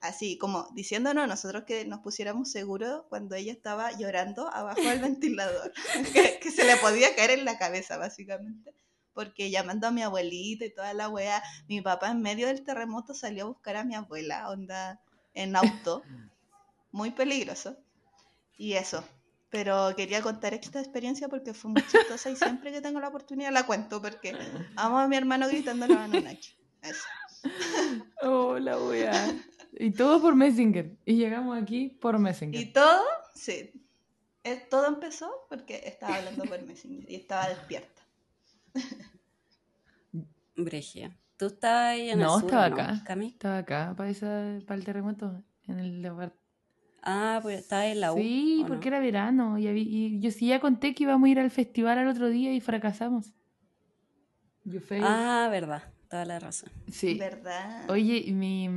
Así 0.00 0.38
como 0.38 0.68
diciéndonos 0.72 1.28
nosotros 1.28 1.64
que 1.64 1.84
nos 1.84 2.00
pusiéramos 2.00 2.50
seguros 2.50 3.04
cuando 3.08 3.34
ella 3.34 3.52
estaba 3.52 3.92
llorando 3.92 4.48
abajo 4.48 4.80
del 4.80 5.00
ventilador, 5.02 5.72
que, 6.12 6.38
que 6.40 6.50
se 6.50 6.64
le 6.64 6.76
podía 6.76 7.14
caer 7.14 7.32
en 7.32 7.44
la 7.44 7.58
cabeza 7.58 7.98
básicamente. 7.98 8.74
Porque 9.14 9.50
llamando 9.50 9.86
a 9.86 9.90
mi 9.90 10.02
abuelita 10.02 10.64
y 10.64 10.74
toda 10.74 10.94
la 10.94 11.08
wea, 11.08 11.42
mi 11.68 11.80
papá 11.80 12.10
en 12.10 12.22
medio 12.22 12.46
del 12.46 12.64
terremoto 12.64 13.14
salió 13.14 13.44
a 13.44 13.48
buscar 13.48 13.76
a 13.76 13.84
mi 13.84 13.94
abuela, 13.94 14.48
onda 14.48 15.00
en 15.34 15.56
auto 15.56 16.02
muy 16.92 17.10
peligroso. 17.10 17.76
Y 18.56 18.74
eso. 18.74 19.04
Pero 19.50 19.94
quería 19.96 20.22
contar 20.22 20.54
esta 20.54 20.80
experiencia 20.80 21.28
porque 21.28 21.52
fue 21.52 21.72
muy 21.72 21.82
chistosa 21.82 22.30
y 22.30 22.36
siempre 22.36 22.72
que 22.72 22.80
tengo 22.80 23.00
la 23.00 23.08
oportunidad 23.08 23.52
la 23.52 23.66
cuento 23.66 24.00
porque 24.00 24.34
amo 24.76 24.98
a 24.98 25.08
mi 25.08 25.16
hermano 25.16 25.46
gritando 25.48 25.84
a 25.84 26.04
Anunnaki. 26.04 26.54
Eso. 26.82 27.04
Oh, 28.22 28.58
la 28.58 28.78
wea. 28.78 29.12
Y 29.72 29.90
todo 29.90 30.22
por 30.22 30.34
Messenger. 30.34 30.96
Y 31.04 31.16
llegamos 31.16 31.60
aquí 31.60 31.88
por 31.88 32.18
Messenger. 32.18 32.60
Y 32.60 32.72
todo, 32.72 33.02
sí. 33.34 33.72
Eh, 34.44 34.66
todo 34.70 34.86
empezó 34.86 35.30
porque 35.48 35.82
estaba 35.84 36.16
hablando 36.16 36.44
por 36.44 36.62
Messenger 36.62 37.10
y 37.10 37.16
estaba 37.16 37.48
despierta. 37.48 37.91
Bregia. 40.56 41.16
¿Tú 41.36 41.46
estabas 41.46 41.92
ahí 41.92 42.10
en 42.10 42.18
No, 42.18 42.34
el 42.36 42.40
sur, 42.40 42.50
estaba 42.50 42.68
¿no, 42.68 42.74
acá. 42.74 43.04
Cami? 43.04 43.26
Estaba 43.28 43.58
acá 43.58 43.94
para, 43.96 44.10
esa, 44.10 44.58
para 44.66 44.78
el 44.78 44.84
terremoto, 44.84 45.42
en 45.66 45.80
el 45.80 46.02
lugar. 46.02 46.34
Ah, 47.02 47.40
pues 47.42 47.58
estaba 47.58 47.86
en 47.86 48.00
la 48.00 48.12
U. 48.12 48.16
Sí, 48.16 48.62
¿o 48.64 48.68
porque 48.68 48.90
no? 48.90 48.96
era 48.96 49.04
verano. 49.04 49.58
Y, 49.58 50.20
yo 50.20 50.30
sí 50.30 50.48
ya 50.48 50.60
conté 50.60 50.94
que 50.94 51.02
íbamos 51.02 51.26
a 51.26 51.30
ir 51.30 51.40
al 51.40 51.50
festival 51.50 51.98
al 51.98 52.06
otro 52.08 52.28
día 52.28 52.54
y 52.54 52.60
fracasamos. 52.60 53.32
Ah, 55.02 55.48
verdad. 55.50 55.82
Toda 56.08 56.24
la 56.24 56.38
razón. 56.38 56.70
sí. 56.88 57.18
¿Verdad? 57.18 57.90
Oye, 57.90 58.22
y 58.24 58.32
mi, 58.32 58.68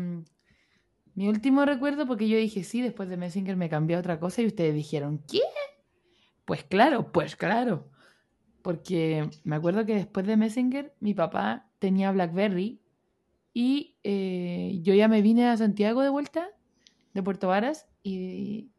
mi 1.13 1.27
último 1.27 1.65
recuerdo, 1.65 2.07
porque 2.07 2.27
yo 2.27 2.37
dije 2.37 2.63
sí, 2.63 2.81
después 2.81 3.09
de 3.09 3.17
Messenger 3.17 3.55
me 3.55 3.69
cambié 3.69 3.97
a 3.97 3.99
otra 3.99 4.19
cosa 4.19 4.41
y 4.41 4.47
ustedes 4.47 4.73
dijeron, 4.73 5.21
¿qué? 5.29 5.41
Pues 6.45 6.63
claro, 6.63 7.11
pues 7.11 7.35
claro. 7.35 7.91
Porque 8.65 9.29
me 9.43 9.57
acuerdo 9.57 9.85
que 9.85 9.93
después 9.93 10.25
de 10.25 10.37
Messenger 10.37 10.91
mi 10.99 11.13
papá 11.13 11.69
tenía 11.77 12.11
Blackberry 12.11 12.79
y 13.53 13.95
eh, 14.01 14.79
yo 14.81 14.95
ya 14.95 15.07
me 15.07 15.21
vine 15.21 15.47
a 15.47 15.55
Santiago 15.55 16.01
de 16.01 16.09
vuelta, 16.09 16.47
de 17.13 17.21
Puerto 17.21 17.47
Varas, 17.47 17.85
y, 18.01 18.71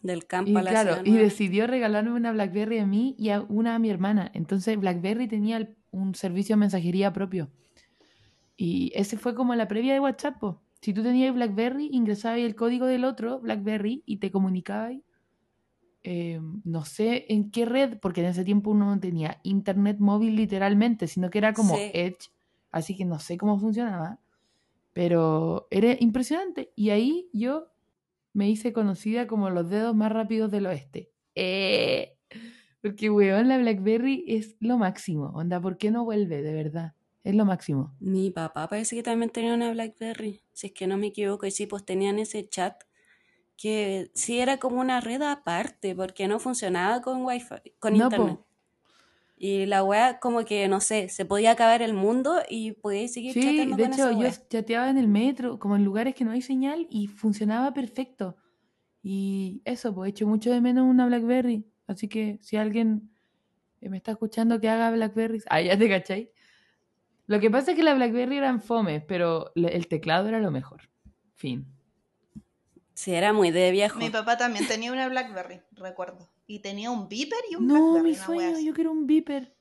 Del 0.00 0.26
campo 0.26 0.52
y 0.52 0.56
a 0.56 0.62
la 0.62 0.70
claro, 0.70 0.94
ciudad 0.94 1.04
y 1.04 1.18
decidió 1.18 1.66
regalarme 1.66 2.12
una 2.12 2.32
BlackBerry 2.32 2.78
a 2.78 2.86
mí 2.86 3.14
y 3.18 3.28
a 3.28 3.42
una 3.42 3.74
a 3.74 3.78
mi 3.78 3.90
hermana. 3.90 4.30
Entonces 4.32 4.78
BlackBerry 4.80 5.28
tenía 5.28 5.58
el- 5.58 5.76
un 5.90 6.14
servicio 6.14 6.56
de 6.56 6.60
mensajería 6.60 7.12
propio. 7.12 7.50
Y 8.56 8.90
ese 8.94 9.18
fue 9.18 9.34
como 9.34 9.54
la 9.54 9.68
previa 9.68 9.92
de 9.92 10.00
WhatsApp. 10.00 10.38
po. 10.38 10.62
Si 10.80 10.94
tú 10.94 11.02
tenías 11.02 11.34
BlackBerry, 11.34 11.90
ingresabas 11.92 12.38
el 12.38 12.54
código 12.54 12.86
del 12.86 13.04
otro 13.04 13.38
BlackBerry 13.40 14.02
y 14.06 14.16
te 14.16 14.30
comunicabas. 14.30 14.94
Eh, 16.04 16.40
no 16.64 16.84
sé 16.84 17.26
en 17.30 17.50
qué 17.50 17.64
red, 17.66 17.98
porque 18.00 18.20
en 18.20 18.28
ese 18.28 18.44
tiempo 18.44 18.70
uno 18.70 18.86
no 18.86 19.00
tenía 19.00 19.40
internet 19.42 19.98
móvil 20.00 20.36
literalmente, 20.36 21.08
sino 21.08 21.30
que 21.30 21.38
era 21.38 21.54
como 21.54 21.76
Sí. 21.76 21.90
Edge. 21.94 22.30
Así 22.70 22.96
que 22.96 23.04
no 23.04 23.18
sé 23.18 23.36
cómo 23.38 23.58
funcionaba. 23.58 24.20
Pero 24.92 25.66
era 25.70 25.96
impresionante. 26.00 26.72
Y 26.76 26.90
ahí 26.90 27.28
yo 27.32 27.68
me 28.32 28.48
hice 28.50 28.72
conocida 28.72 29.26
como 29.26 29.50
los 29.50 29.70
dedos 29.70 29.94
más 29.96 30.12
rápidos 30.12 30.50
del 30.50 30.66
oeste. 30.66 31.10
¡Eh! 31.34 32.16
Porque, 32.82 33.10
weón, 33.10 33.48
la 33.48 33.58
BlackBerry 33.58 34.24
es 34.28 34.56
lo 34.60 34.78
máximo. 34.78 35.28
Onda, 35.34 35.60
¿por 35.60 35.78
qué 35.78 35.90
no 35.90 36.04
vuelve? 36.04 36.42
De 36.42 36.52
verdad. 36.54 36.94
Es 37.24 37.34
lo 37.34 37.44
máximo. 37.46 37.94
Mi 38.00 38.30
papá 38.30 38.68
parece 38.68 38.96
que 38.96 39.02
también 39.02 39.30
tenía 39.30 39.54
una 39.54 39.72
Blackberry, 39.72 40.42
si 40.52 40.66
es 40.68 40.72
que 40.74 40.86
no 40.86 40.98
me 40.98 41.06
equivoco, 41.06 41.46
y 41.46 41.50
sí, 41.50 41.66
pues 41.66 41.84
tenían 41.84 42.18
ese 42.18 42.46
chat 42.48 42.74
que 43.56 44.10
sí 44.14 44.40
era 44.40 44.58
como 44.58 44.80
una 44.80 45.00
red 45.00 45.22
aparte, 45.22 45.94
porque 45.94 46.28
no 46.28 46.38
funcionaba 46.38 47.00
con 47.02 47.24
wifi, 47.24 47.54
con 47.78 47.96
No, 47.96 48.04
internet. 48.04 48.36
po. 48.36 48.46
Y 49.36 49.66
la 49.66 49.82
wea 49.84 50.20
como 50.20 50.44
que, 50.44 50.68
no 50.68 50.80
sé, 50.80 51.08
se 51.08 51.24
podía 51.24 51.50
acabar 51.52 51.82
el 51.82 51.92
mundo 51.92 52.40
y 52.48 52.72
podíais 52.72 53.12
seguir 53.12 53.32
Sí, 53.32 53.40
chateando 53.42 53.76
de 53.76 53.82
con 53.82 53.92
hecho 53.92 54.10
esa 54.10 54.20
yo 54.20 54.46
chateaba 54.48 54.88
en 54.90 54.98
el 54.98 55.08
metro, 55.08 55.58
como 55.58 55.76
en 55.76 55.84
lugares 55.84 56.14
que 56.14 56.24
no 56.24 56.30
hay 56.30 56.40
señal 56.40 56.86
y 56.88 57.08
funcionaba 57.08 57.74
perfecto. 57.74 58.36
Y 59.02 59.60
eso, 59.64 59.94
pues 59.94 60.10
echo 60.10 60.26
mucho 60.26 60.50
de 60.50 60.60
menos 60.60 60.86
una 60.88 61.06
BlackBerry. 61.06 61.66
Así 61.86 62.08
que 62.08 62.38
si 62.42 62.56
alguien 62.56 63.10
eh, 63.80 63.90
me 63.90 63.98
está 63.98 64.12
escuchando 64.12 64.60
que 64.60 64.68
haga 64.68 64.90
BlackBerry, 64.92 65.42
ah, 65.50 65.60
ya 65.60 65.76
te 65.76 65.88
cachai. 65.88 66.30
Lo 67.26 67.40
que 67.40 67.50
pasa 67.50 67.72
es 67.72 67.76
que 67.76 67.82
la 67.82 67.94
BlackBerry 67.94 68.36
eran 68.36 68.60
fome, 68.62 69.00
pero 69.00 69.52
el 69.56 69.88
teclado 69.88 70.28
era 70.28 70.40
lo 70.40 70.50
mejor. 70.50 70.82
Fin. 71.34 71.66
Sí, 72.94 73.12
era 73.12 73.32
muy 73.32 73.50
de 73.50 73.70
viejo. 73.72 73.98
Mi 73.98 74.10
papá 74.10 74.36
también 74.38 74.66
tenía 74.68 74.92
una 74.92 75.08
Blackberry, 75.08 75.60
recuerdo. 75.72 76.30
Y 76.46 76.60
tenía 76.60 76.90
un 76.90 77.08
Beeper 77.08 77.38
y 77.50 77.56
un 77.56 77.66
No, 77.66 77.92
Blackberry, 77.92 78.08
mi 78.10 78.14
sueño, 78.14 78.58
yo 78.60 78.72
quiero 78.72 78.92
un 78.92 79.06
beeper. 79.06 79.54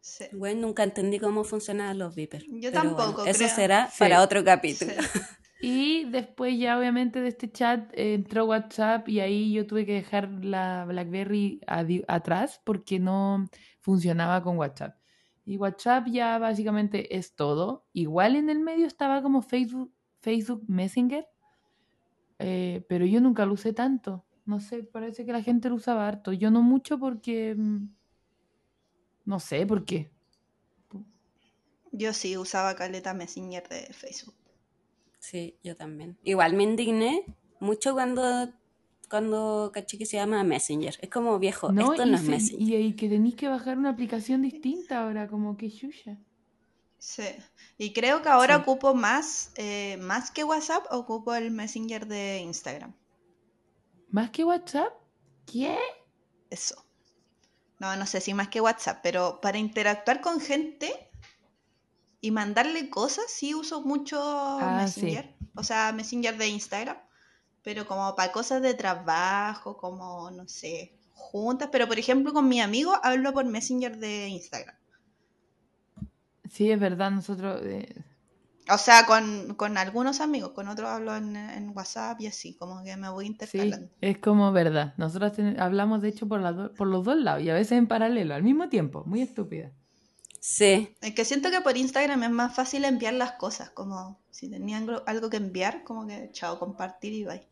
Sí. 0.00 0.24
Bueno, 0.32 0.60
nunca 0.68 0.84
entendí 0.84 1.18
cómo 1.18 1.42
funcionaban 1.42 1.98
los 1.98 2.14
beepers. 2.14 2.44
Yo 2.46 2.70
pero 2.70 2.82
tampoco, 2.82 3.12
bueno, 3.14 3.30
eso 3.30 3.38
creo. 3.38 3.50
será 3.54 3.86
Sí. 3.88 3.96
para 3.98 4.22
otro 4.22 4.44
capítulo. 4.44 4.92
Sí. 4.92 4.98
Y 5.58 6.04
después 6.10 6.56
ya 6.58 6.78
obviamente 6.78 7.22
de 7.22 7.28
este 7.28 7.50
chat 7.50 7.90
eh, 7.94 8.12
entró 8.12 8.44
WhatsApp 8.44 9.08
y 9.08 9.20
ahí 9.20 9.54
yo 9.54 9.66
tuve 9.66 9.86
que 9.86 9.94
dejar 9.94 10.28
la 10.44 10.84
BlackBerry 10.84 11.62
atrás 12.06 12.60
porque 12.62 12.98
no 13.00 13.48
funcionaba 13.80 14.42
con 14.42 14.58
WhatsApp. 14.58 14.98
Y 15.46 15.56
WhatsApp 15.56 16.08
ya 16.08 16.36
básicamente 16.38 17.16
es 17.16 17.34
todo. 17.34 17.86
Igual 17.94 18.36
en 18.36 18.50
el 18.50 18.60
medio 18.60 18.86
estaba 18.86 19.22
como 19.22 19.40
Facebook, 19.40 19.92
Facebook 20.20 20.62
Messenger, 20.68 21.26
eh, 22.38 22.84
pero 22.88 23.04
yo 23.06 23.20
nunca 23.20 23.46
lo 23.46 23.54
usé 23.54 23.72
tanto. 23.72 24.24
No 24.44 24.60
sé, 24.60 24.82
parece 24.84 25.24
que 25.26 25.32
la 25.32 25.42
gente 25.42 25.68
lo 25.68 25.74
usaba 25.76 26.06
harto. 26.06 26.32
Yo 26.32 26.50
no 26.50 26.62
mucho 26.62 26.98
porque... 26.98 27.54
mm, 27.56 27.88
No 29.24 29.40
sé 29.40 29.66
por 29.66 29.84
qué. 29.84 30.10
Yo 31.92 32.12
sí 32.12 32.36
usaba 32.36 32.74
caleta 32.76 33.14
Messenger 33.14 33.66
de 33.68 33.92
Facebook. 33.92 34.34
Sí, 35.18 35.56
yo 35.64 35.74
también. 35.74 36.18
Igual 36.24 36.54
me 36.54 36.62
indigné 36.62 37.24
mucho 37.58 37.94
cuando, 37.94 38.50
cuando 39.08 39.70
caché 39.72 39.96
que 39.98 40.06
se 40.06 40.16
llama 40.18 40.44
Messenger. 40.44 40.96
Es 41.00 41.08
como 41.10 41.38
viejo, 41.38 41.72
No, 41.72 41.92
esto 41.94 42.06
no 42.06 42.14
es 42.16 42.20
se- 42.22 42.30
Messenger. 42.30 42.60
y, 42.62 42.76
y 42.76 42.92
que 42.94 43.08
tenéis 43.08 43.34
que 43.34 43.48
bajar 43.48 43.78
una 43.78 43.90
aplicación 43.90 44.42
distinta 44.42 45.02
ahora, 45.02 45.26
como 45.26 45.56
que 45.56 45.70
chucha. 45.70 46.18
Sí. 47.06 47.22
Y 47.78 47.92
creo 47.92 48.20
que 48.20 48.28
ahora 48.28 48.56
Sí. 48.56 48.62
ocupo 48.62 48.92
más, 48.92 49.50
eh, 49.54 49.96
más 50.00 50.32
que 50.32 50.42
WhatsApp, 50.42 50.86
ocupo 50.90 51.34
el 51.34 51.52
Messenger 51.52 52.04
de 52.08 52.38
Instagram. 52.40 52.92
¿Más 54.10 54.30
que 54.30 54.42
WhatsApp? 54.44 54.92
¿Qué? 55.46 55.78
Eso. 56.50 56.84
No, 57.78 57.94
no 57.94 58.06
sé 58.06 58.20
si 58.20 58.34
más 58.34 58.48
que 58.48 58.60
WhatsApp, 58.60 58.98
pero 59.04 59.40
para 59.40 59.58
interactuar 59.58 60.20
con 60.20 60.40
gente 60.40 61.08
y 62.20 62.32
mandarle 62.32 62.90
cosas, 62.90 63.26
sí 63.28 63.54
uso 63.54 63.82
mucho 63.82 64.18
Ah, 64.20 64.88
sí. 64.88 65.02
Messenger. 65.02 65.36
O 65.54 65.62
sea, 65.62 65.92
Messenger 65.92 66.36
de 66.36 66.48
Instagram. 66.48 66.98
Pero 67.62 67.86
como 67.86 68.16
para 68.16 68.32
cosas 68.32 68.62
de 68.62 68.74
trabajo, 68.74 69.76
como, 69.76 70.28
no 70.32 70.48
sé, 70.48 70.98
juntas. 71.14 71.68
Pero 71.70 71.86
por 71.86 72.00
ejemplo, 72.00 72.32
con 72.32 72.48
mi 72.48 72.60
amigo 72.60 72.98
hablo 73.04 73.32
por 73.32 73.44
Messenger 73.44 73.96
de 73.96 74.26
Instagram. 74.28 74.74
Sí, 76.50 76.70
es 76.70 76.80
verdad, 76.80 77.10
nosotros... 77.10 77.60
eh, 77.64 78.04
O 78.70 78.78
sea, 78.78 79.06
con, 79.06 79.54
con 79.56 79.76
algunos 79.76 80.20
amigos, 80.20 80.52
con 80.52 80.68
otros 80.68 80.88
hablo 80.88 81.16
en, 81.16 81.34
en 81.36 81.70
WhatsApp 81.76 82.20
y 82.20 82.28
así, 82.28 82.54
como 82.56 82.84
que 82.84 82.96
me 82.96 83.08
voy 83.08 83.26
sí, 83.38 83.58
intercalando. 83.58 83.90
es 84.00 84.18
como 84.18 84.52
verdad. 84.52 84.94
Nosotros 84.98 85.32
ten- 85.34 85.58
hablamos 85.60 86.02
de 86.02 86.08
hecho 86.08 86.28
por, 86.28 86.40
las 86.40 86.56
do- 86.56 86.74
por 86.74 86.86
los 86.88 87.04
dos 87.04 87.16
lados 87.16 87.42
y 87.42 87.50
a 87.50 87.54
veces 87.54 87.72
en 87.78 87.86
paralelo, 87.88 88.34
al 88.34 88.42
mismo 88.42 88.68
tiempo. 88.68 89.04
Muy 89.06 89.22
estúpida. 89.22 89.72
Sí, 90.40 90.96
Es 91.00 91.14
que 91.14 91.24
siento 91.24 91.50
que 91.50 91.62
por 91.62 91.78
Instagram 91.78 92.22
es 92.24 92.30
más 92.30 92.54
fácil 92.54 92.84
enviar 92.84 93.14
las 93.14 93.32
cosas, 93.32 93.70
como 93.70 94.20
si 94.30 94.50
tenían 94.50 94.82
algo- 94.82 95.02
algo 95.06 95.30
que 95.30 95.38
enviar, 95.38 95.84
como 95.84 96.06
que 96.06 96.28
chao, 96.32 96.58
compartir 96.58 97.14
y 97.14 97.24
bye. 97.24 97.48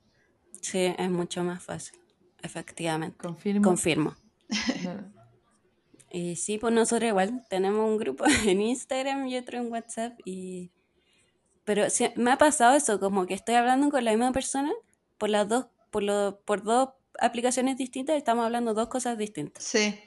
sí, 0.61 0.95
es 0.99 1.11
mucho 1.11 1.45
más 1.45 1.62
fácil. 1.62 1.99
Efectivamente. 2.42 3.16
Confirmo. 3.18 3.62
Confirmo. 3.62 4.14
No. 4.74 5.14
Y 6.17 6.37
sí, 6.37 6.59
pues 6.59 6.73
nosotros 6.73 7.09
igual 7.09 7.45
tenemos 7.51 7.81
un 7.91 7.99
grupo 7.99 8.25
en 8.47 8.61
Instagram 8.61 9.27
y 9.27 9.37
otro 9.37 9.59
en 9.59 9.71
WhatsApp 9.73 10.19
y... 10.25 10.71
Pero 11.65 11.91
sí, 11.91 12.09
me 12.15 12.31
ha 12.31 12.39
pasado 12.39 12.77
eso, 12.77 13.01
como 13.01 13.27
que 13.27 13.35
estoy 13.35 13.55
hablando 13.57 13.91
con 13.91 14.05
la 14.05 14.11
misma 14.12 14.31
persona 14.33 14.71
por 15.19 15.31
las 15.31 15.49
dos, 15.49 15.67
por 15.91 16.03
lo, 16.03 16.39
por 16.45 16.62
dos 16.62 16.91
aplicaciones 17.19 17.77
distintas 17.79 18.17
estamos 18.17 18.45
hablando 18.45 18.75
dos 18.75 18.89
cosas 18.89 19.17
distintas. 19.19 19.65
Sí. 19.65 19.99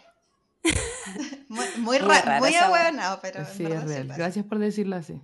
muy 1.49 1.65
muy, 1.77 1.99
Muy 1.99 1.99
ra- 1.99 2.21
rara 2.21 2.39
muy 2.39 2.55
ahueonado, 2.55 3.19
pero 3.21 3.43
Sí, 3.45 3.65
es 3.65 3.83
real. 3.83 4.07
Gracias 4.15 4.45
por 4.45 4.59
decirlo 4.59 4.95
así. 4.97 5.19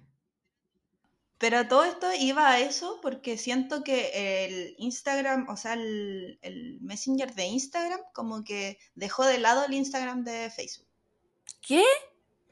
Pero 1.38 1.68
todo 1.68 1.84
esto 1.84 2.08
iba 2.20 2.50
a 2.50 2.60
eso 2.60 3.00
porque 3.02 3.38
siento 3.38 3.84
que 3.84 4.46
el 4.46 4.76
Instagram, 4.78 5.50
o 5.50 5.58
sea, 5.58 5.74
el, 5.74 6.40
el 6.42 6.80
Messenger 6.82 7.34
de 7.34 7.46
Instagram, 7.46 8.00
como 8.14 8.44
que 8.44 8.78
dejó 8.96 9.26
de 9.26 9.40
lado 9.40 9.66
el 9.66 9.74
Instagram 9.74 10.24
de 10.24 10.50
Facebook. 10.50 10.88
¿Qué? 11.62 11.84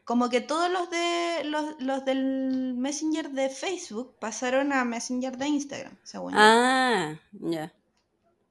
Como 0.04 0.30
que 0.30 0.42
todos 0.42 0.70
los 0.70 0.90
de 0.90 1.44
los, 1.46 1.76
los 1.80 2.04
del 2.06 2.74
Messenger 2.76 3.30
de 3.30 3.50
Facebook 3.50 4.18
pasaron 4.20 4.74
a 4.74 4.84
Messenger 4.84 5.38
de 5.38 5.48
Instagram, 5.48 5.98
según 6.04 6.34
yo. 6.34 6.40
Ah, 6.40 7.20
ya. 7.32 7.74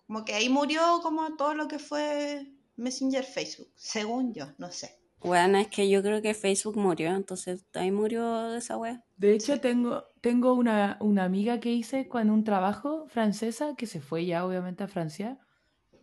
Como 0.07 0.24
que 0.24 0.35
ahí 0.35 0.49
murió 0.49 1.01
como 1.03 1.37
todo 1.37 1.55
lo 1.55 1.68
que 1.68 1.78
fue 1.78 2.47
Messenger 2.76 3.24
Facebook, 3.24 3.70
según 3.76 4.33
yo, 4.33 4.47
no 4.59 4.70
sé. 4.70 4.99
Bueno, 5.22 5.58
es 5.58 5.68
que 5.68 5.88
yo 5.90 6.02
creo 6.02 6.22
que 6.22 6.32
Facebook 6.34 6.76
murió, 6.76 7.14
entonces 7.14 7.66
ahí 7.74 7.90
murió 7.90 8.54
esa 8.54 8.78
wea. 8.78 9.04
De 9.18 9.34
hecho, 9.34 9.60
tengo, 9.60 10.04
tengo 10.20 10.54
una, 10.54 10.96
una 11.00 11.24
amiga 11.24 11.60
que 11.60 11.72
hice 11.72 12.08
con 12.08 12.30
un 12.30 12.42
trabajo 12.42 13.06
francesa 13.08 13.74
que 13.76 13.86
se 13.86 14.00
fue 14.00 14.24
ya 14.24 14.46
obviamente 14.46 14.82
a 14.82 14.88
Francia. 14.88 15.38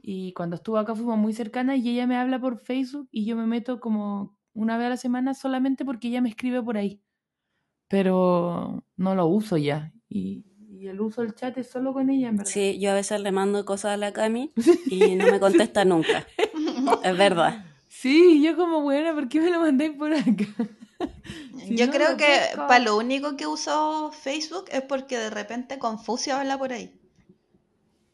Y 0.01 0.33
cuando 0.33 0.55
estuvo 0.55 0.77
acá 0.77 0.95
fuimos 0.95 1.17
muy 1.17 1.33
cercanas 1.33 1.79
y 1.79 1.89
ella 1.89 2.05
me 2.05 2.15
habla 2.15 2.39
por 2.39 2.57
Facebook 2.57 3.09
y 3.11 3.25
yo 3.25 3.35
me 3.35 3.47
meto 3.47 3.79
como 3.79 4.37
una 4.53 4.77
vez 4.77 4.87
a 4.87 4.89
la 4.91 4.97
semana 4.97 5.33
solamente 5.33 5.83
porque 5.83 6.09
ella 6.09 6.21
me 6.21 6.29
escribe 6.29 6.61
por 6.61 6.77
ahí. 6.77 7.01
Pero 7.87 8.83
no 8.95 9.15
lo 9.15 9.25
uso 9.25 9.57
ya. 9.57 9.93
Y, 10.07 10.45
y 10.69 10.87
el 10.87 11.01
uso 11.01 11.21
del 11.21 11.33
chat 11.33 11.57
es 11.57 11.69
solo 11.69 11.91
con 11.91 12.09
ella, 12.09 12.29
en 12.29 12.37
verdad. 12.37 12.51
Sí, 12.51 12.79
yo 12.79 12.91
a 12.91 12.93
veces 12.93 13.19
le 13.21 13.31
mando 13.31 13.65
cosas 13.65 13.93
a 13.93 13.97
la 13.97 14.13
Cami 14.13 14.53
y 14.91 15.15
no 15.15 15.31
me 15.31 15.39
contesta 15.39 15.85
nunca. 15.85 16.27
Es 17.03 17.17
verdad. 17.17 17.65
Sí, 17.89 18.41
yo 18.43 18.55
como 18.55 18.81
buena, 18.81 19.13
¿por 19.13 19.27
qué 19.29 19.39
me 19.41 19.49
lo 19.49 19.59
mandáis 19.59 19.91
por 19.91 20.13
acá? 20.13 20.27
Si 21.63 21.75
yo 21.75 21.85
no, 21.87 21.91
creo 21.91 22.17
que 22.17 22.25
pesco. 22.25 22.67
para 22.67 22.79
lo 22.79 22.97
único 22.97 23.35
que 23.35 23.45
usó 23.45 24.11
Facebook 24.11 24.65
es 24.71 24.81
porque 24.83 25.17
de 25.17 25.29
repente 25.29 25.77
Confucio 25.77 26.35
habla 26.35 26.57
por 26.57 26.71
ahí. 26.73 26.93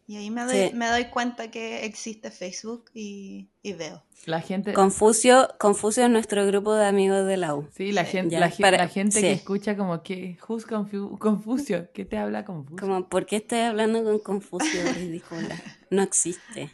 Y 0.05 0.17
ahí 0.17 0.29
me 0.31 0.43
doy, 0.43 0.69
Sí. 0.69 0.71
me 0.75 0.87
doy 0.89 1.05
cuenta 1.05 1.49
que 1.49 1.85
existe 1.85 2.29
Facebook 2.29 2.85
y, 2.93 3.47
y 3.61 3.73
veo. 3.73 4.03
La 4.25 4.41
gente, 4.41 4.73
Confucio, 4.73 5.49
Confucio 5.59 6.03
es 6.03 6.09
nuestro 6.09 6.45
grupo 6.45 6.73
de 6.73 6.85
amigos 6.85 7.25
de 7.25 7.37
la 7.37 7.55
U. 7.55 7.69
sí, 7.75 7.91
la 7.93 8.03
gente, 8.03 8.37
la, 8.39 8.49
para- 8.49 8.77
la 8.77 8.87
gente 8.89 9.15
sí. 9.17 9.21
que 9.21 9.31
escucha 9.31 9.77
como 9.77 10.03
que, 10.03 10.37
who's 10.47 10.67
confu- 10.67 11.17
Confucio? 11.19 11.89
¿Qué 11.93 12.03
te 12.05 12.17
habla 12.17 12.43
Confucio? 12.43 12.77
Como, 12.85 13.07
¿por 13.07 13.25
qué 13.25 13.37
estoy 13.37 13.59
hablando 13.59 14.03
con 14.03 14.19
Confucio? 14.19 14.81
Ridícula. 14.95 15.55
No 15.89 16.01
existe. 16.01 16.69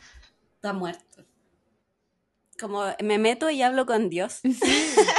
Está 0.56 0.74
muerto. 0.74 1.04
Como 2.60 2.84
me 3.04 3.18
meto 3.18 3.50
y 3.50 3.62
hablo 3.62 3.86
con 3.86 4.10
Dios. 4.10 4.40
Sí. 4.44 4.54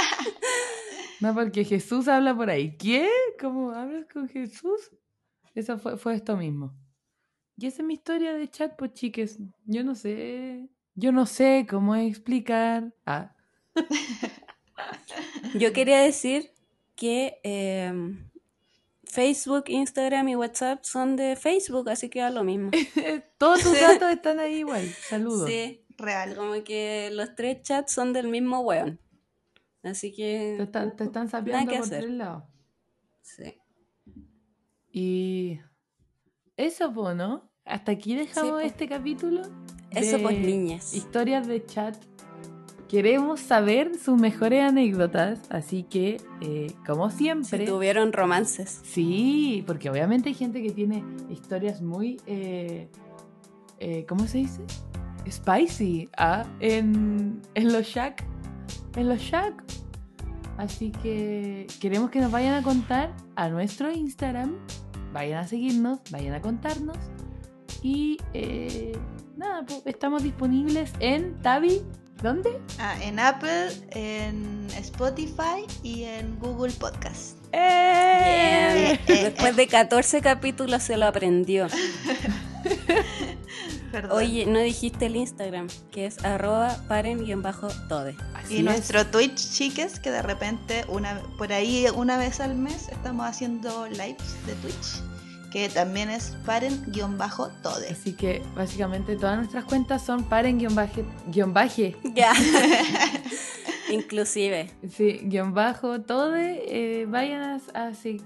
No, 1.21 1.35
porque 1.35 1.63
Jesús 1.63 2.07
habla 2.07 2.35
por 2.35 2.49
ahí. 2.49 2.75
¿Qué? 2.77 3.07
¿Cómo 3.39 3.69
hablas 3.69 4.07
con 4.11 4.27
Jesús? 4.27 4.89
Eso 5.53 5.77
fue, 5.77 5.95
fue 5.95 6.15
esto 6.15 6.35
mismo. 6.35 6.73
Y 7.57 7.67
esa 7.67 7.83
es 7.83 7.85
mi 7.85 7.93
historia 7.93 8.33
de 8.33 8.49
chat, 8.49 8.75
pues 8.75 8.93
chiques. 8.93 9.37
Yo 9.65 9.83
no 9.83 9.93
sé. 9.93 10.67
Yo 10.95 11.11
no 11.11 11.27
sé 11.27 11.67
cómo 11.69 11.95
explicar. 11.95 12.91
Ah, 13.05 13.35
Yo 15.53 15.71
quería 15.73 15.99
decir 15.99 16.51
que 16.95 17.39
eh, 17.43 17.93
Facebook, 19.03 19.65
Instagram 19.67 20.27
y 20.29 20.35
WhatsApp 20.35 20.83
son 20.83 21.15
de 21.15 21.35
Facebook, 21.35 21.89
así 21.89 22.09
que 22.09 22.21
da 22.21 22.31
lo 22.31 22.43
mismo. 22.43 22.71
todos 23.37 23.61
tus 23.61 23.79
datos 23.79 24.09
están 24.09 24.39
ahí 24.39 24.55
igual. 24.55 24.87
Saludos. 25.07 25.47
Sí, 25.47 25.85
Real. 26.01 26.35
como 26.35 26.63
que 26.63 27.09
los 27.13 27.35
tres 27.35 27.61
chats 27.61 27.91
son 27.93 28.13
del 28.13 28.27
mismo 28.27 28.59
weón. 28.61 28.99
Así 29.83 30.13
que... 30.13 30.55
Te 30.57 30.63
están, 30.63 30.95
te 30.95 31.03
están 31.05 31.25
Nada 31.25 31.39
sapeando 31.39 31.71
que 31.71 31.77
por 31.77 31.85
hacer. 31.87 31.99
tres 32.03 32.13
lados. 32.13 32.43
Sí. 33.21 33.57
Y 34.91 35.59
eso, 36.57 36.93
pues, 36.93 37.15
¿no? 37.15 37.49
Hasta 37.65 37.91
aquí 37.93 38.15
dejamos 38.15 38.51
po. 38.51 38.59
este 38.59 38.87
capítulo. 38.87 39.41
Eso, 39.91 40.19
pues, 40.21 40.39
niñas. 40.39 40.93
Historias 40.93 41.47
de 41.47 41.65
chat 41.65 41.95
Queremos 42.91 43.39
saber 43.39 43.97
sus 43.97 44.19
mejores 44.19 44.61
anécdotas, 44.61 45.39
así 45.49 45.83
que, 45.83 46.19
eh, 46.41 46.73
como 46.85 47.09
Si 47.09 47.19
siempre... 47.19 47.65
tuvieron 47.65 48.11
romances. 48.11 48.81
Sí, 48.83 49.63
porque 49.65 49.89
obviamente 49.89 50.27
hay 50.27 50.35
gente 50.35 50.61
que 50.61 50.71
tiene 50.71 51.01
historias 51.29 51.81
muy... 51.81 52.19
eh, 52.27 52.89
eh, 53.79 54.05
¿Cómo 54.09 54.27
se 54.27 54.39
dice? 54.39 54.59
Spicy 55.29 56.09
ah, 56.17 56.45
en, 56.59 57.41
en 57.55 57.73
los 57.73 57.87
shack. 57.87 58.25
En 58.95 59.09
los 59.09 59.19
shack. 59.19 59.63
Así 60.57 60.91
que 60.91 61.67
queremos 61.79 62.11
que 62.11 62.19
nos 62.19 62.31
vayan 62.31 62.53
a 62.53 62.63
contar 62.63 63.15
a 63.35 63.49
nuestro 63.49 63.91
Instagram. 63.91 64.57
Vayan 65.13 65.43
a 65.43 65.47
seguirnos, 65.47 65.99
vayan 66.11 66.33
a 66.33 66.41
contarnos. 66.41 66.97
Y 67.81 68.17
eh, 68.33 68.97
nada, 69.35 69.65
pues, 69.65 69.81
estamos 69.85 70.23
disponibles 70.23 70.93
en 70.99 71.39
Tabi. 71.41 71.81
¿Dónde? 72.21 72.61
Ah, 72.77 72.95
en 73.01 73.19
Apple, 73.19 73.69
en 73.89 74.67
Spotify 74.77 75.65
y 75.81 76.03
en 76.03 76.37
Google 76.37 76.71
Podcast. 76.73 77.37
¡Eh! 77.51 78.99
Después 79.07 79.55
de 79.55 79.65
14 79.67 80.21
capítulos 80.21 80.83
se 80.83 80.97
lo 80.97 81.07
aprendió. 81.07 81.67
Perdón. 83.91 84.17
Oye, 84.17 84.45
no 84.45 84.59
dijiste 84.59 85.07
el 85.07 85.15
Instagram, 85.17 85.67
que 85.91 86.05
es 86.05 86.23
arroba 86.23 86.77
paren-tode. 86.87 88.15
Así 88.33 88.55
y 88.55 88.57
es. 88.59 88.63
nuestro 88.63 89.05
Twitch, 89.07 89.51
chiques, 89.51 89.99
que 89.99 90.11
de 90.11 90.21
repente 90.21 90.85
una 90.87 91.19
por 91.37 91.51
ahí 91.51 91.85
una 91.95 92.17
vez 92.17 92.39
al 92.39 92.55
mes 92.55 92.87
estamos 92.89 93.25
haciendo 93.27 93.87
lives 93.89 94.35
de 94.45 94.53
Twitch, 94.55 95.01
que 95.51 95.67
también 95.69 96.09
es 96.09 96.37
paren-tode. 96.45 97.89
Así 97.91 98.13
que 98.13 98.41
básicamente 98.55 99.15
todas 99.17 99.37
nuestras 99.37 99.65
cuentas 99.65 100.01
son 100.05 100.23
paren 100.23 100.57
guion 100.57 100.73
baje, 100.73 101.03
guion 101.27 101.53
baje, 101.53 101.95
Ya. 102.15 102.33
Inclusive. 103.91 104.71
sí, 104.89 105.19
guion 105.23 105.53
bajo, 105.53 105.99
todo, 105.99 106.33
eh, 106.37 107.05
vayan 107.09 107.41
a, 107.73 107.87
a 107.87 107.93
se- 107.93 108.21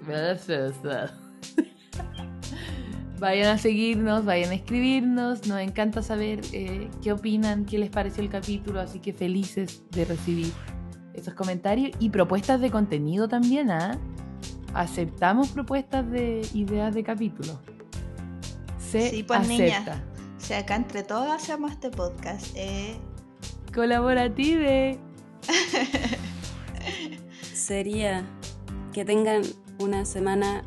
Vayan 3.19 3.47
a 3.47 3.57
seguirnos, 3.57 4.25
vayan 4.25 4.51
a 4.51 4.55
escribirnos, 4.55 5.47
nos 5.47 5.59
encanta 5.61 6.01
saber 6.01 6.41
eh, 6.51 6.89
qué 7.01 7.13
opinan, 7.13 7.65
qué 7.65 7.77
les 7.79 7.89
pareció 7.89 8.21
el 8.23 8.29
capítulo, 8.29 8.81
así 8.81 8.99
que 8.99 9.13
felices 9.13 9.83
de 9.91 10.03
recibir 10.05 10.51
esos 11.13 11.33
comentarios 11.33 11.91
y 11.99 12.09
propuestas 12.09 12.59
de 12.59 12.69
contenido 12.71 13.29
también, 13.29 13.71
¿ah? 13.71 13.97
Aceptamos 14.73 15.47
propuestas 15.49 16.09
de 16.11 16.45
ideas 16.53 16.93
de 16.93 17.03
capítulo. 17.03 17.57
Se 18.77 19.09
Sí, 19.11 19.23
pues, 19.23 19.39
acepta. 19.39 19.63
niña. 19.63 20.03
O 20.37 20.41
sea, 20.41 20.59
acá 20.59 20.75
entre 20.75 21.03
todos 21.03 21.29
hacemos 21.29 21.71
este 21.71 21.89
podcast. 21.91 22.47
eh. 22.55 22.97
Colaborative. 23.73 24.99
Sería 27.53 28.25
que 28.93 29.05
tengan 29.05 29.41
una 29.79 30.03
semana. 30.05 30.63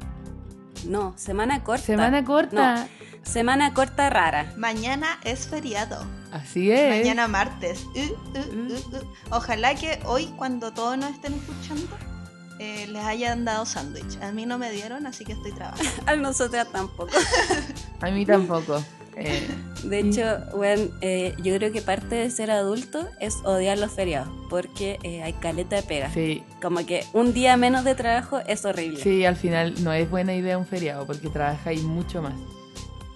No, 0.84 1.14
semana 1.16 1.62
corta. 1.64 1.84
Semana 1.84 2.24
corta. 2.24 2.88
Semana 3.22 3.74
corta 3.74 4.10
rara. 4.10 4.52
Mañana 4.56 5.18
es 5.24 5.48
feriado. 5.48 6.04
Así 6.32 6.70
es. 6.70 6.98
Mañana 6.98 7.28
martes. 7.28 7.84
Uh, 7.94 7.98
uh, 8.00 8.38
uh, 8.38 8.96
uh. 8.96 9.12
Ojalá 9.30 9.74
que 9.74 10.00
hoy, 10.04 10.26
cuando 10.36 10.72
todos 10.72 10.96
nos 10.96 11.10
estén 11.10 11.34
escuchando, 11.34 11.96
eh, 12.58 12.86
les 12.88 13.04
hayan 13.04 13.44
dado 13.44 13.66
sándwich. 13.66 14.20
A 14.22 14.32
mí 14.32 14.46
no 14.46 14.58
me 14.58 14.70
dieron, 14.70 15.06
así 15.06 15.24
que 15.24 15.32
estoy 15.32 15.52
trabajando. 15.52 15.90
A 16.06 16.16
nosotras 16.16 16.68
tampoco. 16.72 17.12
A 18.00 18.10
mí 18.10 18.26
tampoco. 18.26 18.82
Eh, 19.18 19.48
De 19.84 20.00
hecho, 20.00 20.24
bueno, 20.56 20.88
eh, 21.00 21.34
yo 21.42 21.54
creo 21.56 21.70
que 21.72 21.80
parte 21.82 22.16
de 22.16 22.30
ser 22.30 22.50
adulto 22.50 23.08
es 23.20 23.36
odiar 23.44 23.78
los 23.78 23.92
feriados, 23.92 24.28
porque 24.50 24.98
eh, 25.04 25.22
hay 25.22 25.32
caleta 25.34 25.76
de 25.76 25.82
pega. 25.82 26.10
sí, 26.12 26.42
Como 26.60 26.84
que 26.84 27.04
un 27.12 27.32
día 27.32 27.56
menos 27.56 27.84
de 27.84 27.94
trabajo 27.94 28.40
es 28.46 28.64
horrible. 28.64 29.00
sí, 29.00 29.24
al 29.24 29.36
final 29.36 29.74
no 29.84 29.92
es 29.92 30.10
buena 30.10 30.34
idea 30.34 30.58
un 30.58 30.66
feriado 30.66 31.06
porque 31.06 31.28
trabajáis 31.28 31.82
mucho 31.84 32.22
más. 32.22 32.34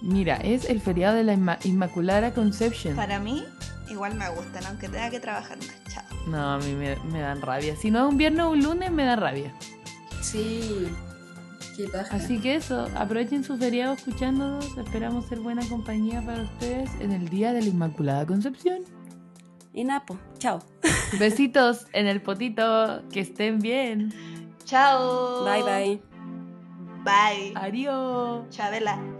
Mira, 0.01 0.37
es 0.37 0.65
el 0.69 0.79
feriado 0.81 1.15
de 1.15 1.23
la 1.25 1.33
Inma- 1.33 1.59
Inmaculada 1.65 2.33
Conception. 2.33 2.95
Para 2.95 3.19
mí, 3.19 3.43
igual 3.89 4.15
me 4.15 4.29
gustan, 4.29 4.65
aunque 4.65 4.87
tenga 4.87 5.09
que 5.09 5.19
trabajar 5.19 5.57
más. 5.57 5.83
Chao. 5.93 6.03
No, 6.27 6.53
a 6.53 6.57
mí 6.59 6.73
me, 6.73 6.95
me 7.11 7.19
dan 7.19 7.41
rabia. 7.41 7.75
Si 7.75 7.91
no 7.91 8.05
es 8.05 8.11
un 8.11 8.17
viernes 8.17 8.45
o 8.45 8.51
un 8.51 8.63
lunes, 8.63 8.89
me 8.91 9.03
da 9.03 9.15
rabia. 9.17 9.53
Sí. 10.21 10.87
Qué 11.75 11.87
paja. 11.87 12.15
Así 12.15 12.39
que 12.39 12.55
eso, 12.55 12.87
aprovechen 12.95 13.43
su 13.43 13.57
feriado 13.57 13.93
escuchándonos. 13.93 14.77
Esperamos 14.77 15.25
ser 15.25 15.39
buena 15.39 15.67
compañía 15.67 16.21
para 16.21 16.43
ustedes 16.43 16.89
en 16.99 17.11
el 17.11 17.29
día 17.29 17.53
de 17.53 17.61
la 17.61 17.67
Inmaculada 17.67 18.25
Concepción. 18.25 18.83
Y 19.73 19.83
Napo, 19.83 20.17
chao. 20.37 20.59
Besitos 21.19 21.87
en 21.93 22.07
el 22.07 22.21
potito. 22.21 23.01
Que 23.11 23.21
estén 23.21 23.59
bien. 23.59 24.13
Chao. 24.65 25.43
Bye 25.43 25.63
bye. 25.63 26.01
Bye. 27.03 27.53
Adiós. 27.55 28.47
Chabela. 28.49 29.12